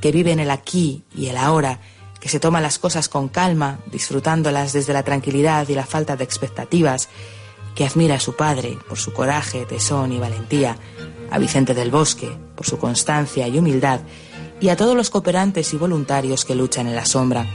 que 0.00 0.12
vive 0.12 0.30
en 0.30 0.38
el 0.38 0.52
aquí 0.52 1.02
y 1.16 1.26
el 1.26 1.36
ahora, 1.36 1.80
que 2.20 2.28
se 2.28 2.38
toma 2.38 2.60
las 2.60 2.78
cosas 2.78 3.08
con 3.08 3.26
calma, 3.26 3.80
disfrutándolas 3.90 4.72
desde 4.72 4.92
la 4.92 5.02
tranquilidad 5.02 5.68
y 5.68 5.74
la 5.74 5.84
falta 5.84 6.14
de 6.14 6.22
expectativas, 6.22 7.08
que 7.74 7.86
admira 7.86 8.14
a 8.14 8.20
su 8.20 8.36
padre 8.36 8.78
por 8.88 8.98
su 8.98 9.12
coraje, 9.12 9.66
tesón 9.66 10.12
y 10.12 10.20
valentía, 10.20 10.76
a 11.28 11.38
Vicente 11.38 11.74
del 11.74 11.90
Bosque 11.90 12.30
por 12.54 12.66
su 12.66 12.78
constancia 12.78 13.48
y 13.48 13.58
humildad, 13.58 14.00
y 14.60 14.68
a 14.68 14.76
todos 14.76 14.96
los 14.96 15.10
cooperantes 15.10 15.72
y 15.72 15.76
voluntarios 15.76 16.44
que 16.44 16.54
luchan 16.54 16.86
en 16.86 16.96
la 16.96 17.06
sombra. 17.06 17.46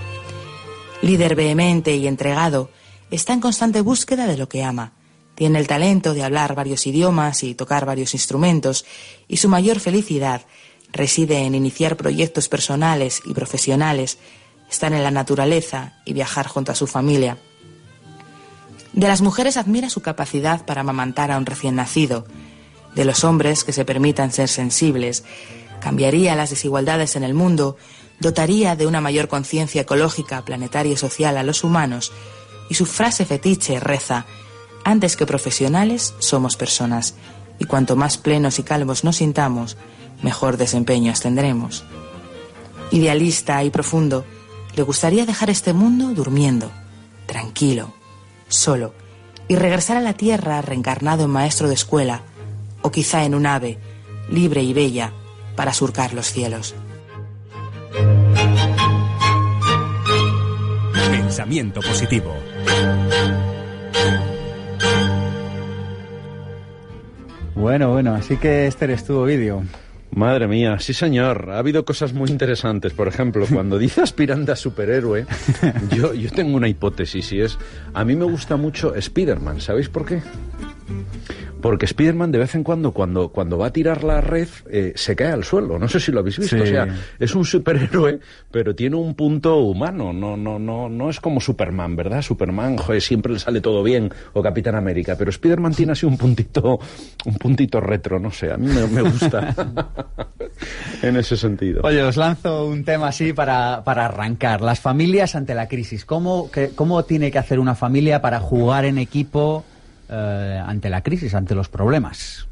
Líder 1.01 1.35
vehemente 1.35 1.95
y 1.95 2.07
entregado, 2.07 2.69
está 3.11 3.33
en 3.33 3.41
constante 3.41 3.81
búsqueda 3.81 4.25
de 4.27 4.37
lo 4.37 4.47
que 4.47 4.63
ama. 4.63 4.93
Tiene 5.35 5.59
el 5.59 5.67
talento 5.67 6.13
de 6.13 6.23
hablar 6.23 6.55
varios 6.55 6.87
idiomas 6.87 7.43
y 7.43 7.55
tocar 7.55 7.85
varios 7.85 8.13
instrumentos, 8.13 8.85
y 9.27 9.37
su 9.37 9.49
mayor 9.49 9.79
felicidad 9.79 10.43
reside 10.91 11.39
en 11.39 11.55
iniciar 11.55 11.97
proyectos 11.97 12.47
personales 12.47 13.21
y 13.25 13.33
profesionales, 13.33 14.17
estar 14.69 14.93
en 14.93 15.03
la 15.03 15.11
naturaleza 15.11 15.99
y 16.05 16.13
viajar 16.13 16.47
junto 16.47 16.71
a 16.71 16.75
su 16.75 16.87
familia. 16.87 17.37
De 18.93 19.07
las 19.07 19.21
mujeres 19.21 19.57
admira 19.57 19.89
su 19.89 20.01
capacidad 20.01 20.65
para 20.65 20.81
amamantar 20.81 21.31
a 21.31 21.37
un 21.37 21.47
recién 21.47 21.75
nacido, 21.75 22.25
de 22.93 23.05
los 23.05 23.23
hombres 23.23 23.63
que 23.63 23.73
se 23.73 23.85
permitan 23.85 24.31
ser 24.31 24.47
sensibles, 24.47 25.23
cambiaría 25.83 26.33
las 26.37 26.49
desigualdades 26.49 27.17
en 27.17 27.23
el 27.23 27.33
mundo, 27.33 27.75
dotaría 28.21 28.77
de 28.77 28.87
una 28.87 29.01
mayor 29.01 29.27
conciencia 29.27 29.81
ecológica, 29.81 30.45
planetaria 30.45 30.93
y 30.93 30.97
social 30.97 31.35
a 31.35 31.43
los 31.43 31.65
humanos, 31.65 32.13
y 32.69 32.75
su 32.75 32.85
frase 32.85 33.25
fetiche 33.25 33.81
reza, 33.81 34.25
antes 34.85 35.17
que 35.17 35.25
profesionales 35.25 36.13
somos 36.19 36.55
personas, 36.55 37.15
y 37.59 37.65
cuanto 37.65 37.97
más 37.97 38.17
plenos 38.17 38.59
y 38.59 38.63
calvos 38.63 39.03
nos 39.03 39.17
sintamos, 39.17 39.75
mejor 40.21 40.55
desempeños 40.55 41.19
tendremos. 41.19 41.83
Idealista 42.91 43.61
y 43.65 43.69
profundo, 43.69 44.23
le 44.77 44.83
gustaría 44.83 45.25
dejar 45.25 45.49
este 45.49 45.73
mundo 45.73 46.13
durmiendo, 46.13 46.71
tranquilo, 47.25 47.93
solo, 48.47 48.93
y 49.49 49.57
regresar 49.57 49.97
a 49.97 50.01
la 50.01 50.13
tierra 50.13 50.61
reencarnado 50.61 51.25
en 51.25 51.29
maestro 51.29 51.67
de 51.67 51.73
escuela, 51.73 52.21
o 52.81 52.89
quizá 52.89 53.25
en 53.25 53.35
un 53.35 53.45
ave, 53.45 53.79
libre 54.29 54.63
y 54.63 54.71
bella, 54.71 55.11
para 55.55 55.73
surcar 55.73 56.13
los 56.13 56.27
cielos. 56.27 56.75
Pensamiento 61.11 61.81
Positivo. 61.81 62.33
Bueno, 67.55 67.91
bueno, 67.91 68.13
así 68.13 68.37
que 68.37 68.67
este 68.67 68.85
eres 68.85 69.05
tu 69.05 69.17
Ovidio. 69.17 69.63
Madre 70.15 70.47
mía, 70.47 70.77
sí 70.79 70.93
señor, 70.93 71.49
ha 71.51 71.57
habido 71.57 71.85
cosas 71.85 72.13
muy 72.13 72.29
interesantes. 72.29 72.93
Por 72.93 73.07
ejemplo, 73.07 73.45
cuando 73.51 73.79
dice 73.79 74.01
aspirante 74.01 74.51
a 74.51 74.55
superhéroe, 74.55 75.25
yo, 75.95 76.13
yo 76.13 76.29
tengo 76.29 76.55
una 76.55 76.67
hipótesis 76.67 77.31
y 77.31 77.41
es, 77.41 77.57
a 77.93 78.03
mí 78.05 78.15
me 78.15 78.25
gusta 78.25 78.57
mucho 78.57 78.93
Spider-Man, 78.93 79.59
¿sabéis 79.59 79.89
por 79.89 80.05
qué? 80.05 80.21
Porque 81.63 81.85
Spider-Man 81.85 82.31
de 82.33 82.39
vez 82.39 82.53
en 82.55 82.63
cuando, 82.63 82.91
cuando, 82.91 83.29
cuando 83.29 83.57
va 83.57 83.67
a 83.67 83.73
tirar 83.73 84.03
la 84.03 84.19
red, 84.19 84.49
eh, 84.69 84.91
se 84.95 85.15
cae 85.15 85.31
al 85.31 85.45
suelo. 85.45 85.79
No 85.79 85.87
sé 85.87 85.99
si 86.01 86.11
lo 86.11 86.19
habéis 86.19 86.37
visto. 86.37 86.57
Sí. 86.57 86.61
O 86.61 86.65
sea, 86.65 86.87
es 87.17 87.33
un 87.33 87.45
superhéroe, 87.45 88.19
pero 88.51 88.75
tiene 88.75 88.97
un 88.97 89.15
punto 89.15 89.55
humano. 89.59 90.11
No, 90.11 90.35
no, 90.35 90.59
no, 90.59 90.89
no 90.89 91.09
es 91.09 91.21
como 91.21 91.39
Superman, 91.39 91.95
¿verdad? 91.95 92.21
Superman, 92.21 92.77
joder, 92.77 93.01
siempre 93.01 93.31
le 93.33 93.39
sale 93.39 93.61
todo 93.61 93.81
bien, 93.81 94.11
o 94.33 94.43
Capitán 94.43 94.75
América. 94.75 95.15
Pero 95.17 95.29
Spider-Man 95.29 95.73
tiene 95.73 95.93
así 95.93 96.05
un 96.05 96.17
puntito, 96.17 96.79
un 97.25 97.35
puntito 97.35 97.79
retro, 97.79 98.19
no 98.19 98.29
sé. 98.29 98.51
A 98.51 98.57
mí 98.57 98.67
me, 98.67 98.85
me 98.87 99.01
gusta 99.01 99.55
en 101.01 101.15
ese 101.17 101.37
sentido. 101.37 101.81
Oye, 101.83 102.03
os 102.03 102.17
lanzo 102.17 102.65
un 102.67 102.83
tema 102.83 103.07
así 103.07 103.31
para, 103.33 103.83
para 103.85 104.05
arrancar. 104.07 104.61
Las 104.61 104.79
familias 104.81 105.35
ante 105.35 105.55
la 105.55 105.67
crisis. 105.67 106.03
¿Cómo, 106.05 106.51
que- 106.51 106.71
¿Cómo 106.75 107.03
tiene 107.03 107.31
que 107.31 107.39
hacer 107.39 107.59
una 107.59 107.75
familia 107.75 108.21
para 108.21 108.39
jugar 108.39 108.85
en 108.85 108.97
equipo 108.97 109.63
eh, 110.13 110.61
ante 110.63 110.89
la 110.89 111.01
crisis, 111.01 111.33
ante 111.33 111.55
los 111.55 111.69
problemas? 111.69 112.47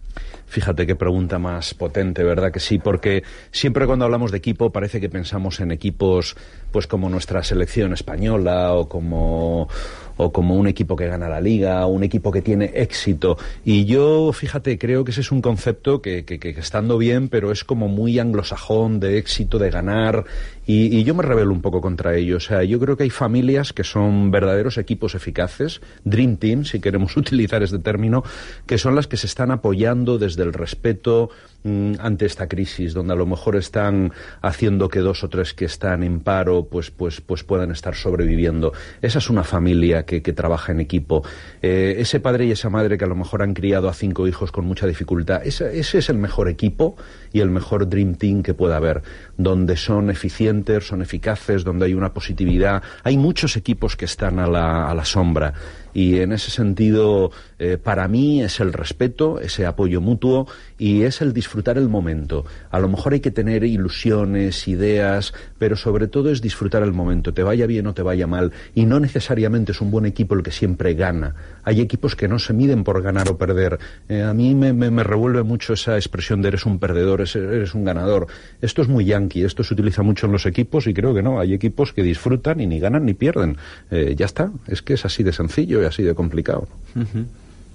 Fíjate 0.52 0.86
qué 0.86 0.98
pregunta 0.98 1.40
más 1.40 1.74
potente, 1.74 2.26
¿verdad 2.26 2.52
que 2.52 2.60
sí? 2.60 2.78
Porque 2.78 3.24
siempre 3.52 3.86
cuando 3.86 4.04
hablamos 4.04 4.32
de 4.32 4.40
equipo 4.40 4.70
parece 4.70 5.00
que 5.00 5.08
pensamos 5.08 5.62
en 5.62 5.72
equipos 5.72 6.36
pues 6.74 6.88
como 6.88 7.10
nuestra 7.10 7.42
selección 7.42 7.94
española 7.94 8.74
o 8.74 8.90
como 8.90 9.70
o 10.18 10.32
como 10.32 10.56
un 10.56 10.68
equipo 10.68 10.96
que 10.96 11.08
gana 11.08 11.30
la 11.30 11.40
liga, 11.40 11.86
un 11.86 12.04
equipo 12.04 12.32
que 12.32 12.42
tiene 12.42 12.66
éxito. 12.76 13.38
Y 13.64 13.86
yo, 13.86 14.32
fíjate, 14.34 14.78
creo 14.78 15.04
que 15.04 15.12
ese 15.12 15.22
es 15.22 15.32
un 15.32 15.42
concepto 15.42 16.02
que, 16.02 16.26
que, 16.26 16.38
que 16.38 16.50
estando 16.50 16.98
bien, 16.98 17.30
pero 17.30 17.52
es 17.52 17.64
como 17.64 17.88
muy 17.88 18.20
anglosajón 18.20 19.00
de 19.00 19.18
éxito, 19.18 19.58
de 19.58 19.72
ganar, 19.72 20.26
y, 20.66 21.04
yo 21.04 21.16
me 21.16 21.24
rebelo 21.24 21.52
un 21.52 21.62
poco 21.62 21.82
contra 21.82 22.16
ello. 22.16 22.38
O 22.38 22.40
sea, 22.40 22.64
yo 22.64 22.80
creo 22.80 22.96
que 22.96 23.04
hay 23.04 23.10
familias 23.10 23.74
que 23.74 23.84
son 23.84 24.32
verdaderos 24.32 24.78
equipos 24.78 25.16
eficaces, 25.16 25.82
Dream 26.04 26.38
Team, 26.38 26.66
si 26.66 26.80
queremos 26.80 27.18
utilizar 27.22 27.64
este 27.64 27.80
término, 27.80 28.24
que 28.66 28.78
son 28.78 28.96
las 28.96 29.08
que 29.08 29.18
se 29.18 29.28
están 29.28 29.52
apoyando 29.52 30.18
desde 30.18 30.44
el 30.44 30.54
respeto 30.54 31.30
mmm, 31.64 31.94
ante 32.00 32.26
esta 32.26 32.48
crisis, 32.48 32.94
donde 32.94 33.14
a 33.14 33.16
lo 33.16 33.26
mejor 33.26 33.56
están 33.56 34.14
haciendo 34.42 34.90
que 34.90 35.00
dos 35.00 35.24
o 35.24 35.30
tres 35.30 35.54
que 35.54 35.66
están 35.66 36.04
en 36.04 36.20
paro 36.20 36.66
pues, 36.66 36.92
pues, 36.92 37.22
pues 37.22 37.44
puedan 37.44 37.72
estar 37.72 37.96
sobreviviendo. 37.96 38.74
Esa 39.02 39.20
es 39.20 39.30
una 39.30 39.44
familia 39.44 40.06
que, 40.06 40.22
que 40.22 40.34
trabaja 40.34 40.72
en 40.72 40.80
equipo. 40.80 41.24
Eh, 41.62 41.96
ese 41.98 42.20
padre 42.20 42.46
y 42.46 42.52
esa 42.52 42.70
madre 42.70 42.98
que 42.98 43.06
a 43.06 43.08
lo 43.08 43.16
mejor 43.16 43.42
han 43.42 43.54
criado 43.54 43.90
a 43.90 43.94
cinco 43.94 44.28
hijos 44.28 44.52
con 44.52 44.66
mucha 44.66 44.88
dificultad, 44.88 45.42
ese, 45.46 45.80
ese 45.80 45.98
es 45.98 46.10
el 46.10 46.18
mejor 46.18 46.48
equipo 46.50 46.96
y 47.34 47.40
el 47.40 47.50
mejor 47.50 47.90
Dream 47.90 48.16
Team 48.16 48.44
que 48.44 48.54
pueda 48.54 48.78
haber, 48.78 49.02
donde 49.38 49.76
son 49.78 50.10
eficientes, 50.10 50.51
son 50.82 51.02
eficaces, 51.02 51.64
donde 51.64 51.86
hay 51.86 51.94
una 51.94 52.14
positividad. 52.14 52.84
Hay 53.04 53.18
muchos 53.18 53.56
equipos 53.56 53.96
que 53.96 54.06
están 54.06 54.40
a 54.40 54.48
la, 54.48 54.90
a 54.90 54.94
la 54.94 55.06
sombra 55.06 55.54
y 55.94 56.20
en 56.20 56.32
ese 56.32 56.52
sentido 56.52 57.32
eh, 57.60 57.78
para 57.78 58.08
mí 58.08 58.42
es 58.42 58.60
el 58.60 58.74
respeto, 58.74 59.40
ese 59.40 59.66
apoyo 59.66 60.02
mutuo 60.02 60.48
y 60.78 61.04
es 61.04 61.22
el 61.22 61.34
disfrutar 61.34 61.78
el 61.78 61.90
momento. 61.90 62.46
A 62.70 62.80
lo 62.80 62.88
mejor 62.88 63.14
hay 63.14 63.20
que 63.20 63.32
tener 63.32 63.64
ilusiones, 63.64 64.68
ideas, 64.68 65.34
pero 65.58 65.76
sobre 65.76 66.08
todo 66.08 66.32
es 66.32 66.42
disfrutar 66.42 66.84
el 66.84 66.94
momento, 66.94 67.34
te 67.34 67.44
vaya 67.44 67.66
bien 67.68 67.88
o 67.88 67.94
te 67.94 68.02
vaya 68.02 68.28
mal 68.28 68.52
y 68.74 68.86
no 68.86 69.00
necesariamente 69.00 69.74
es 69.74 69.82
un 69.82 69.92
buen 69.92 70.06
equipo 70.06 70.36
el 70.36 70.44
que 70.44 70.52
siempre 70.52 70.94
gana. 70.94 71.36
Hay 71.64 71.82
equipos 71.82 72.16
que 72.16 72.28
no 72.28 72.40
se 72.40 72.54
miden 72.54 72.84
por 72.84 73.02
ganar 73.02 73.30
o 73.30 73.38
perder. 73.38 73.80
Eh, 74.10 74.24
a 74.24 74.34
mí 74.34 74.56
me, 74.56 74.74
me, 74.74 75.04
revuelve 75.04 75.44
mucho 75.44 75.74
esa 75.74 75.96
expresión 75.96 76.42
de 76.42 76.50
eres 76.50 76.66
un 76.66 76.80
perdedor, 76.80 77.22
eres 77.22 77.76
un 77.76 77.86
ganador. 77.86 78.28
Esto 78.62 78.82
es 78.82 78.88
muy 78.88 79.06
yankee, 79.06 79.44
esto 79.44 79.64
se 79.64 79.74
utiliza 79.74 80.04
mucho 80.04 80.26
en 80.26 80.32
los 80.32 80.41
equipos 80.46 80.88
y 80.88 80.94
creo 80.94 81.14
que 81.14 81.22
no, 81.22 81.40
hay 81.40 81.54
equipos 81.54 81.94
que 81.94 82.04
disfrutan 82.04 82.60
y 82.60 82.68
ni 82.68 82.80
ganan 82.80 83.06
ni 83.06 83.14
pierden. 83.14 83.58
Eh, 83.90 84.16
ya 84.18 84.26
está, 84.26 84.52
es 84.68 84.82
que 84.82 84.94
es 84.94 85.06
así 85.06 85.24
de 85.24 85.34
sencillo 85.34 85.82
y 85.82 85.86
así 85.86 86.04
de 86.04 86.16
complicado. 86.16 86.68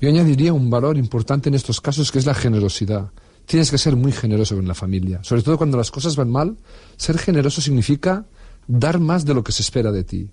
Yo 0.01 0.09
añadiría 0.09 0.53
un 0.53 0.69
valor 0.69 0.97
importante 0.99 1.49
en 1.49 1.55
estos 1.55 1.81
casos 1.81 2.13
que 2.13 2.19
es 2.19 2.27
la 2.27 2.35
generosidad. 2.35 3.11
Tienes 3.47 3.71
que 3.71 3.79
ser 3.79 3.97
muy 3.97 4.13
generoso 4.13 4.57
con 4.57 4.67
la 4.67 4.75
familia. 4.75 5.21
Sobre 5.23 5.43
todo 5.43 5.57
cuando 5.57 5.79
las 5.79 5.91
cosas 5.91 6.17
van 6.17 6.31
mal, 6.31 6.57
ser 6.97 7.17
generoso 7.17 7.61
significa 7.61 8.27
dar 8.67 8.99
más 8.99 9.25
de 9.25 9.35
lo 9.35 9.45
que 9.45 9.53
se 9.53 9.63
espera 9.63 9.93
de 9.93 10.05
ti. 10.05 10.29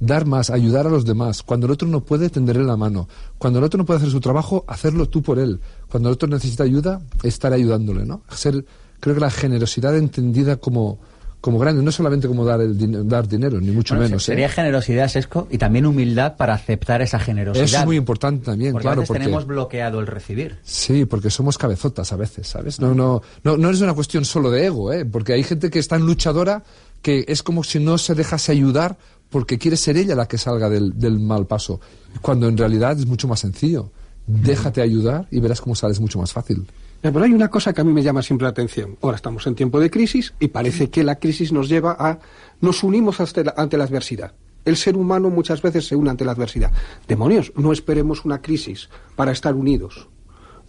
Dar 0.00 0.26
más, 0.26 0.50
ayudar 0.50 0.86
a 0.86 0.90
los 0.90 1.04
demás. 1.04 1.42
Cuando 1.42 1.66
el 1.66 1.72
otro 1.72 1.86
no 1.86 2.00
puede, 2.00 2.30
tenderle 2.30 2.64
la 2.64 2.76
mano. 2.76 3.08
Cuando 3.38 3.58
el 3.58 3.64
otro 3.64 3.78
no 3.78 3.84
puede 3.84 3.98
hacer 3.98 4.10
su 4.10 4.20
trabajo, 4.20 4.64
hacerlo 4.66 5.08
tú 5.08 5.22
por 5.22 5.38
él. 5.38 5.60
Cuando 5.90 6.08
el 6.08 6.14
otro 6.14 6.28
necesita 6.28 6.64
ayuda, 6.64 7.02
estar 7.22 7.52
ayudándole, 7.52 8.04
¿no? 8.04 8.22
Ser, 8.30 8.64
creo 8.98 9.14
que 9.14 9.20
la 9.20 9.30
generosidad 9.30 9.96
entendida 9.96 10.56
como, 10.56 10.98
como 11.40 11.58
grande, 11.58 11.82
no 11.82 11.90
solamente 11.90 12.28
como 12.28 12.44
dar, 12.44 12.60
el, 12.60 13.08
dar 13.08 13.26
dinero, 13.26 13.60
ni 13.60 13.70
mucho 13.70 13.94
bueno, 13.94 14.08
menos. 14.08 14.24
Sería 14.24 14.46
¿eh? 14.46 14.50
generosidad, 14.50 15.08
Sesco, 15.08 15.48
y 15.50 15.56
también 15.56 15.86
humildad 15.86 16.36
para 16.36 16.54
aceptar 16.54 17.00
esa 17.00 17.18
generosidad. 17.18 17.64
Eso 17.64 17.78
es 17.78 17.86
muy 17.86 17.96
importante 17.96 18.44
también, 18.44 18.72
porque 18.72 18.84
claro. 18.84 18.98
A 18.98 19.00
veces 19.00 19.08
porque 19.08 19.22
tenemos 19.22 19.46
bloqueado 19.46 20.00
el 20.00 20.06
recibir. 20.06 20.58
Sí, 20.62 21.06
porque 21.06 21.30
somos 21.30 21.56
cabezotas 21.56 22.12
a 22.12 22.16
veces, 22.16 22.46
¿sabes? 22.46 22.78
No, 22.78 22.94
no, 22.94 23.22
no, 23.42 23.56
no 23.56 23.70
es 23.70 23.80
una 23.80 23.94
cuestión 23.94 24.24
solo 24.24 24.50
de 24.50 24.66
ego, 24.66 24.92
¿eh? 24.92 25.06
Porque 25.06 25.32
hay 25.32 25.42
gente 25.42 25.70
que 25.70 25.78
es 25.78 25.88
tan 25.88 26.04
luchadora 26.04 26.62
que 27.00 27.24
es 27.28 27.42
como 27.42 27.64
si 27.64 27.80
no 27.80 27.96
se 27.96 28.14
dejase 28.14 28.52
ayudar 28.52 28.98
porque 29.30 29.58
quiere 29.58 29.78
ser 29.78 29.96
ella 29.96 30.14
la 30.14 30.28
que 30.28 30.36
salga 30.36 30.68
del, 30.68 30.98
del 30.98 31.18
mal 31.20 31.46
paso. 31.46 31.80
Cuando 32.20 32.48
en 32.48 32.58
realidad 32.58 32.98
es 32.98 33.06
mucho 33.06 33.28
más 33.28 33.40
sencillo. 33.40 33.90
Déjate 34.26 34.82
ayudar 34.82 35.26
y 35.30 35.40
verás 35.40 35.60
cómo 35.60 35.74
sales 35.74 36.00
mucho 36.00 36.18
más 36.18 36.32
fácil. 36.32 36.66
Pero 37.00 37.22
hay 37.22 37.32
una 37.32 37.48
cosa 37.48 37.72
que 37.72 37.80
a 37.80 37.84
mí 37.84 37.92
me 37.92 38.02
llama 38.02 38.22
siempre 38.22 38.44
la 38.44 38.50
atención. 38.50 38.98
Ahora 39.00 39.16
estamos 39.16 39.46
en 39.46 39.54
tiempo 39.54 39.80
de 39.80 39.90
crisis 39.90 40.34
y 40.38 40.48
parece 40.48 40.90
que 40.90 41.02
la 41.02 41.16
crisis 41.16 41.50
nos 41.52 41.68
lleva 41.68 41.96
a... 41.98 42.18
Nos 42.60 42.82
unimos 42.82 43.20
ante 43.20 43.42
la, 43.78 43.84
adversidad. 43.84 44.34
El 44.66 44.76
ser 44.76 44.96
humano 44.96 45.30
muchas 45.30 45.62
veces 45.62 45.86
se 45.86 45.96
une 45.96 46.10
ante 46.10 46.26
la 46.26 46.32
adversidad. 46.32 46.72
Demonios, 47.08 47.52
no 47.56 47.72
esperemos 47.72 48.26
una 48.26 48.42
crisis 48.42 48.90
para 49.16 49.32
estar 49.32 49.54
unidos. 49.54 50.08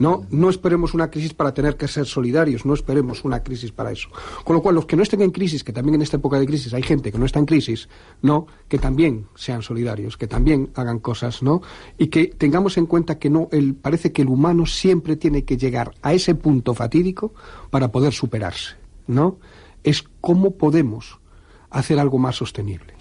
No, 0.02 0.26
no 0.32 0.49
esperemos 0.49 0.95
una 0.95 1.12
crisis 1.12 1.36
para 1.36 1.54
tener 1.54 1.78
que 1.78 1.88
ser 1.88 2.08
solidarios, 2.08 2.66
no 2.66 2.74
esperemos 2.74 3.24
una 3.24 3.43
crisis 3.43 3.72
para 3.72 3.91
eso. 3.91 4.10
Con 4.43 4.56
lo 4.56 4.62
cual, 4.64 4.74
los 4.74 4.88
que 4.88 4.95
no 4.95 5.04
estén 5.04 5.22
en 5.22 5.30
crisis, 5.30 5.64
que 5.64 5.74
también 5.74 5.93
en 5.93 6.02
esta 6.02 6.18
época 6.18 6.39
de 6.39 6.47
crisis 6.47 6.74
hay 6.74 6.82
gente 6.82 7.12
que 7.12 7.20
no 7.20 7.26
está 7.28 7.38
en 7.38 7.45
crisis, 7.45 7.88
no, 8.24 8.47
que 8.68 8.80
también 8.80 9.28
sean 9.36 9.62
solidarios, 9.62 10.18
que 10.18 10.26
también 10.26 10.72
hagan 10.74 10.97
cosas, 10.97 11.43
¿no? 11.43 11.62
Y 11.99 12.08
que 12.08 12.26
tengamos 12.26 12.80
en 12.80 12.88
cuenta 12.88 13.20
que 13.20 13.30
no, 13.30 13.47
el, 13.52 13.76
parece 13.76 14.12
que 14.12 14.24
el 14.24 14.30
humano 14.30 14.66
siempre 14.66 15.18
tiene 15.18 15.45
que 15.45 15.58
llegar 15.58 15.93
a 16.02 16.16
ese 16.16 16.34
punto 16.34 16.74
fatídico 16.74 17.36
para 17.70 17.91
poder 17.91 18.12
superarse, 18.12 18.78
¿no? 19.06 19.38
Es 19.84 20.04
cómo 20.20 20.58
podemos 20.58 21.20
hacer 21.70 21.99
algo 21.99 22.18
más 22.18 22.38
sostenible. 22.38 23.01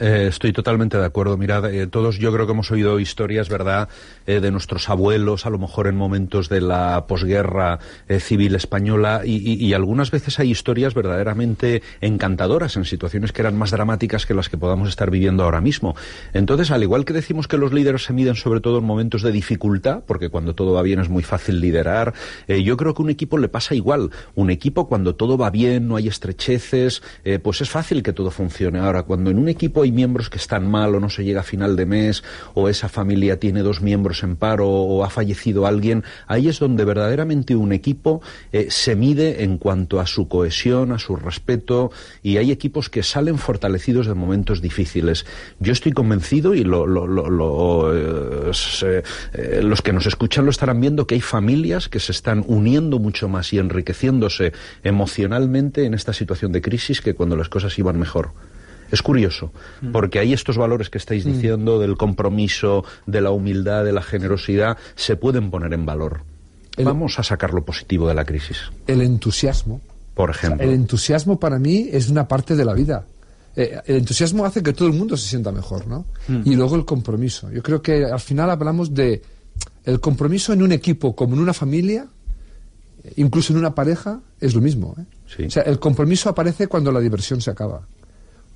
Eh, 0.00 0.26
estoy 0.28 0.52
totalmente 0.52 0.98
de 0.98 1.04
acuerdo. 1.04 1.36
Mirad, 1.36 1.72
eh, 1.72 1.86
todos 1.86 2.18
yo 2.18 2.32
creo 2.32 2.46
que 2.46 2.52
hemos 2.52 2.70
oído 2.70 2.98
historias, 3.00 3.48
¿verdad?, 3.48 3.88
eh, 4.26 4.40
de 4.40 4.50
nuestros 4.50 4.88
abuelos, 4.88 5.46
a 5.46 5.50
lo 5.50 5.58
mejor 5.58 5.86
en 5.86 5.96
momentos 5.96 6.48
de 6.48 6.60
la 6.60 7.06
posguerra 7.06 7.78
civil 8.20 8.54
española, 8.54 9.22
y, 9.24 9.36
y, 9.36 9.72
algunas 9.74 10.10
veces 10.10 10.38
hay 10.38 10.50
historias 10.50 10.94
verdaderamente 10.94 11.82
encantadoras 12.00 12.76
en 12.76 12.84
situaciones 12.84 13.32
que 13.32 13.42
eran 13.42 13.56
más 13.56 13.70
dramáticas 13.70 14.26
que 14.26 14.34
las 14.34 14.48
que 14.48 14.56
podamos 14.56 14.88
estar 14.88 15.10
viviendo 15.10 15.44
ahora 15.44 15.60
mismo. 15.60 15.96
Entonces, 16.32 16.70
al 16.70 16.82
igual 16.82 17.04
que 17.04 17.12
decimos 17.12 17.48
que 17.48 17.56
los 17.56 17.72
líderes 17.72 18.04
se 18.04 18.12
miden 18.12 18.36
sobre 18.36 18.60
todo 18.60 18.78
en 18.78 18.84
momentos 18.84 19.22
de 19.22 19.32
dificultad, 19.32 20.02
porque 20.06 20.28
cuando 20.28 20.54
todo 20.54 20.72
va 20.72 20.82
bien 20.82 21.00
es 21.00 21.08
muy 21.08 21.22
fácil 21.22 21.60
liderar, 21.60 22.14
yo 22.48 22.76
creo 22.76 22.94
que 22.94 23.02
un 23.02 23.10
equipo 23.10 23.38
le 23.38 23.48
pasa 23.48 23.74
igual. 23.74 24.10
Un 24.34 24.50
equipo 24.50 24.88
cuando 24.88 25.14
todo 25.14 25.36
va 25.36 25.50
bien, 25.50 25.88
no 25.88 25.96
hay 25.96 26.08
estrecheces, 26.08 27.02
pues 27.42 27.60
es 27.60 27.70
fácil 27.70 28.02
que 28.02 28.12
todo 28.12 28.30
funcione. 28.30 28.78
Ahora, 28.78 29.02
cuando 29.02 29.30
en 29.30 29.38
un 29.38 29.48
equipo 29.48 29.81
hay 29.82 29.92
miembros 29.92 30.30
que 30.30 30.38
están 30.38 30.70
mal 30.70 30.94
o 30.94 31.00
no 31.00 31.10
se 31.10 31.24
llega 31.24 31.40
a 31.40 31.44
final 31.44 31.76
de 31.76 31.86
mes 31.86 32.24
o 32.54 32.68
esa 32.68 32.88
familia 32.88 33.38
tiene 33.38 33.62
dos 33.62 33.80
miembros 33.80 34.22
en 34.22 34.36
paro 34.36 34.68
o 34.68 35.04
ha 35.04 35.10
fallecido 35.10 35.66
alguien, 35.66 36.04
ahí 36.26 36.48
es 36.48 36.58
donde 36.58 36.84
verdaderamente 36.84 37.56
un 37.56 37.72
equipo 37.72 38.22
eh, 38.52 38.66
se 38.70 38.96
mide 38.96 39.44
en 39.44 39.58
cuanto 39.58 40.00
a 40.00 40.06
su 40.06 40.28
cohesión, 40.28 40.92
a 40.92 40.98
su 40.98 41.16
respeto 41.16 41.90
y 42.22 42.36
hay 42.36 42.50
equipos 42.50 42.88
que 42.88 43.02
salen 43.02 43.38
fortalecidos 43.38 44.06
de 44.06 44.14
momentos 44.14 44.60
difíciles. 44.60 45.26
Yo 45.60 45.72
estoy 45.72 45.92
convencido 45.92 46.54
y 46.54 46.64
lo, 46.64 46.86
lo, 46.86 47.06
lo, 47.06 47.92
eh, 47.94 49.02
eh, 49.32 49.60
los 49.62 49.82
que 49.82 49.92
nos 49.92 50.06
escuchan 50.06 50.44
lo 50.44 50.50
estarán 50.50 50.80
viendo 50.80 51.06
que 51.06 51.14
hay 51.14 51.20
familias 51.20 51.88
que 51.88 52.00
se 52.00 52.12
están 52.12 52.44
uniendo 52.46 52.98
mucho 52.98 53.28
más 53.28 53.52
y 53.52 53.58
enriqueciéndose 53.58 54.52
emocionalmente 54.82 55.84
en 55.84 55.94
esta 55.94 56.12
situación 56.12 56.52
de 56.52 56.62
crisis 56.62 57.00
que 57.00 57.14
cuando 57.14 57.36
las 57.36 57.48
cosas 57.48 57.78
iban 57.78 57.98
mejor. 57.98 58.32
Es 58.92 59.00
curioso, 59.00 59.52
porque 59.90 60.18
hay 60.18 60.34
estos 60.34 60.58
valores 60.58 60.90
que 60.90 60.98
estáis 60.98 61.24
diciendo 61.24 61.78
del 61.78 61.96
compromiso, 61.96 62.84
de 63.06 63.22
la 63.22 63.30
humildad, 63.30 63.84
de 63.84 63.92
la 63.92 64.02
generosidad, 64.02 64.76
se 64.96 65.16
pueden 65.16 65.50
poner 65.50 65.72
en 65.72 65.86
valor. 65.86 66.20
El, 66.76 66.84
Vamos 66.84 67.18
a 67.18 67.22
sacar 67.22 67.54
lo 67.54 67.64
positivo 67.64 68.06
de 68.06 68.14
la 68.14 68.26
crisis. 68.26 68.58
El 68.86 69.00
entusiasmo. 69.00 69.80
Por 70.12 70.28
ejemplo. 70.28 70.56
O 70.56 70.58
sea, 70.58 70.66
el 70.66 70.74
entusiasmo 70.74 71.40
para 71.40 71.58
mí 71.58 71.88
es 71.90 72.10
una 72.10 72.28
parte 72.28 72.54
de 72.54 72.66
la 72.66 72.74
vida. 72.74 73.06
Eh, 73.56 73.80
el 73.86 73.96
entusiasmo 73.96 74.44
hace 74.44 74.62
que 74.62 74.74
todo 74.74 74.88
el 74.88 74.94
mundo 74.94 75.16
se 75.16 75.26
sienta 75.26 75.52
mejor, 75.52 75.86
¿no? 75.86 76.04
Mm. 76.28 76.42
Y 76.44 76.54
luego 76.54 76.76
el 76.76 76.84
compromiso. 76.84 77.50
Yo 77.50 77.62
creo 77.62 77.80
que 77.80 78.04
al 78.04 78.20
final 78.20 78.50
hablamos 78.50 78.92
de 78.92 79.22
el 79.84 80.00
compromiso 80.00 80.52
en 80.52 80.62
un 80.62 80.72
equipo 80.72 81.16
como 81.16 81.34
en 81.34 81.40
una 81.40 81.54
familia, 81.54 82.06
incluso 83.16 83.54
en 83.54 83.58
una 83.58 83.74
pareja, 83.74 84.20
es 84.38 84.54
lo 84.54 84.60
mismo. 84.60 84.94
¿eh? 84.98 85.04
Sí. 85.34 85.42
O 85.44 85.50
sea, 85.50 85.62
el 85.62 85.78
compromiso 85.78 86.28
aparece 86.28 86.66
cuando 86.66 86.92
la 86.92 87.00
diversión 87.00 87.40
se 87.40 87.50
acaba. 87.50 87.86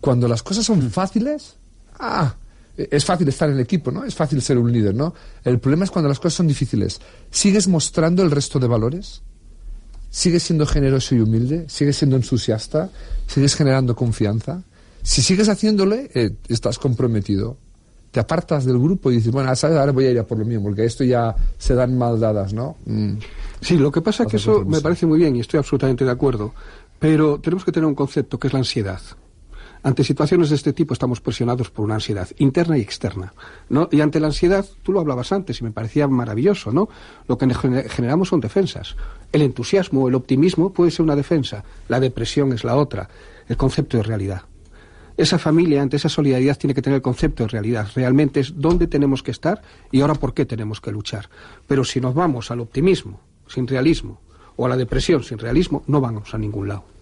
Cuando 0.00 0.28
las 0.28 0.42
cosas 0.42 0.64
son 0.64 0.90
fáciles, 0.90 1.56
ah, 1.98 2.34
es 2.76 3.04
fácil 3.04 3.28
estar 3.28 3.48
en 3.48 3.56
el 3.56 3.62
equipo, 3.62 3.90
¿no? 3.90 4.04
Es 4.04 4.14
fácil 4.14 4.42
ser 4.42 4.58
un 4.58 4.70
líder, 4.70 4.94
¿no? 4.94 5.14
El 5.44 5.58
problema 5.58 5.84
es 5.84 5.90
cuando 5.90 6.08
las 6.08 6.18
cosas 6.18 6.34
son 6.34 6.46
difíciles. 6.46 7.00
¿Sigues 7.30 7.68
mostrando 7.68 8.22
el 8.22 8.30
resto 8.30 8.58
de 8.58 8.66
valores? 8.66 9.22
¿Sigues 10.10 10.42
siendo 10.42 10.66
generoso 10.66 11.14
y 11.14 11.20
humilde? 11.20 11.66
¿Sigues 11.68 11.96
siendo 11.96 12.16
entusiasta? 12.16 12.90
¿Sigues 13.26 13.54
generando 13.54 13.96
confianza? 13.96 14.62
Si 15.02 15.22
sigues 15.22 15.48
haciéndole, 15.48 16.10
eh, 16.14 16.32
estás 16.48 16.78
comprometido. 16.78 17.56
Te 18.10 18.20
apartas 18.20 18.64
del 18.64 18.78
grupo 18.78 19.10
y 19.10 19.16
dices, 19.16 19.30
bueno, 19.30 19.54
¿sabes? 19.56 19.76
ahora 19.76 19.92
voy 19.92 20.06
a 20.06 20.10
ir 20.10 20.18
a 20.18 20.26
por 20.26 20.38
lo 20.38 20.44
mío, 20.44 20.60
porque 20.62 20.84
esto 20.84 21.04
ya 21.04 21.34
se 21.58 21.74
dan 21.74 21.96
mal 21.96 22.18
dadas, 22.18 22.52
¿no? 22.52 22.76
Mm. 22.86 23.14
Sí, 23.60 23.76
lo 23.76 23.90
que 23.90 24.00
pasa 24.00 24.24
es 24.24 24.30
que 24.30 24.36
eso 24.36 24.64
me 24.64 24.80
parece 24.80 25.06
muy 25.06 25.18
bien 25.18 25.36
y 25.36 25.40
estoy 25.40 25.58
absolutamente 25.58 26.04
de 26.04 26.10
acuerdo, 26.10 26.54
pero 26.98 27.38
tenemos 27.40 27.64
que 27.64 27.72
tener 27.72 27.86
un 27.86 27.94
concepto 27.94 28.38
que 28.38 28.46
es 28.46 28.52
la 28.52 28.60
ansiedad. 28.60 29.00
Ante 29.82 30.04
situaciones 30.04 30.50
de 30.50 30.56
este 30.56 30.72
tipo 30.72 30.92
estamos 30.92 31.20
presionados 31.20 31.70
por 31.70 31.84
una 31.84 31.94
ansiedad 31.94 32.28
interna 32.38 32.76
y 32.76 32.80
externa, 32.80 33.32
¿no? 33.68 33.88
Y 33.92 34.00
ante 34.00 34.20
la 34.20 34.28
ansiedad, 34.28 34.66
tú 34.82 34.92
lo 34.92 35.00
hablabas 35.00 35.32
antes 35.32 35.60
y 35.60 35.64
me 35.64 35.70
parecía 35.70 36.08
maravilloso, 36.08 36.72
¿no? 36.72 36.88
Lo 37.28 37.38
que 37.38 37.52
generamos 37.88 38.28
son 38.28 38.40
defensas. 38.40 38.96
El 39.32 39.42
entusiasmo, 39.42 40.08
el 40.08 40.14
optimismo 40.14 40.72
puede 40.72 40.90
ser 40.90 41.04
una 41.04 41.16
defensa, 41.16 41.64
la 41.88 42.00
depresión 42.00 42.52
es 42.52 42.64
la 42.64 42.76
otra, 42.76 43.08
el 43.48 43.56
concepto 43.56 43.96
de 43.96 44.02
realidad. 44.02 44.42
Esa 45.16 45.38
familia, 45.38 45.80
ante 45.80 45.96
esa 45.96 46.10
solidaridad, 46.10 46.58
tiene 46.58 46.74
que 46.74 46.82
tener 46.82 46.96
el 46.96 47.02
concepto 47.02 47.44
de 47.44 47.48
realidad. 47.48 47.88
Realmente 47.94 48.40
es 48.40 48.52
dónde 48.56 48.86
tenemos 48.86 49.22
que 49.22 49.30
estar 49.30 49.62
y 49.90 50.02
ahora 50.02 50.14
por 50.14 50.34
qué 50.34 50.44
tenemos 50.44 50.80
que 50.80 50.90
luchar. 50.90 51.30
Pero 51.66 51.84
si 51.84 52.00
nos 52.00 52.14
vamos 52.14 52.50
al 52.50 52.60
optimismo, 52.60 53.20
sin 53.46 53.66
realismo, 53.66 54.20
o 54.56 54.66
a 54.66 54.68
la 54.68 54.76
depresión, 54.76 55.22
sin 55.22 55.38
realismo, 55.38 55.84
no 55.86 56.00
vamos 56.00 56.34
a 56.34 56.38
ningún 56.38 56.68
lado. 56.68 56.95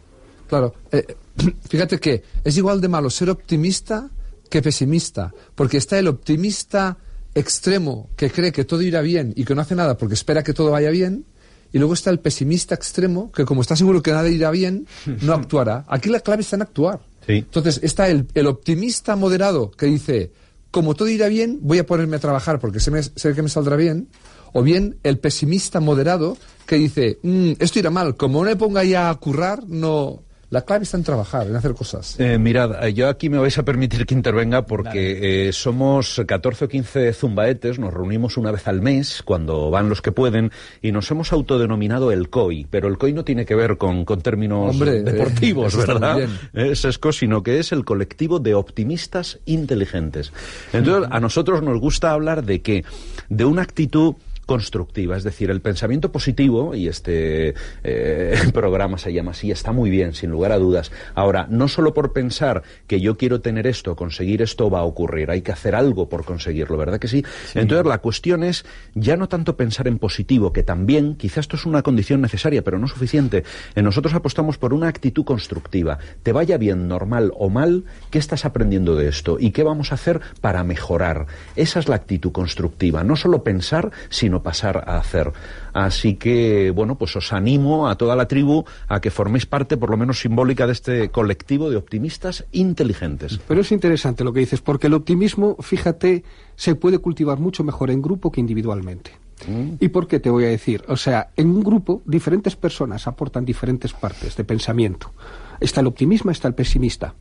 Claro, 0.49 0.74
eh, 0.92 1.16
fíjate 1.68 1.99
que 1.99 2.22
es 2.42 2.57
igual 2.57 2.80
de 2.80 2.88
malo 2.88 3.11
ser 3.11 3.30
optimista 3.30 4.11
que 4.49 4.62
pesimista, 4.62 5.32
porque 5.55 5.78
está 5.78 5.99
el 5.99 6.09
optimista 6.09 6.97
extremo 7.34 8.11
que 8.16 8.30
cree 8.30 8.53
que 8.53 8.64
todo 8.64 8.82
irá 8.82 9.01
bien 9.01 9.32
y 9.36 9.45
que 9.45 9.55
no 9.55 9.62
hace 9.62 9.74
nada 9.74 9.99
porque 9.99 10.14
espera 10.14 10.42
que 10.42 10.55
todo 10.55 10.70
vaya 10.70 10.90
bien, 10.90 11.24
y 11.72 11.78
luego 11.78 11.95
está 11.95 12.11
el 12.11 12.20
pesimista 12.20 12.74
extremo 12.74 13.32
que 13.32 13.45
como 13.45 13.61
está 13.61 13.74
seguro 13.74 14.01
que 14.01 14.12
nada 14.12 14.28
irá 14.28 14.53
bien, 14.53 14.86
no 15.22 15.32
actuará. 15.34 15.84
Aquí 15.88 16.09
la 16.09 16.20
clave 16.20 16.42
está 16.42 16.55
en 16.57 16.62
actuar. 16.62 17.01
Entonces 17.26 17.80
está 17.82 18.09
el, 18.09 18.47
optimista 18.47 19.16
moderado 19.16 19.70
que 19.72 19.86
dice, 19.86 20.30
como 20.70 20.95
todo 20.95 21.09
irá 21.09 21.28
bien, 21.28 21.59
voy 21.62 21.78
a 21.78 21.86
ponerme 21.86 22.16
a 22.16 22.20
trabajar 22.20 22.61
porque 22.61 22.80
sé, 22.80 23.03
sé 23.03 23.34
que 23.34 23.42
me 23.42 23.49
saldrá 23.49 23.76
bien, 23.76 24.09
o 24.53 24.62
bien 24.62 24.99
el 25.03 25.18
pesimista 25.18 25.80
moderado 25.80 26.36
que 26.66 26.76
dice, 26.76 27.18
mm, 27.22 27.53
esto 27.59 27.78
irá 27.78 27.90
mal, 27.90 28.16
como 28.16 28.45
no 28.45 28.51
me 28.51 28.57
ponga 28.57 28.84
ya 28.84 29.11
a 29.11 29.14
currar, 29.16 29.66
no, 29.66 30.22
la 30.51 30.62
clave 30.62 30.84
está 30.84 30.97
en 30.97 31.05
trabajar, 31.05 31.47
en 31.47 31.57
hacer 31.57 31.74
cosas. 31.74 32.18
Eh, 32.18 32.38
mirad, 32.38 32.84
eh, 32.84 32.95
yo 32.95 33.09
aquí 33.09 33.28
me 33.28 33.38
vais 33.38 33.57
a 33.59 33.64
permitir 33.64 34.07
que 34.07 34.14
intervenga 34.14 34.66
porque 34.66 35.49
eh, 35.49 35.53
somos 35.53 36.22
14 36.26 36.66
o 36.66 36.68
15 36.68 37.12
zumbaetes, 37.12 37.78
nos 37.78 37.92
reunimos 37.92 38.36
una 38.36 38.51
vez 38.51 38.66
al 38.68 38.80
mes, 38.80 39.22
cuando 39.24 39.70
van 39.70 39.88
los 39.88 40.03
que 40.03 40.12
pueden, 40.12 40.51
y 40.82 40.92
nos 40.92 41.11
hemos 41.11 41.32
autodenominado 41.32 42.12
el 42.12 42.28
COI, 42.28 42.66
pero 42.70 42.88
el 42.88 42.99
COI 42.99 43.12
no 43.12 43.24
tiene 43.24 43.45
que 43.45 43.55
ver 43.55 43.76
con, 43.76 44.05
términos 44.22 44.78
deportivos, 44.78 45.76
¿verdad? 45.76 46.28
Es 46.53 46.84
ESCO, 46.84 47.12
sino 47.12 47.42
que 47.42 47.59
es 47.59 47.72
el 47.72 47.84
colectivo 47.84 48.38
de 48.38 48.55
optimistas 48.55 49.38
inteligentes. 49.45 50.32
Entonces, 50.72 51.09
a 51.11 51.20
nosotros 51.20 51.62
nos 51.62 51.80
gusta 51.80 52.12
hablar 52.12 52.45
de 52.45 52.62
que, 52.62 52.84
de 53.28 53.45
una 53.45 53.62
actitud 53.62 54.14
constructiva. 54.45 55.16
Es 55.16 55.24
decir, 55.24 55.51
el 55.51 55.61
pensamiento 55.61 56.12
positivo, 56.12 56.74
y 56.74 56.88
este 56.88 57.55
eh, 57.82 58.34
programa 58.53 58.99
se 58.99 59.12
llama 59.12 59.32
así, 59.32 59.51
está 59.51 59.72
muy 59.72 59.90
bien, 59.90 60.14
sin 60.14 60.30
lugar 60.30 60.53
a 60.53 60.59
dudas. 60.59 60.90
Ahora, 61.14 61.47
no 61.51 61.68
solo 61.68 61.95
por 61.95 62.12
pensar 62.12 62.62
que 62.86 63.01
yo 63.01 63.16
quiero 63.16 63.40
tener 63.40 63.66
esto, 63.66 63.97
conseguir 63.97 64.42
esto 64.42 64.70
va 64.70 64.80
a 64.80 64.84
ocurrir, 64.84 65.30
hay 65.30 65.42
que 65.42 65.53
hacer 65.53 65.74
algo 65.74 66.09
por 66.09 66.24
conseguirlo, 66.24 66.76
¿verdad 66.76 66.99
que 66.99 67.09
sí? 67.09 67.24
Entonces, 67.55 67.86
la 67.86 67.99
cuestión 67.99 68.42
es 68.42 68.64
ya 68.95 69.16
no 69.16 69.28
tanto 69.28 69.57
pensar 69.57 69.88
en 69.88 69.99
positivo, 69.99 70.53
que 70.53 70.62
también, 70.62 71.16
quizás 71.16 71.45
esto 71.45 71.57
es 71.57 71.66
una 71.66 71.82
condición 71.82 72.20
necesaria, 72.20 72.62
pero 72.62 72.78
no 72.78 72.88
suficiente. 72.88 73.45
En 73.74 73.84
nosotros 73.84 74.14
apostamos 74.14 74.59
por 74.59 74.72
una 74.72 74.88
actitud 74.88 75.24
constructiva. 75.24 75.99
Te 76.22 76.32
vaya 76.32 76.57
bien, 76.57 76.88
normal 76.88 77.32
o 77.36 77.51
mal, 77.51 77.84
¿qué 78.11 78.18
estás 78.18 78.45
aprendiendo 78.45 78.97
de 78.97 79.09
esto? 79.09 79.36
¿Y 79.38 79.51
qué 79.51 79.62
vamos 79.62 79.92
a 79.92 79.97
hacer 79.97 80.20
para 80.40 80.64
mejorar? 80.64 81.26
Esa 81.57 81.80
es 81.80 81.88
la 81.88 81.97
actitud 81.97 82.32
constructiva. 82.32 83.05
No 83.05 83.16
solo 83.16 83.45
pensar, 83.45 83.90
sino 84.09 84.34
pasar 84.43 84.85
a 84.87 84.99
hacer. 84.99 85.32
Así 85.72 86.14
que, 86.14 86.70
bueno, 86.70 86.97
pues 86.97 87.16
os 87.16 87.32
animo 87.32 87.89
a 87.89 87.97
toda 87.97 88.16
la 88.16 88.28
tribu 88.28 88.64
a 88.89 89.01
que 89.01 89.11
forméis 89.11 89.47
parte, 89.47 89.76
por 89.76 89.91
lo 89.91 89.97
menos 89.97 90.20
simbólica, 90.20 90.66
de 90.66 90.72
este 90.72 91.09
colectivo 91.11 91.70
de 91.70 91.76
optimistas 91.76 92.45
inteligentes. 92.53 93.41
Pero 93.47 93.61
es 93.61 93.72
interesante 93.72 94.24
lo 94.24 94.32
que 94.32 94.41
dices, 94.41 94.61
porque 94.61 94.87
el 94.89 94.95
optimismo, 94.95 95.57
fíjate, 95.61 96.24
se 96.57 96.74
puede 96.74 96.99
cultivar 96.99 97.39
mucho 97.39 97.64
mejor 97.64 97.91
en 97.91 98.03
grupo 98.03 98.30
que 98.30 98.41
individualmente. 98.41 99.12
Mm. 99.47 99.74
¿Y 99.80 99.89
por 99.89 100.07
qué 100.07 100.20
te 100.20 100.30
voy 100.30 100.45
a 100.45 100.49
decir? 100.49 100.85
O 100.89 100.97
sea, 100.97 101.30
en 101.37 101.51
un 101.51 101.62
grupo 101.62 102.03
diferentes 102.05 102.57
personas 102.57 103.07
aportan 103.07 103.45
diferentes 103.45 103.93
partes 103.93 104.37
de 104.37 104.45
pensamiento. 104.45 105.12
Está 105.61 105.80
el 105.80 105.87
optimista, 105.87 106.30
está 106.30 106.49
el 106.49 106.55
pesimista. 106.55 107.14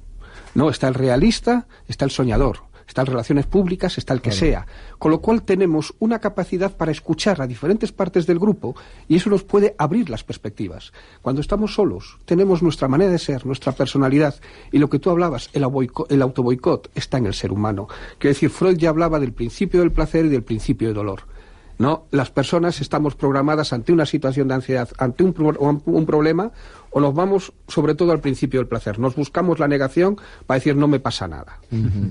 No, 0.56 0.70
está 0.70 0.88
el 0.88 0.94
realista, 0.94 1.68
está 1.88 2.06
el 2.06 2.12
soñador, 2.12 2.60
están 2.88 3.06
relaciones 3.06 3.46
públicas, 3.46 3.98
está 3.98 4.14
el 4.14 4.22
que 4.22 4.32
sea. 4.32 4.66
Con 5.00 5.12
lo 5.12 5.22
cual 5.22 5.44
tenemos 5.44 5.94
una 6.00 6.20
capacidad 6.20 6.76
para 6.76 6.92
escuchar 6.92 7.42
a 7.42 7.48
diferentes 7.48 7.92
partes 7.92 8.26
del 8.26 8.40
grupo 8.40 8.76
y 9.08 9.16
eso 9.16 9.30
nos 9.30 9.44
puede 9.44 9.76
abrir 9.78 10.10
las 10.10 10.24
perspectivas. 10.24 10.94
Cuando 11.22 11.42
estamos 11.42 11.74
solos, 11.74 12.20
tenemos 12.26 12.62
nuestra 12.62 12.88
manera 12.88 13.12
de 13.12 13.20
ser, 13.20 13.46
nuestra 13.46 13.74
personalidad 13.74 14.36
y 14.72 14.78
lo 14.78 14.90
que 14.90 15.00
tú 15.00 15.10
hablabas, 15.10 15.50
el, 15.54 15.66
el 16.10 16.22
autoboicot, 16.22 16.92
está 16.96 17.18
en 17.18 17.26
el 17.26 17.34
ser 17.34 17.52
humano. 17.52 17.88
Quiero 18.18 18.34
decir, 18.34 18.50
Freud 18.50 18.78
ya 18.78 18.90
hablaba 18.90 19.20
del 19.20 19.34
principio 19.34 19.80
del 19.80 19.92
placer 19.92 20.26
y 20.26 20.30
del 20.30 20.44
principio 20.44 20.88
del 20.88 20.96
dolor. 20.96 21.34
¿No? 21.78 22.06
Las 22.12 22.32
personas 22.32 22.82
estamos 22.82 23.16
programadas 23.16 23.74
ante 23.74 23.92
una 23.92 24.06
situación 24.06 24.48
de 24.48 24.56
ansiedad, 24.56 24.90
ante 24.98 25.24
un, 25.24 25.82
un, 25.86 26.06
problema, 26.06 26.52
o 26.92 27.00
nos 27.00 27.14
vamos 27.14 27.54
sobre 27.68 27.96
todo 27.96 28.12
al 28.12 28.20
principio 28.20 28.60
del 28.60 28.68
placer. 28.68 29.00
Nos 29.00 29.16
buscamos 29.16 29.60
la 29.60 29.68
negación 29.68 30.18
para 30.46 30.60
decir 30.60 30.76
no 30.76 30.88
me 30.88 31.00
pasa 31.00 31.28
nada. 31.28 31.60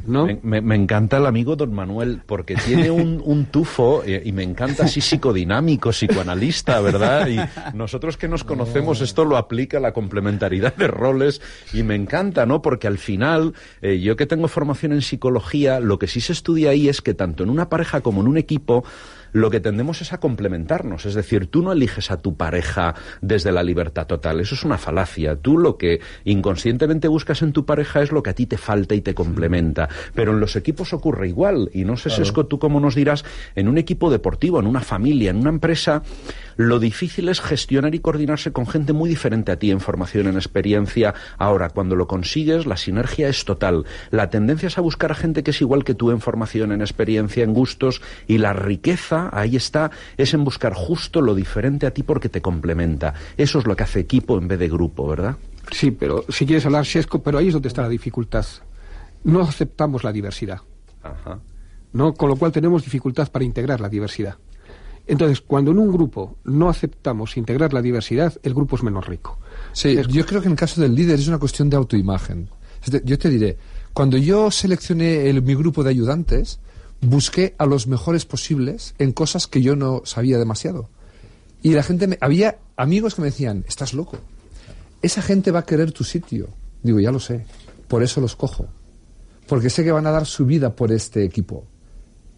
¿no? 0.07 0.27
Me, 0.43 0.75
encanta 0.75 1.19
el 1.19 1.27
amigo 1.27 1.55
don 1.55 1.73
Manuel 1.73 2.23
porque 2.27 2.57
tiene 2.57 2.91
un, 2.91 3.47
tufo 3.51 4.03
eh, 4.05 4.23
y 4.25 4.33
me 4.33 4.43
encanta 4.43 4.85
así 4.85 5.01
psicodinámico, 5.01 5.91
psicoanalista, 5.91 6.81
¿verdad? 6.81 7.29
Y 7.29 7.39
nosotros 7.77 8.17
que 8.17 8.29
nos 8.29 8.45
conocemos 8.45 9.01
esto 9.01 9.25
lo 9.25 9.37
aplica 9.37 9.79
la 9.79 9.93
complementariedad 9.93 10.75
de 10.75 10.89
roles 10.89 11.41
y 11.73 11.83
me 11.83 11.95
encanta, 11.95 12.47
¿no? 12.47 12.63
Porque 12.63 12.87
al 12.87 12.99
final, 12.99 13.55
eh, 13.81 14.01
yo 14.01 14.17
que 14.17 14.27
tengo 14.27 14.49
formación 14.49 14.93
en 14.93 15.03
psicología, 15.03 15.81
lo 15.81 15.99
que 15.99 16.07
sí 16.07 16.21
se 16.21 16.33
estudia 16.33 16.71
ahí 16.71 16.89
es 16.89 17.01
que 17.01 17.15
tanto 17.15 17.45
en 17.45 17.51
una 17.51 17.69
pareja 17.69 18.01
como 18.01 18.21
en 18.21 18.29
un 18.29 18.37
equipo, 18.37 18.85
lo 19.33 19.51
que 19.51 19.61
tendemos 19.61 20.01
es 20.03 20.13
a 20.13 20.21
complementarnos. 20.21 21.07
Es 21.07 21.15
decir, 21.15 21.47
tú 21.47 21.63
no 21.63 21.73
eliges 21.73 22.11
a 22.11 22.19
tu 22.19 22.37
pareja 22.37 22.95
desde 23.21 23.53
la 23.53 23.63
libertad 23.63 24.07
total. 24.07 24.41
Eso 24.41 24.55
es 24.55 24.65
una 24.65 24.79
falacia. 24.79 25.37
Tú 25.37 25.59
lo 25.59 25.77
que 25.77 26.01
inconscientemente 26.25 27.09
buscas 27.09 27.43
en 27.43 27.53
tu 27.53 27.65
pareja 27.65 28.03
es 28.03 28.13
lo 28.13 28.23
que 28.23 28.31
a 28.31 28.35
ti 28.35 28.47
te 28.47 28.59
falta 28.59 28.95
y 28.95 29.01
te 29.01 29.15
complementa. 29.15 29.89
Pero 30.15 30.33
en 30.33 30.41
los 30.41 30.57
equipos 30.57 30.93
ocurre 30.93 31.29
igual. 31.29 31.71
Y 31.73 31.85
no 31.85 31.97
sé, 31.97 32.11
Sesco, 32.11 32.47
tú 32.47 32.59
cómo 32.59 32.81
nos 32.81 32.95
dirás, 32.95 33.25
en 33.55 33.69
un 33.69 33.79
equipo 33.79 34.11
deportivo, 34.11 34.61
en 34.61 34.67
una 34.67 34.81
familia, 34.81 35.31
en 35.31 35.37
una 35.37 35.51
empresa, 35.51 36.03
lo 36.57 36.79
difícil 36.79 37.29
es 37.29 37.41
gestionar 37.41 37.95
y 37.95 38.01
coordinarse 38.01 38.53
con 38.53 38.67
gente 38.67 38.93
muy 38.93 39.09
diferente 39.09 39.53
a 39.53 39.59
ti 39.59 39.71
en 39.71 39.81
formación, 39.81 40.27
en 40.27 40.37
experiencia. 40.37 41.15
Ahora, 41.39 41.71
cuando 41.71 41.97
lo 41.97 42.07
consigues, 42.07 42.67
la 42.67 42.77
sinergia 42.77 43.29
es 43.29 43.45
total. 43.45 43.85
La 44.11 44.31
tendencia 44.31 44.67
es 44.67 44.79
a 44.79 44.83
buscar 44.83 45.13
a 45.13 45.15
gente 45.15 45.43
que 45.43 45.53
es 45.53 45.61
igual 45.61 45.85
que 45.85 45.95
tú 45.95 46.11
en 46.11 46.21
formación, 46.21 46.73
en 46.73 46.81
experiencia, 46.81 47.45
en 47.45 47.55
gustos, 47.55 48.03
y 48.27 48.39
la 48.39 48.53
riqueza, 48.53 49.22
ahí 49.33 49.57
está, 49.57 49.91
es 50.17 50.33
en 50.35 50.45
buscar 50.45 50.75
justo 50.75 51.21
lo 51.21 51.35
diferente 51.35 51.87
a 51.87 51.93
ti 51.93 52.03
porque 52.03 52.29
te 52.29 52.41
complementa. 52.41 53.15
Eso 53.37 53.59
es 53.59 53.67
lo 53.67 53.77
que 53.77 53.83
hace 53.83 54.01
equipo 54.01 54.39
en 54.39 54.49
vez 54.49 54.59
de 54.59 54.69
grupo, 54.69 55.07
¿verdad? 55.07 55.37
Sí, 55.71 55.91
pero 55.91 56.25
si 56.29 56.47
quieres 56.47 56.67
hablar, 56.67 56.87
Sesco, 56.87 57.23
pero 57.23 57.39
ahí 57.39 57.49
es 57.49 57.53
donde 57.53 57.69
está 57.69 57.83
la 57.83 57.89
dificultad. 57.89 58.47
No 59.25 59.41
aceptamos 59.43 60.03
la 60.05 60.13
diversidad. 60.13 60.61
Ajá. 61.03 61.39
¿no? 61.93 62.15
Con 62.15 62.29
lo 62.29 62.37
cual 62.37 62.53
tenemos 62.53 62.85
dificultad 62.85 63.31
para 63.31 63.45
integrar 63.45 63.81
la 63.81 63.89
diversidad. 63.89 64.37
Entonces, 65.07 65.41
cuando 65.41 65.73
en 65.73 65.79
un 65.79 65.91
grupo 65.91 66.37
no 66.45 66.69
aceptamos 66.69 67.37
integrar 67.37 67.73
la 67.73 67.83
diversidad, 67.83 68.35
el 68.43 68.55
grupo 68.55 68.77
es 68.77 68.83
menos 68.83 69.07
rico. 69.07 69.39
Sí, 69.73 69.99
yo 70.09 70.25
creo 70.25 70.41
que 70.41 70.47
en 70.47 70.53
el 70.53 70.59
caso 70.59 70.81
del 70.81 70.95
líder 70.95 71.19
es 71.19 71.29
una 71.29 71.39
cuestión 71.39 71.69
de 71.69 71.77
autoimagen. 71.77 72.49
Yo 73.05 73.19
te 73.19 73.29
diré, 73.29 73.59
cuando 73.93 74.17
yo 74.17 74.51
seleccioné 74.51 75.33
mi 75.41 75.55
grupo 75.55 75.83
de 75.83 75.91
ayudantes, 75.91 76.61
busqué 77.03 77.55
a 77.59 77.67
los 77.67 77.87
mejores 77.87 78.25
posibles 78.25 78.95
en 78.99 79.13
cosas 79.13 79.47
que 79.47 79.61
yo 79.61 79.77
no 79.77 80.03
sabía 80.05 80.39
demasiado. 80.39 80.89
Y 81.63 81.73
la 81.75 81.83
gente 81.83 82.07
me, 82.07 82.19
había 82.21 82.59
amigos 82.77 83.15
que 83.15 83.23
me 83.23 83.29
decían, 83.29 83.65
estás 83.69 83.93
loco. 83.93 84.19
Esa 85.03 85.21
gente 85.21 85.51
va 85.51 85.61
a 85.61 85.67
querer 85.67 85.93
tu 85.93 86.05
sitio. 86.05 86.49
Digo, 86.83 86.99
ya 87.01 87.13
lo 87.13 87.21
sé. 87.21 87.45
Por 87.89 88.03
eso 88.03 88.21
los 88.21 88.35
cojo. 88.35 88.67
Porque 89.47 89.71
sé 89.71 89.85
que 89.85 89.93
van 89.93 90.07
a 90.07 90.11
dar 90.11 90.27
su 90.27 90.47
vida 90.47 90.75
por 90.75 90.91
este 90.93 91.25
equipo. 91.25 91.67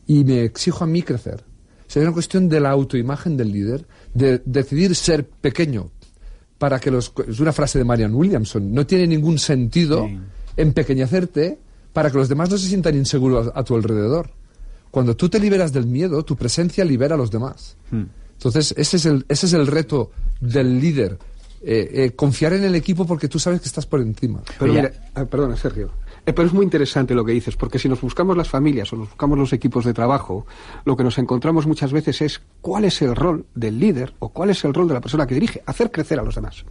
Y 0.07 0.25
me 0.25 0.45
exijo 0.45 0.85
a 0.85 0.87
mí 0.87 1.03
crecer. 1.03 1.45
Es 1.89 1.97
una 1.97 2.12
cuestión 2.12 2.49
de 2.49 2.61
la 2.61 2.71
autoimagen 2.71 3.37
del 3.37 3.53
líder, 3.53 3.87
de 4.15 4.43
decidir 4.45 4.97
ser 4.97 5.27
pequeño. 5.27 5.91
Para 6.59 6.81
que 6.81 6.91
los. 6.91 7.12
Es 7.29 7.41
una 7.41 7.53
frase 7.53 7.79
de 7.79 7.85
Marian 7.85 8.15
Williamson. 8.15 8.73
No 8.73 8.87
tiene 8.87 9.07
ningún 9.07 9.39
sentido 9.39 10.09
empequeñecerte 10.57 11.59
para 11.93 12.11
que 12.11 12.19
los 12.19 12.29
demás 12.29 12.51
no 12.51 12.59
se 12.59 12.69
sientan 12.69 12.97
inseguros 12.97 13.51
a, 13.55 13.62
tu 13.62 13.75
alrededor. 13.75 14.31
Cuando 14.95 15.17
tú 15.17 15.29
te 15.29 15.41
liberas 15.41 15.73
del 15.73 15.87
miedo, 15.87 16.23
tu 16.25 16.37
presencia 16.37 16.85
libera 16.85 17.17
a 17.17 17.19
los 17.19 17.31
demás. 17.33 17.77
Hmm. 17.91 18.05
Entonces, 18.39 18.73
ese 18.77 18.97
es 18.99 19.07
el, 19.07 19.25
ese 19.29 19.47
es 19.47 19.53
el 19.53 19.67
reto 19.67 20.13
del 20.41 20.81
líder. 20.81 21.19
Eh, 21.67 21.91
eh, 22.05 22.11
confiar 22.15 22.53
en 22.53 22.63
el 22.63 22.75
equipo 22.75 23.05
porque 23.07 23.27
tú 23.27 23.39
sabes 23.39 23.61
que 23.61 23.67
estás 23.67 23.87
por 23.87 24.01
encima. 24.01 24.43
Pero 24.59 24.73
mira, 24.73 24.93
ah, 25.15 25.25
perdona, 25.25 25.57
Sergio. 25.57 25.91
Eh, 26.27 26.33
pero 26.33 26.47
es 26.47 26.53
muy 26.55 26.63
interesante 26.65 27.15
lo 27.15 27.25
que 27.25 27.33
dices, 27.33 27.57
porque 27.57 27.79
si 27.79 27.89
nos 27.89 28.01
buscamos 28.03 28.37
las 28.37 28.49
familias 28.49 28.93
o 28.93 28.97
nos 28.97 29.09
buscamos 29.09 29.37
los 29.39 29.53
equipos 29.53 29.85
de 29.85 29.93
trabajo, 29.95 30.47
lo 30.85 30.97
que 30.97 31.03
nos 31.05 31.19
encontramos 31.19 31.67
muchas 31.67 31.91
veces 31.93 32.21
es 32.23 32.41
cuál 32.61 32.85
es 32.85 33.01
el 33.03 33.17
rol 33.17 33.47
del 33.55 33.79
líder 33.81 34.13
o 34.21 34.29
cuál 34.29 34.51
es 34.51 34.63
el 34.65 34.75
rol 34.75 34.87
de 34.89 34.95
la 34.95 35.01
persona 35.01 35.27
que 35.27 35.35
dirige, 35.35 35.63
hacer 35.67 35.91
crecer 35.91 36.21
a 36.21 36.23
los 36.23 36.35
demás. 36.37 36.65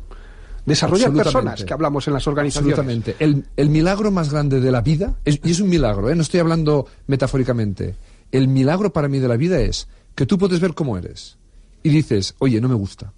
Desarrollar 0.65 1.11
personas, 1.11 1.63
que 1.65 1.73
hablamos 1.73 2.07
en 2.07 2.13
las 2.13 2.25
organizaciones. 2.27 2.77
Absolutamente. 2.79 3.15
El, 3.19 3.45
el 3.57 3.69
milagro 3.69 4.11
más 4.11 4.31
grande 4.31 4.61
de 4.61 4.71
la 4.71 4.79
vida, 4.81 5.15
es- 5.25 5.39
y 5.43 5.51
es 5.51 5.59
un 5.59 5.67
milagro, 5.69 6.09
¿eh? 6.09 6.15
no 6.15 6.21
estoy 6.21 6.39
hablando 6.39 6.87
metafóricamente, 7.07 7.95
el 8.33 8.47
milagro 8.47 8.91
para 8.91 9.07
mí 9.07 9.19
de 9.19 9.27
la 9.27 9.37
vida 9.37 9.61
es 9.61 9.87
que 10.15 10.25
tú 10.25 10.37
puedes 10.37 10.59
ver 10.59 10.73
cómo 10.73 10.97
eres 10.97 11.37
y 11.83 11.89
dices, 11.89 12.35
oye, 12.39 12.59
no 12.59 12.67
me 12.67 12.75
gusta. 12.75 13.13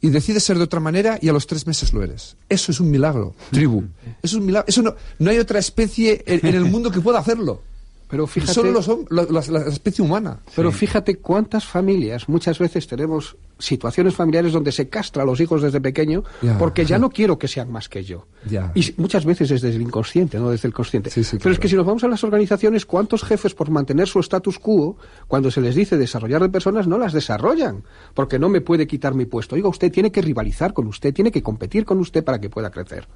Y 0.00 0.10
decides 0.10 0.44
ser 0.44 0.58
de 0.58 0.64
otra 0.64 0.78
manera 0.78 1.18
y 1.20 1.28
a 1.28 1.32
los 1.32 1.46
tres 1.48 1.66
meses 1.66 1.92
lo 1.92 2.04
eres. 2.04 2.36
Eso 2.48 2.70
es 2.70 2.78
un 2.78 2.90
milagro, 2.90 3.34
tribu. 3.50 3.82
Eso 3.82 4.14
es 4.22 4.34
un 4.34 4.46
milagro. 4.46 4.68
Eso 4.68 4.82
no, 4.82 4.94
no 5.18 5.30
hay 5.30 5.38
otra 5.38 5.58
especie 5.58 6.22
en, 6.24 6.46
en 6.46 6.54
el 6.54 6.64
mundo 6.64 6.90
que 6.92 7.00
pueda 7.00 7.18
hacerlo. 7.18 7.62
Pero 8.08 8.26
fíjate, 8.26 8.54
Solo 8.54 8.70
los 8.72 8.88
la, 9.10 9.24
la- 9.24 9.44
la 9.60 9.68
especie 9.68 10.02
humana. 10.02 10.40
pero 10.56 10.72
fíjate 10.72 11.16
cuántas 11.18 11.66
familias, 11.66 12.28
muchas 12.28 12.58
veces 12.58 12.86
tenemos 12.86 13.36
situaciones 13.58 14.14
familiares 14.14 14.52
donde 14.52 14.72
se 14.72 14.88
castra 14.88 15.24
a 15.24 15.26
los 15.26 15.40
hijos 15.40 15.60
desde 15.60 15.80
pequeño 15.80 16.22
Ya. 16.40 16.56
porque 16.58 16.86
ya 16.86 16.98
no 16.98 17.10
quiero 17.10 17.38
que 17.38 17.48
sean 17.48 17.70
más 17.70 17.88
que 17.88 18.04
yo. 18.04 18.26
Ya. 18.48 18.72
Y 18.74 18.94
muchas 18.96 19.24
veces 19.26 19.48
desde 19.50 19.68
el 19.68 19.82
inconsciente, 19.82 20.38
no 20.38 20.48
desde 20.50 20.68
el 20.68 20.74
consciente. 20.74 21.10
Sí, 21.10 21.22
sí, 21.22 21.36
Pero 21.42 21.52
es 21.52 21.58
que 21.58 21.68
si 21.68 21.76
nos 21.76 21.84
vamos 21.84 22.02
a 22.04 22.08
las 22.08 22.24
organizaciones, 22.24 22.86
¿cuántos 22.86 23.24
jefes 23.24 23.54
por 23.54 23.68
mantener 23.70 24.08
su 24.08 24.20
status 24.20 24.58
quo, 24.58 24.96
cuando 25.26 25.50
se 25.50 25.60
les 25.60 25.74
dice 25.74 25.98
desarrollar 25.98 26.40
de 26.40 26.48
personas, 26.48 26.86
no 26.86 26.96
las 26.98 27.12
desarrollan? 27.12 27.82
Porque 28.14 28.38
no 28.38 28.48
me 28.48 28.60
puede 28.62 28.86
quitar 28.86 29.14
mi 29.14 29.26
puesto. 29.26 29.54
Oiga, 29.54 29.68
usted 29.68 29.92
tiene 29.92 30.10
que 30.10 30.22
rivalizar 30.22 30.72
con 30.72 30.86
usted, 30.86 31.12
tiene 31.12 31.30
que 31.30 31.42
competir 31.42 31.84
con 31.84 31.98
usted 31.98 32.24
para 32.24 32.40
que 32.40 32.48
pueda 32.48 32.70
crecer. 32.70 33.06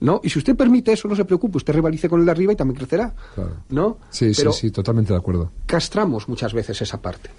¿No? 0.00 0.20
Y 0.22 0.30
si 0.30 0.38
usted 0.38 0.54
permite 0.54 0.92
eso, 0.92 1.08
no 1.08 1.16
se 1.16 1.24
preocupe, 1.24 1.56
usted 1.56 1.74
rivalice 1.74 2.08
con 2.08 2.20
el 2.20 2.26
de 2.26 2.30
arriba 2.32 2.52
y 2.52 2.56
también 2.56 2.76
crecerá. 2.76 3.12
Claro. 3.34 3.56
¿No? 3.68 3.98
Sí, 4.10 4.30
Pero 4.36 4.52
sí, 4.52 4.68
sí, 4.68 4.70
totalmente 4.70 5.12
de 5.12 5.18
acuerdo. 5.18 5.50
castramos 5.66 6.28
muchas 6.28 6.54
veces 6.54 6.80
esa 6.82 7.02
parte. 7.02 7.30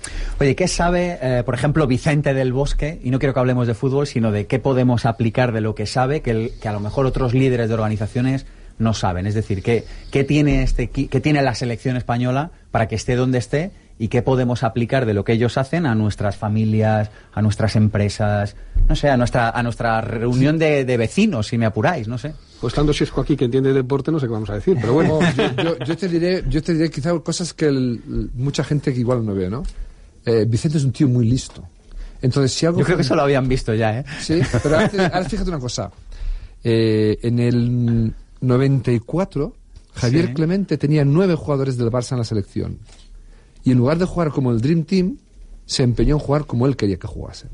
Oye, 0.41 0.55
¿qué 0.57 0.67
sabe, 0.67 1.17
eh, 1.21 1.43
por 1.45 1.53
ejemplo, 1.55 1.87
Vicente 1.87 2.33
del 2.33 2.51
Bosque? 2.51 2.99
Y 3.01 3.11
no 3.11 3.19
quiero 3.19 3.33
que 3.33 3.39
hablemos 3.39 3.65
de 3.65 3.75
fútbol, 3.75 4.07
sino 4.07 4.31
de 4.33 4.45
qué 4.47 4.59
podemos 4.59 5.05
aplicar 5.05 5.53
de 5.53 5.61
lo 5.61 5.73
que 5.73 5.85
sabe, 5.85 6.21
que, 6.21 6.31
el- 6.31 6.51
que 6.61 6.67
a 6.67 6.73
lo 6.73 6.81
mejor 6.81 7.05
otros 7.05 7.33
líderes 7.33 7.69
de 7.69 7.75
organizaciones 7.75 8.45
no 8.77 8.93
saben. 8.93 9.25
Es 9.25 9.35
decir, 9.35 9.63
¿qué, 9.63 9.85
qué, 10.11 10.23
tiene 10.25 10.61
este, 10.63 10.89
qué 10.89 11.19
tiene 11.21 11.41
la 11.41 11.55
selección 11.55 11.95
española 11.95 12.51
para 12.71 12.87
que 12.89 12.95
esté 12.95 13.15
donde 13.15 13.37
esté 13.37 13.71
y 13.99 14.07
qué 14.07 14.21
podemos 14.21 14.63
aplicar 14.63 15.05
de 15.05 15.13
lo 15.13 15.23
que 15.25 15.33
ellos 15.33 15.57
hacen 15.57 15.85
a 15.85 15.93
nuestras 15.93 16.37
familias, 16.37 17.11
a 17.33 17.41
nuestras 17.41 17.75
empresas, 17.75 18.55
no 18.87 18.95
sé, 18.95 19.09
a 19.09 19.17
nuestra, 19.17 19.49
a 19.49 19.61
nuestra 19.61 19.99
reunión 20.01 20.57
de, 20.57 20.85
de 20.85 20.97
vecinos, 20.97 21.47
si 21.47 21.57
me 21.57 21.65
apuráis, 21.65 22.07
no 22.07 22.17
sé. 22.17 22.33
Pues 22.61 22.71
estando 22.73 22.93
Sisco 22.93 23.21
aquí 23.21 23.35
que 23.35 23.45
entiende 23.45 23.73
deporte, 23.73 24.09
no 24.11 24.19
sé 24.19 24.25
qué 24.27 24.31
vamos 24.33 24.49
a 24.49 24.55
decir, 24.55 24.77
pero 24.79 24.93
bueno. 24.93 25.19
No, 25.21 25.31
yo, 25.33 25.63
yo- 25.63 25.85
yo 25.85 25.97
te 25.97 26.07
diré, 26.07 26.43
yo 26.49 26.63
te 26.63 26.73
diré 26.73 26.89
quizá 26.89 27.17
cosas 27.19 27.53
que 27.53 27.65
el- 27.67 28.29
mucha 28.35 28.63
gente 28.63 28.93
que 28.93 28.99
igual 29.01 29.25
no 29.25 29.33
ve, 29.35 29.49
¿no? 29.49 29.63
Eh, 30.25 30.45
Vicente 30.47 30.77
es 30.77 30.83
un 30.85 30.91
tío 30.93 31.07
muy 31.07 31.27
listo. 31.29 31.63
Entonces, 32.21 32.51
si 32.53 32.65
algo 32.65 32.79
Yo 32.79 32.85
creo 32.85 32.97
que 32.97 33.03
eso 33.03 33.15
lo 33.15 33.21
habían 33.21 33.47
visto 33.47 33.73
ya, 33.73 33.99
¿eh? 33.99 34.05
Sí, 34.21 34.41
pero 34.63 34.75
ahora, 34.75 34.89
te- 34.89 35.01
ahora 35.01 35.23
fíjate 35.23 35.49
una 35.49 35.59
cosa. 35.59 35.91
Eh, 36.63 37.17
en 37.21 37.39
el 37.39 38.13
94, 38.41 39.55
Javier 39.95 40.27
Sí. 40.27 40.33
Clemente 40.33 40.77
tenía 40.77 41.03
nueve 41.05 41.35
jugadores 41.35 41.77
del 41.77 41.89
Barça 41.89 42.13
en 42.13 42.19
la 42.19 42.23
selección. 42.23 42.77
Y 43.69 43.71
en 43.71 43.77
lugar 43.77 43.99
de 43.99 44.05
jugar 44.05 44.31
como 44.31 44.49
el 44.49 44.61
Dream 44.61 44.83
Team, 44.83 45.19
se 45.67 45.83
empeñó 45.83 46.15
en 46.15 46.19
jugar 46.19 46.47
como 46.47 46.65
él 46.65 46.75
quería 46.75 46.97
que 46.97 47.05
jugasen. 47.05 47.51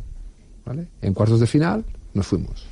¿Vale? 0.66 0.88
En 1.01 1.13
cuartos 1.13 1.41
de 1.41 1.45
final 1.45 1.84
nos 2.13 2.26
fuimos. 2.26 2.66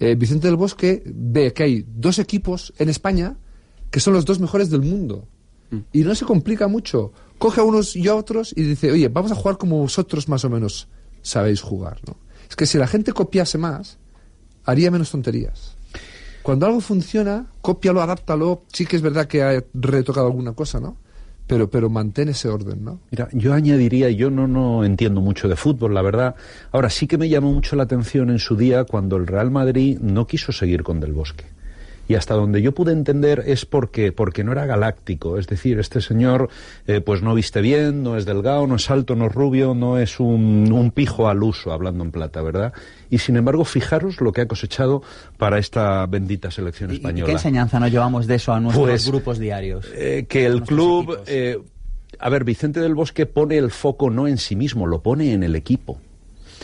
Eh, 0.00 0.16
Vicente 0.16 0.48
del 0.48 0.56
Bosque 0.56 1.04
ve 1.06 1.52
que 1.52 1.62
hay 1.62 1.86
dos 1.86 2.18
equipos 2.18 2.74
en 2.78 2.88
España 2.88 3.36
que 3.92 4.00
son 4.00 4.12
los 4.12 4.24
dos 4.24 4.40
mejores 4.40 4.70
del 4.70 4.82
mundo. 4.82 5.28
Y 5.92 6.00
no 6.00 6.16
se 6.16 6.24
complica 6.24 6.66
mucho. 6.66 7.12
Coge 7.38 7.60
a 7.60 7.64
unos 7.64 7.94
y 7.94 8.08
a 8.08 8.16
otros 8.16 8.52
y 8.56 8.64
dice, 8.64 8.90
oye, 8.90 9.06
vamos 9.06 9.30
a 9.30 9.36
jugar 9.36 9.56
como 9.56 9.78
vosotros 9.78 10.28
más 10.28 10.44
o 10.44 10.50
menos 10.50 10.88
sabéis 11.22 11.60
jugar. 11.60 12.00
¿no? 12.08 12.16
Es 12.50 12.56
que 12.56 12.66
si 12.66 12.76
la 12.76 12.88
gente 12.88 13.12
copiase 13.12 13.56
más, 13.56 13.98
haría 14.64 14.90
menos 14.90 15.12
tonterías. 15.12 15.76
Cuando 16.42 16.66
algo 16.66 16.80
funciona, 16.80 17.46
cópialo, 17.60 18.02
adáptalo. 18.02 18.64
Sí 18.72 18.84
que 18.84 18.96
es 18.96 19.02
verdad 19.02 19.28
que 19.28 19.44
ha 19.44 19.62
retocado 19.74 20.26
alguna 20.26 20.54
cosa, 20.54 20.80
¿no? 20.80 20.96
Pero, 21.46 21.70
pero 21.70 21.88
mantén 21.88 22.28
ese 22.28 22.48
orden, 22.48 22.84
¿no? 22.84 23.00
Mira, 23.10 23.28
yo 23.32 23.54
añadiría, 23.54 24.10
yo 24.10 24.30
no, 24.30 24.48
no 24.48 24.84
entiendo 24.84 25.20
mucho 25.20 25.48
de 25.48 25.56
fútbol, 25.56 25.94
la 25.94 26.02
verdad. 26.02 26.34
Ahora 26.72 26.90
sí 26.90 27.06
que 27.06 27.18
me 27.18 27.28
llamó 27.28 27.52
mucho 27.52 27.76
la 27.76 27.84
atención 27.84 28.30
en 28.30 28.38
su 28.38 28.56
día 28.56 28.84
cuando 28.84 29.16
el 29.16 29.26
Real 29.26 29.50
Madrid 29.50 29.98
no 30.00 30.26
quiso 30.26 30.52
seguir 30.52 30.82
con 30.82 30.98
Del 30.98 31.12
Bosque. 31.12 31.55
Y 32.08 32.14
hasta 32.14 32.34
donde 32.34 32.62
yo 32.62 32.72
pude 32.72 32.92
entender 32.92 33.42
es 33.46 33.66
porque, 33.66 34.12
porque 34.12 34.44
no 34.44 34.52
era 34.52 34.64
galáctico. 34.66 35.38
Es 35.38 35.46
decir, 35.48 35.78
este 35.80 36.00
señor 36.00 36.48
eh, 36.86 37.00
pues 37.00 37.20
no 37.22 37.34
viste 37.34 37.60
bien, 37.60 38.02
no 38.02 38.16
es 38.16 38.24
delgado, 38.24 38.66
no 38.66 38.76
es 38.76 38.88
alto, 38.90 39.16
no 39.16 39.26
es 39.26 39.34
rubio, 39.34 39.74
no 39.74 39.98
es 39.98 40.20
un, 40.20 40.70
un 40.72 40.90
pijo 40.92 41.28
al 41.28 41.42
uso, 41.42 41.72
hablando 41.72 42.04
en 42.04 42.12
plata, 42.12 42.42
¿verdad? 42.42 42.72
Y 43.10 43.18
sin 43.18 43.36
embargo, 43.36 43.64
fijaros 43.64 44.20
lo 44.20 44.32
que 44.32 44.42
ha 44.42 44.46
cosechado 44.46 45.02
para 45.36 45.58
esta 45.58 46.06
bendita 46.06 46.50
selección 46.50 46.90
¿Y- 46.90 46.94
¿Y, 46.94 46.96
española. 46.98 47.26
qué 47.26 47.32
enseñanza 47.32 47.80
nos 47.80 47.90
llevamos 47.90 48.26
de 48.26 48.36
eso 48.36 48.52
a 48.52 48.60
nuestros 48.60 48.86
Pues, 48.86 49.06
grupos 49.08 49.38
diarios? 49.38 49.86
Eh, 49.94 50.26
que 50.28 50.46
el 50.46 50.62
club, 50.62 51.18
eh, 51.26 51.58
a 52.18 52.28
ver, 52.30 52.44
Vicente 52.44 52.80
del 52.80 52.94
Bosque 52.94 53.26
pone 53.26 53.58
el 53.58 53.70
foco 53.70 54.10
no 54.10 54.28
en 54.28 54.38
sí 54.38 54.54
mismo, 54.56 54.86
lo 54.86 55.02
pone 55.02 55.32
en 55.32 55.42
el 55.42 55.56
equipo. 55.56 55.98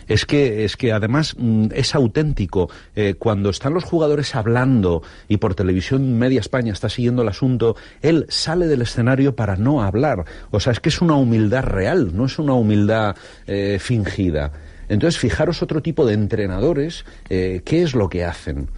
Es 0.08 0.26
que, 0.26 0.64
es 0.64 0.76
que 0.76 0.92
además 0.92 1.34
mm, 1.38 1.68
es 1.74 1.94
auténtico. 1.94 2.70
Eh, 2.94 3.14
cuando 3.18 3.50
están 3.50 3.74
los 3.74 3.84
jugadores 3.84 4.34
hablando 4.34 5.02
y 5.28 5.38
por 5.38 5.54
televisión 5.54 6.18
media 6.18 6.40
España 6.40 6.72
está 6.72 6.88
siguiendo 6.88 7.22
el 7.22 7.28
asunto, 7.28 7.76
él 8.00 8.26
sale 8.28 8.66
del 8.66 8.82
escenario 8.82 9.36
para 9.36 9.56
no 9.56 9.82
hablar. 9.82 10.24
O 10.50 10.60
sea, 10.60 10.72
es 10.72 10.80
que 10.80 10.88
es 10.88 11.00
una 11.00 11.14
humildad 11.14 11.64
real, 11.64 12.16
no 12.16 12.26
es 12.26 12.38
una 12.38 12.54
humildad 12.54 13.16
eh, 13.46 13.78
fingida. 13.80 14.52
Entonces, 14.88 15.18
fijaros 15.18 15.62
otro 15.62 15.80
tipo 15.80 16.04
de 16.04 16.14
entrenadores, 16.14 17.04
eh, 17.30 17.62
¿qué 17.64 17.82
es 17.82 17.94
lo 17.94 18.08
que 18.08 18.24
hacen? 18.24 18.68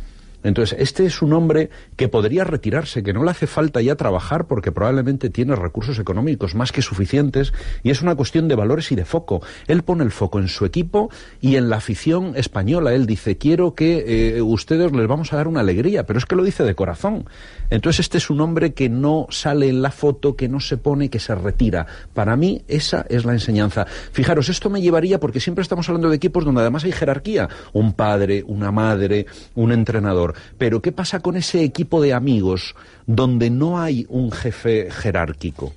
Entonces, 0.45 0.78
este 0.78 1.07
es 1.07 1.22
un 1.22 1.32
hombre 1.32 1.70
que 1.97 2.09
podría 2.09 2.45
retirarse, 2.45 3.03
que 3.03 3.12
no 3.12 3.24
le 3.24 3.32
hace 3.32 3.49
falta 3.49 3.80
ya 3.80 3.97
trabajar 3.97 4.47
porque 4.47 4.70
probablemente 4.70 5.30
tiene 5.30 5.57
recursos 5.57 5.99
económicos 5.99 6.55
más 6.55 6.70
que 6.70 6.82
suficientes 6.82 7.53
y 7.82 7.90
es 7.90 8.03
una 8.03 8.14
cuestión 8.14 8.47
de 8.47 8.55
valores 8.55 8.92
y 8.92 8.95
de 8.95 9.05
foco. 9.05 9.42
Él 9.66 9.82
pone 9.82 10.05
el 10.05 10.12
foco 10.12 10.38
en 10.38 10.49
su 10.49 10.64
equipo 10.64 11.11
y 11.40 11.57
en 11.57 11.70
la 11.70 11.76
afición 11.76 12.34
española. 12.36 12.95
Él 12.95 13.07
dice, 13.07 13.38
quiero 13.38 13.74
que 13.74 14.36
eh, 14.36 14.42
ustedes 14.42 14.92
les 14.92 15.09
vamos 15.09 15.32
a 15.32 15.36
dar 15.36 15.49
una 15.49 15.61
alegría, 15.61 16.05
pero 16.05 16.18
es 16.18 16.26
que 16.26 16.36
lo 16.36 16.45
dice 16.45 16.62
de 16.62 16.74
corazón. 16.74 17.24
Entonces, 17.74 18.00
este 18.00 18.18
es 18.18 18.30
un 18.30 18.40
hombre 18.40 18.72
que 18.72 18.88
no 18.88 19.26
sale 19.30 19.68
en 19.68 19.82
la 19.82 19.90
foto, 19.90 20.36
que 20.36 20.48
no 20.48 20.60
se 20.60 20.76
pone, 20.76 21.08
que 21.08 21.18
se 21.18 21.34
retira. 21.34 21.86
Para 22.14 22.36
mí, 22.36 22.62
esa 22.68 23.04
es 23.08 23.24
la 23.24 23.32
enseñanza. 23.32 23.84
Fijaros, 24.12 24.48
esto 24.48 24.70
me 24.70 24.80
llevaría, 24.80 25.18
porque 25.18 25.40
siempre 25.40 25.62
estamos 25.62 25.88
hablando 25.88 26.08
de 26.08 26.14
equipos 26.14 26.44
donde 26.44 26.60
además 26.60 26.84
hay 26.84 26.92
jerarquía. 26.92 27.48
Un 27.72 27.94
padre, 27.94 28.44
una 28.46 28.70
madre, 28.70 29.26
un 29.56 29.72
entrenador. 29.72 30.34
Pero 30.56 30.80
¿qué 30.80 30.92
pasa 30.92 31.18
con 31.18 31.36
ese 31.36 31.64
equipo 31.64 32.00
de 32.00 32.12
amigos 32.12 32.76
donde 33.08 33.50
no 33.50 33.80
hay 33.80 34.06
un 34.08 34.30
jefe 34.30 34.88
jerárquico? 34.92 35.72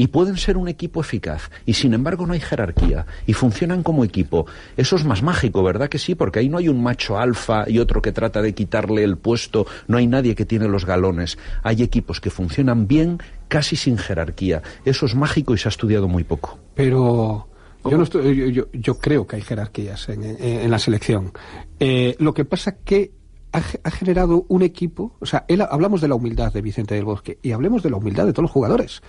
Y 0.00 0.06
pueden 0.06 0.38
ser 0.38 0.56
un 0.56 0.66
equipo 0.68 1.02
eficaz, 1.02 1.50
y 1.66 1.74
sin 1.74 1.92
embargo 1.92 2.26
no 2.26 2.32
hay 2.32 2.40
jerarquía, 2.40 3.04
y 3.26 3.34
funcionan 3.34 3.82
como 3.82 4.02
equipo. 4.02 4.46
Eso 4.78 4.96
es 4.96 5.04
más 5.04 5.22
mágico, 5.22 5.62
¿verdad 5.62 5.90
que 5.90 5.98
sí? 5.98 6.14
Porque 6.14 6.38
ahí 6.38 6.48
no 6.48 6.56
hay 6.56 6.68
un 6.68 6.82
macho 6.82 7.18
alfa 7.18 7.68
y 7.68 7.78
otro 7.80 8.00
que 8.00 8.10
trata 8.10 8.40
de 8.40 8.54
quitarle 8.54 9.04
el 9.04 9.18
puesto, 9.18 9.66
no 9.88 9.98
hay 9.98 10.06
nadie 10.06 10.34
que 10.34 10.46
tiene 10.46 10.68
los 10.68 10.86
galones. 10.86 11.36
Hay 11.62 11.82
equipos 11.82 12.18
que 12.22 12.30
funcionan 12.30 12.86
bien, 12.88 13.18
casi 13.48 13.76
sin 13.76 13.98
jerarquía. 13.98 14.62
Eso 14.86 15.04
es 15.04 15.14
mágico 15.14 15.52
y 15.52 15.58
se 15.58 15.68
ha 15.68 15.74
estudiado 15.76 16.08
muy 16.08 16.24
poco. 16.24 16.58
Pero 16.74 17.48
yo, 17.84 17.96
no 17.98 18.04
estoy- 18.04 18.34
yo, 18.36 18.46
yo- 18.46 18.68
yo 18.72 18.94
creo 18.98 19.26
que 19.26 19.36
hay 19.36 19.42
jerarquías 19.42 20.08
en, 20.08 20.22
en- 20.24 20.36
en 20.40 20.70
la 20.70 20.78
selección. 20.78 21.32
Eh, 21.78 22.16
lo 22.20 22.32
que 22.32 22.46
pasa 22.46 22.76
que 22.84 23.12
ha 23.52 23.90
generado 23.90 24.46
un 24.48 24.62
equipo, 24.62 25.16
o 25.20 25.26
sea, 25.26 25.44
él, 25.48 25.60
hablamos 25.60 26.00
de 26.00 26.06
la 26.08 26.14
humildad 26.14 26.52
de 26.52 26.62
Vicente 26.62 26.94
del 26.94 27.04
Bosque 27.04 27.38
y 27.42 27.50
hablemos 27.50 27.82
de 27.82 27.90
la 27.90 27.96
humildad 27.96 28.24
de 28.24 28.32
todos 28.32 28.44
los 28.44 28.50
jugadores. 28.52 29.02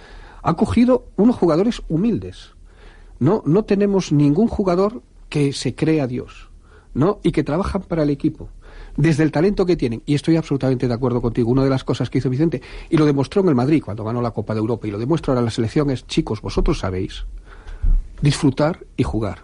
Ha 0.44 0.56
cogido 0.56 1.06
unos 1.16 1.36
jugadores 1.36 1.82
humildes. 1.90 2.52
No, 3.20 3.44
no 3.46 3.64
tenemos 3.64 4.12
ningún 4.12 4.48
jugador 4.48 5.02
que 5.30 5.54
se 5.54 5.76
crea 5.76 6.08
Dios, 6.08 6.50
¿no? 6.94 7.20
Y 7.24 7.32
que 7.32 7.44
trabajan 7.44 7.84
para 7.84 8.04
el 8.04 8.10
equipo. 8.10 8.50
Desde 8.98 9.24
el 9.24 9.32
talento 9.32 9.66
que 9.66 9.78
tienen, 9.78 10.04
y 10.06 10.16
estoy 10.16 10.36
absolutamente 10.36 10.88
de 10.88 10.94
acuerdo 10.94 11.22
contigo, 11.22 11.52
una 11.52 11.64
de 11.64 11.70
las 11.70 11.84
cosas 11.84 12.10
que 12.10 12.18
hizo 12.18 12.30
Vicente, 12.30 12.62
y 12.90 12.98
lo 12.98 13.06
demostró 13.06 13.42
en 13.42 13.50
el 13.50 13.56
Madrid 13.56 13.82
cuando 13.84 14.04
ganó 14.04 14.22
la 14.22 14.32
Copa 14.32 14.54
de 14.54 14.60
Europa, 14.60 14.88
y 14.88 14.92
lo 14.92 14.98
demuestra 14.98 15.32
ahora 15.32 15.42
en 15.42 15.46
la 15.46 15.52
selección, 15.52 15.90
es, 15.92 16.06
chicos, 16.08 16.42
vosotros 16.42 16.80
sabéis 16.80 17.26
disfrutar 18.22 18.86
y 18.98 19.04
jugar. 19.04 19.40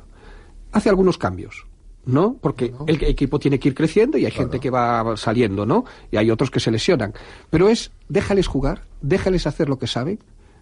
Hace 0.72 0.90
algunos 0.90 1.18
cambios, 1.18 1.66
¿no? 2.06 2.38
Porque 2.40 2.74
el 2.88 3.04
equipo 3.04 3.40
tiene 3.40 3.60
que 3.60 3.70
ir 3.70 3.76
creciendo 3.76 4.18
y 4.18 4.26
hay 4.26 4.32
gente 4.32 4.60
que 4.60 4.70
va 4.70 5.18
saliendo, 5.18 5.66
¿no? 5.66 5.86
Y 6.12 6.18
hay 6.18 6.30
otros 6.32 6.52
que 6.52 6.60
se 6.60 6.72
lesionan. 6.72 7.14
Pero 7.50 7.70
es, 7.70 7.92
déjales 8.10 8.48
jugar, 8.48 8.84
déjales 9.02 9.48
hacer 9.48 9.70
lo 9.70 9.80
que 9.80 9.88
saben, 9.88 10.20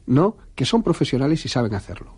¿no? 0.08 0.38
Que 0.56 0.66
son 0.66 0.84
profesionales 0.84 1.45
y 1.45 1.49
saben 1.49 1.74
hacerlo. 1.74 2.14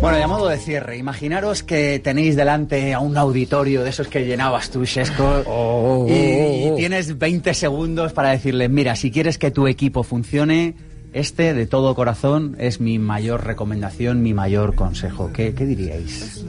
Bueno, 0.00 0.18
y 0.18 0.22
a 0.22 0.28
modo 0.28 0.48
de 0.48 0.58
cierre, 0.58 0.96
imaginaros 0.96 1.62
que 1.62 1.98
tenéis 1.98 2.36
delante 2.36 2.94
a 2.94 3.00
un 3.00 3.16
auditorio 3.16 3.82
de 3.82 3.90
esos 3.90 4.08
que 4.08 4.24
llenabas 4.24 4.70
tú, 4.70 4.84
Shesco, 4.84 6.06
y, 6.08 6.12
y 6.12 6.72
tienes 6.76 7.18
20 7.18 7.52
segundos 7.52 8.12
para 8.12 8.30
decirle, 8.30 8.68
mira, 8.68 8.96
si 8.96 9.10
quieres 9.10 9.38
que 9.38 9.50
tu 9.50 9.66
equipo 9.66 10.04
funcione, 10.04 10.74
este, 11.12 11.54
de 11.54 11.66
todo 11.66 11.94
corazón, 11.94 12.56
es 12.58 12.80
mi 12.80 12.98
mayor 12.98 13.44
recomendación, 13.44 14.22
mi 14.22 14.34
mayor 14.34 14.74
consejo. 14.74 15.30
¿Qué, 15.32 15.54
qué 15.54 15.66
diríais? 15.66 16.44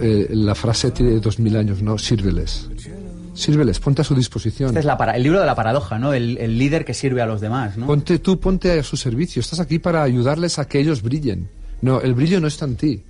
Eh, 0.00 0.28
la 0.32 0.54
frase 0.54 0.90
tiene 0.90 1.18
dos 1.20 1.38
mil 1.38 1.56
años, 1.56 1.82
¿no? 1.82 1.98
Sírveles. 1.98 2.68
Sírveles, 3.34 3.78
ponte 3.78 4.02
a 4.02 4.04
su 4.04 4.14
disposición. 4.14 4.70
Este 4.70 4.80
es 4.80 4.84
la 4.84 4.98
para- 4.98 5.16
el 5.16 5.22
libro 5.22 5.38
de 5.40 5.46
la 5.46 5.54
paradoja, 5.54 5.98
¿no? 5.98 6.12
El, 6.12 6.36
el 6.38 6.58
líder 6.58 6.84
que 6.84 6.92
sirve 6.94 7.22
a 7.22 7.26
los 7.26 7.40
demás, 7.40 7.76
¿no? 7.76 7.86
Ponte 7.86 8.18
tú, 8.18 8.40
ponte 8.40 8.72
a 8.78 8.82
su 8.82 8.96
servicio. 8.96 9.40
Estás 9.40 9.60
aquí 9.60 9.78
para 9.78 10.02
ayudarles 10.02 10.58
a 10.58 10.66
que 10.66 10.80
ellos 10.80 11.02
brillen. 11.02 11.48
No, 11.82 12.00
el 12.00 12.14
brillo 12.14 12.40
no 12.40 12.48
está 12.48 12.64
en 12.64 12.74
ti. 12.76 13.02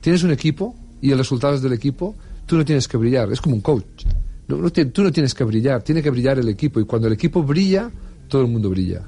Tienes 0.00 0.22
un 0.22 0.30
equipo 0.30 0.76
y 1.02 1.10
el 1.10 1.18
resultado 1.18 1.54
es 1.54 1.62
del 1.62 1.72
equipo. 1.72 2.14
Tú 2.46 2.56
no 2.56 2.64
tienes 2.64 2.86
que 2.86 2.96
brillar. 2.96 3.32
Es 3.32 3.40
como 3.40 3.56
un 3.56 3.62
coach. 3.62 4.04
No, 4.46 4.58
no 4.58 4.70
ti- 4.70 4.84
tú 4.86 5.02
no 5.02 5.10
tienes 5.10 5.34
que 5.34 5.42
brillar. 5.42 5.82
Tiene 5.82 6.02
que 6.02 6.10
brillar 6.10 6.38
el 6.38 6.48
equipo. 6.48 6.78
Y 6.78 6.84
cuando 6.84 7.08
el 7.08 7.14
equipo 7.14 7.42
brilla, 7.42 7.90
todo 8.28 8.42
el 8.42 8.48
mundo 8.48 8.70
brilla. 8.70 9.00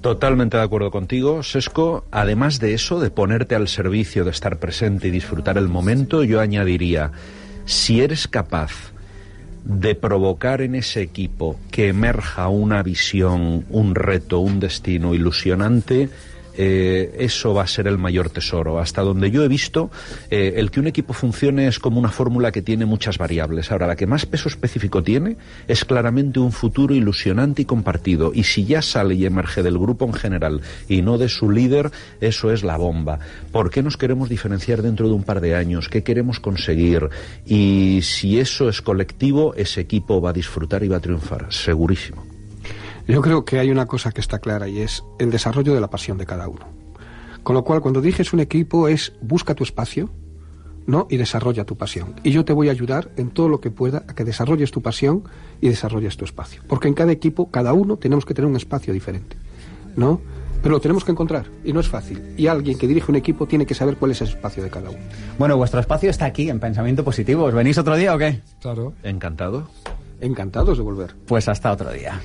Totalmente 0.00 0.56
de 0.56 0.62
acuerdo 0.62 0.90
contigo, 0.90 1.42
Sesco. 1.42 2.04
Además 2.10 2.58
de 2.58 2.72
eso, 2.72 3.00
de 3.00 3.10
ponerte 3.10 3.54
al 3.54 3.68
servicio, 3.68 4.24
de 4.24 4.30
estar 4.30 4.58
presente 4.58 5.08
y 5.08 5.10
disfrutar 5.10 5.58
el 5.58 5.68
momento, 5.68 6.24
yo 6.24 6.40
añadiría, 6.40 7.12
si 7.66 8.00
eres 8.00 8.26
capaz 8.26 8.92
de 9.64 9.94
provocar 9.94 10.62
en 10.62 10.74
ese 10.74 11.02
equipo 11.02 11.60
que 11.70 11.88
emerja 11.88 12.48
una 12.48 12.82
visión, 12.82 13.66
un 13.68 13.94
reto, 13.94 14.38
un 14.40 14.58
destino 14.58 15.14
ilusionante, 15.14 16.08
eh, 16.62 17.16
eso 17.18 17.54
va 17.54 17.62
a 17.62 17.66
ser 17.66 17.86
el 17.86 17.96
mayor 17.96 18.28
tesoro. 18.28 18.80
Hasta 18.80 19.00
donde 19.00 19.30
yo 19.30 19.42
he 19.42 19.48
visto, 19.48 19.90
eh, 20.28 20.52
el 20.56 20.70
que 20.70 20.78
un 20.78 20.88
equipo 20.88 21.14
funcione 21.14 21.66
es 21.66 21.78
como 21.78 21.98
una 21.98 22.10
fórmula 22.10 22.52
que 22.52 22.60
tiene 22.60 22.84
muchas 22.84 23.16
variables. 23.16 23.72
Ahora, 23.72 23.86
la 23.86 23.96
que 23.96 24.06
más 24.06 24.26
peso 24.26 24.50
específico 24.50 25.02
tiene 25.02 25.38
es 25.68 25.86
claramente 25.86 26.38
un 26.38 26.52
futuro 26.52 26.94
ilusionante 26.94 27.62
y 27.62 27.64
compartido. 27.64 28.32
Y 28.34 28.44
si 28.44 28.66
ya 28.66 28.82
sale 28.82 29.14
y 29.14 29.24
emerge 29.24 29.62
del 29.62 29.78
grupo 29.78 30.04
en 30.04 30.12
general 30.12 30.60
y 30.86 31.00
no 31.00 31.16
de 31.16 31.30
su 31.30 31.50
líder, 31.50 31.92
eso 32.20 32.52
es 32.52 32.62
la 32.62 32.76
bomba. 32.76 33.20
¿Por 33.52 33.70
qué 33.70 33.82
nos 33.82 33.96
queremos 33.96 34.28
diferenciar 34.28 34.82
dentro 34.82 35.08
de 35.08 35.14
un 35.14 35.22
par 35.22 35.40
de 35.40 35.56
años? 35.56 35.88
¿Qué 35.88 36.02
queremos 36.02 36.40
conseguir? 36.40 37.08
Y 37.46 38.00
si 38.02 38.38
eso 38.38 38.68
es 38.68 38.82
colectivo, 38.82 39.54
ese 39.54 39.80
equipo 39.80 40.20
va 40.20 40.28
a 40.28 40.34
disfrutar 40.34 40.84
y 40.84 40.88
va 40.88 40.98
a 40.98 41.00
triunfar, 41.00 41.46
segurísimo. 41.50 42.29
Yo 43.10 43.22
creo 43.22 43.44
que 43.44 43.58
hay 43.58 43.70
una 43.70 43.86
cosa 43.86 44.12
que 44.12 44.20
está 44.20 44.38
clara 44.38 44.68
y 44.68 44.80
es 44.80 45.04
el 45.18 45.30
desarrollo 45.30 45.74
de 45.74 45.80
la 45.80 45.90
pasión 45.90 46.16
de 46.16 46.26
cada 46.26 46.48
uno. 46.48 46.66
Con 47.42 47.54
lo 47.54 47.64
cual, 47.64 47.80
cuando 47.80 48.00
dices 48.00 48.32
un 48.32 48.40
equipo 48.40 48.86
es 48.86 49.14
busca 49.20 49.54
tu 49.54 49.64
espacio, 49.64 50.10
¿no? 50.86 51.06
Y 51.10 51.16
desarrolla 51.16 51.64
tu 51.64 51.76
pasión. 51.76 52.14
Y 52.22 52.30
yo 52.30 52.44
te 52.44 52.52
voy 52.52 52.68
a 52.68 52.72
ayudar 52.72 53.10
en 53.16 53.30
todo 53.30 53.48
lo 53.48 53.60
que 53.60 53.70
pueda 53.70 54.04
a 54.08 54.14
que 54.14 54.24
desarrolles 54.24 54.70
tu 54.70 54.82
pasión 54.82 55.24
y 55.60 55.68
desarrolles 55.68 56.16
tu 56.16 56.24
espacio. 56.24 56.62
Porque 56.68 56.88
en 56.88 56.94
cada 56.94 57.12
equipo, 57.12 57.50
cada 57.50 57.72
uno, 57.72 57.96
tenemos 57.96 58.24
que 58.24 58.34
tener 58.34 58.48
un 58.48 58.56
espacio 58.56 58.92
diferente, 58.92 59.36
¿no? 59.96 60.20
Pero 60.62 60.74
lo 60.74 60.80
tenemos 60.80 61.04
que 61.04 61.10
encontrar 61.12 61.46
y 61.64 61.72
no 61.72 61.80
es 61.80 61.88
fácil. 61.88 62.34
Y 62.36 62.46
alguien 62.46 62.76
que 62.76 62.86
dirige 62.86 63.10
un 63.10 63.16
equipo 63.16 63.46
tiene 63.46 63.64
que 63.66 63.74
saber 63.74 63.96
cuál 63.96 64.10
es 64.10 64.20
ese 64.20 64.34
espacio 64.34 64.62
de 64.62 64.68
cada 64.68 64.90
uno. 64.90 65.00
Bueno, 65.38 65.56
vuestro 65.56 65.80
espacio 65.80 66.10
está 66.10 66.26
aquí, 66.26 66.50
en 66.50 66.60
Pensamiento 66.60 67.02
Positivo. 67.02 67.44
¿Os 67.44 67.54
venís 67.54 67.78
otro 67.78 67.96
día 67.96 68.14
o 68.14 68.18
qué? 68.18 68.40
Claro. 68.60 68.92
Encantado. 69.02 69.68
Encantados 70.20 70.76
de 70.76 70.84
volver. 70.84 71.16
Pues 71.26 71.48
hasta 71.48 71.72
otro 71.72 71.90
día. 71.92 72.20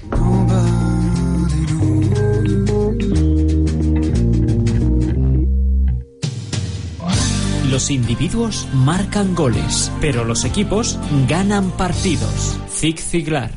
Los 7.69 7.89
individuos 7.89 8.67
marcan 8.73 9.33
goles, 9.33 9.91
pero 9.99 10.23
los 10.23 10.45
equipos 10.45 10.99
ganan 11.27 11.71
partidos. 11.71 12.57
Zig 12.69 12.99
Ziglar. 12.99 13.51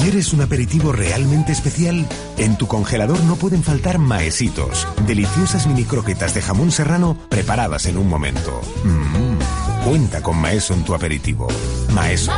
¿Quieres 0.00 0.32
un 0.32 0.40
aperitivo 0.40 0.92
realmente 0.92 1.52
especial? 1.52 2.06
En 2.38 2.56
tu 2.56 2.66
congelador 2.66 3.20
no 3.24 3.36
pueden 3.36 3.62
faltar 3.62 3.98
maesitos, 3.98 4.88
deliciosas 5.06 5.66
mini 5.66 5.84
croquetas 5.84 6.32
de 6.34 6.40
jamón 6.40 6.70
serrano 6.70 7.16
preparadas 7.28 7.84
en 7.86 7.98
un 7.98 8.08
momento. 8.08 8.60
Mm, 8.82 9.84
Cuenta 9.84 10.22
con 10.22 10.36
maeso 10.38 10.74
en 10.74 10.84
tu 10.84 10.94
aperitivo. 10.94 11.48
Maeso. 11.92 12.32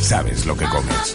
Sabes 0.00 0.46
lo 0.46 0.56
que 0.56 0.66
comes. 0.66 1.14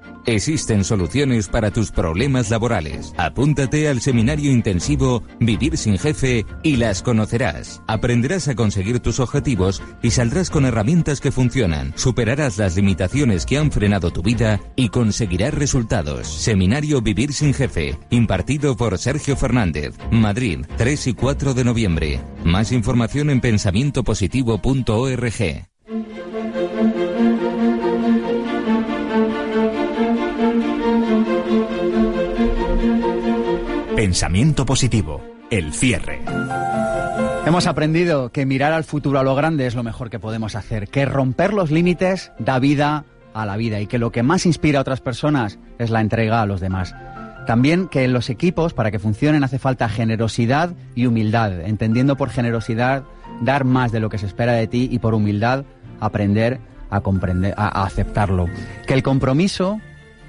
Existen 0.25 0.83
soluciones 0.83 1.47
para 1.47 1.71
tus 1.71 1.91
problemas 1.91 2.49
laborales. 2.49 3.13
Apúntate 3.17 3.87
al 3.87 4.01
seminario 4.01 4.51
intensivo 4.51 5.23
Vivir 5.39 5.77
sin 5.77 5.97
jefe 5.97 6.45
y 6.63 6.77
las 6.77 7.01
conocerás. 7.01 7.81
Aprenderás 7.87 8.47
a 8.47 8.55
conseguir 8.55 8.99
tus 8.99 9.19
objetivos 9.19 9.81
y 10.01 10.11
saldrás 10.11 10.49
con 10.49 10.65
herramientas 10.65 11.19
que 11.19 11.31
funcionan. 11.31 11.93
Superarás 11.95 12.57
las 12.57 12.75
limitaciones 12.75 13.45
que 13.45 13.57
han 13.57 13.71
frenado 13.71 14.11
tu 14.11 14.21
vida 14.21 14.59
y 14.75 14.89
conseguirás 14.89 15.53
resultados. 15.53 16.27
Seminario 16.27 17.01
Vivir 17.01 17.33
sin 17.33 17.53
jefe, 17.53 17.97
impartido 18.09 18.77
por 18.77 18.97
Sergio 18.97 19.35
Fernández, 19.35 19.95
Madrid, 20.11 20.65
3 20.77 21.07
y 21.07 21.13
4 21.13 21.53
de 21.53 21.63
noviembre. 21.63 22.19
Más 22.43 22.71
información 22.71 23.29
en 23.29 23.41
pensamientopositivo.org. 23.41 25.71
Pensamiento 34.01 34.65
positivo. 34.65 35.21
El 35.51 35.73
cierre. 35.73 36.21
Hemos 37.45 37.67
aprendido 37.67 38.31
que 38.31 38.47
mirar 38.47 38.73
al 38.73 38.83
futuro 38.83 39.19
a 39.19 39.23
lo 39.23 39.35
grande 39.35 39.67
es 39.67 39.75
lo 39.75 39.83
mejor 39.83 40.09
que 40.09 40.17
podemos 40.17 40.55
hacer, 40.55 40.87
que 40.87 41.05
romper 41.05 41.53
los 41.53 41.69
límites 41.69 42.31
da 42.39 42.57
vida 42.57 43.05
a 43.35 43.45
la 43.45 43.57
vida 43.57 43.79
y 43.79 43.85
que 43.85 43.99
lo 43.99 44.11
que 44.11 44.23
más 44.23 44.47
inspira 44.47 44.79
a 44.79 44.81
otras 44.81 45.01
personas 45.01 45.59
es 45.77 45.91
la 45.91 46.01
entrega 46.01 46.41
a 46.41 46.47
los 46.47 46.61
demás. 46.61 46.95
También 47.45 47.87
que 47.87 48.03
en 48.03 48.11
los 48.11 48.31
equipos, 48.31 48.73
para 48.73 48.89
que 48.89 48.97
funcionen, 48.97 49.43
hace 49.43 49.59
falta 49.59 49.87
generosidad 49.87 50.73
y 50.95 51.05
humildad, 51.05 51.61
entendiendo 51.61 52.17
por 52.17 52.31
generosidad 52.31 53.03
dar 53.41 53.65
más 53.65 53.91
de 53.91 53.99
lo 53.99 54.09
que 54.09 54.17
se 54.17 54.25
espera 54.25 54.53
de 54.53 54.65
ti 54.65 54.89
y 54.91 54.97
por 54.97 55.13
humildad 55.13 55.63
aprender 55.99 56.59
a 56.89 57.01
comprender, 57.01 57.53
a, 57.55 57.67
a 57.67 57.85
aceptarlo. 57.85 58.47
Que 58.87 58.95
el 58.95 59.03
compromiso 59.03 59.79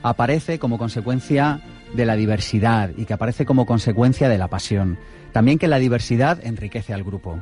aparece 0.02 0.58
como 0.58 0.76
consecuencia 0.76 1.62
de 1.95 2.07
la 2.07 2.16
diversidad 2.16 2.90
y 2.97 3.05
que 3.05 3.14
aparece 3.14 3.45
como 3.45 3.66
consecuencia 3.66 4.28
de 4.28 4.38
la 4.38 4.49
pasión. 4.49 4.99
También 5.32 5.59
que 5.59 5.68
la 5.68 5.78
diversidad 5.78 6.38
enriquece 6.45 6.95
al 6.95 7.05
grupo. 7.05 7.38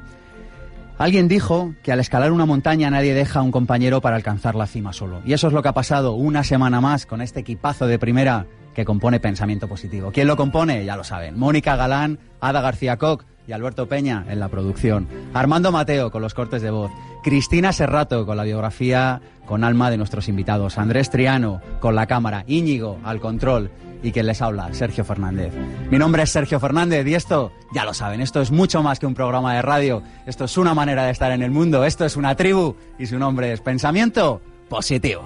Alguien 0.99 1.29
dijo 1.29 1.75
que 1.83 1.93
al 1.93 2.01
escalar 2.01 2.31
una 2.31 2.45
montaña 2.45 2.91
nadie 2.91 3.15
deja 3.15 3.39
a 3.39 3.43
un 3.43 3.53
compañero 3.53 4.03
para 4.03 4.17
alcanzar 4.17 4.55
la 4.55 4.67
cima 4.67 4.93
solo. 4.93 5.23
Y 5.25 5.33
eso 5.33 5.47
es 5.47 5.55
lo 5.55 5.63
que 5.63 5.71
ha 5.71 5.75
pasado 5.75 6.13
una 6.13 6.45
semana 6.45 6.83
más 6.83 7.07
con 7.07 7.23
este 7.23 7.41
equipazo 7.41 7.87
de 7.87 7.99
primera 7.99 8.47
que 8.75 8.85
compone 8.85 9.19
Pensamiento 9.19 9.67
Positivo. 9.67 10.11
¿Quién 10.13 10.27
lo 10.27 10.37
compone? 10.37 10.85
Ya 10.85 10.97
lo 10.97 11.05
saben. 11.05 11.39
Mónica 11.39 11.75
Galán, 11.75 12.19
Ada 12.41 12.61
García 12.61 12.99
Koch 12.99 13.25
y 13.47 13.53
Alberto 13.53 13.89
Peña 13.89 14.27
en 14.29 14.41
la 14.41 14.49
producción. 14.49 15.09
Armando 15.33 15.73
Mateo 15.73 16.11
con 16.11 16.21
los 16.21 16.35
cortes 16.35 16.61
de 16.61 16.71
voz. 16.71 16.91
Cristina 17.23 17.73
Serrato 17.73 18.27
con 18.27 18.37
la 18.37 18.45
biografía 18.45 19.23
con 19.47 19.65
alma 19.65 19.91
de 19.91 19.97
nuestros 19.97 20.29
invitados. 20.29 20.77
Andrés 20.77 21.09
Triano 21.09 21.63
con 21.81 21.95
la 21.95 22.07
cámara. 22.07 22.45
Íñigo 22.47 22.99
al 23.05 23.21
control. 23.21 23.71
Y 24.03 24.13
quien 24.13 24.27
les 24.27 24.41
habla, 24.41 24.73
Sergio 24.73 25.05
Fernández. 25.05 25.53
Mi 25.91 25.99
nombre 25.99 26.23
es 26.23 26.31
Sergio 26.31 26.59
Fernández 26.59 27.07
y 27.07 27.15
esto, 27.15 27.53
ya 27.73 27.85
lo 27.85 27.93
saben, 27.93 28.21
esto 28.21 28.41
es 28.41 28.51
mucho 28.51 28.83
más 28.83 28.99
que 28.99 29.07
un 29.07 29.15
programa 29.15 29.55
de 29.55 29.63
radio. 29.63 30.03
Esto 30.27 30.45
es 30.45 30.57
una 30.57 30.75
manera 30.75 31.05
de 31.05 31.11
estar 31.11 31.33
en 31.33 31.43
el 31.43 31.51
mundo. 31.51 31.85
Esto 31.85 32.05
es 32.05 32.17
una 32.17 32.35
tribu 32.35 32.75
y 32.99 33.07
su 33.07 33.19
nombre 33.19 33.53
es 33.53 33.61
Pensamiento 33.61 34.41
Positivo. 34.69 35.25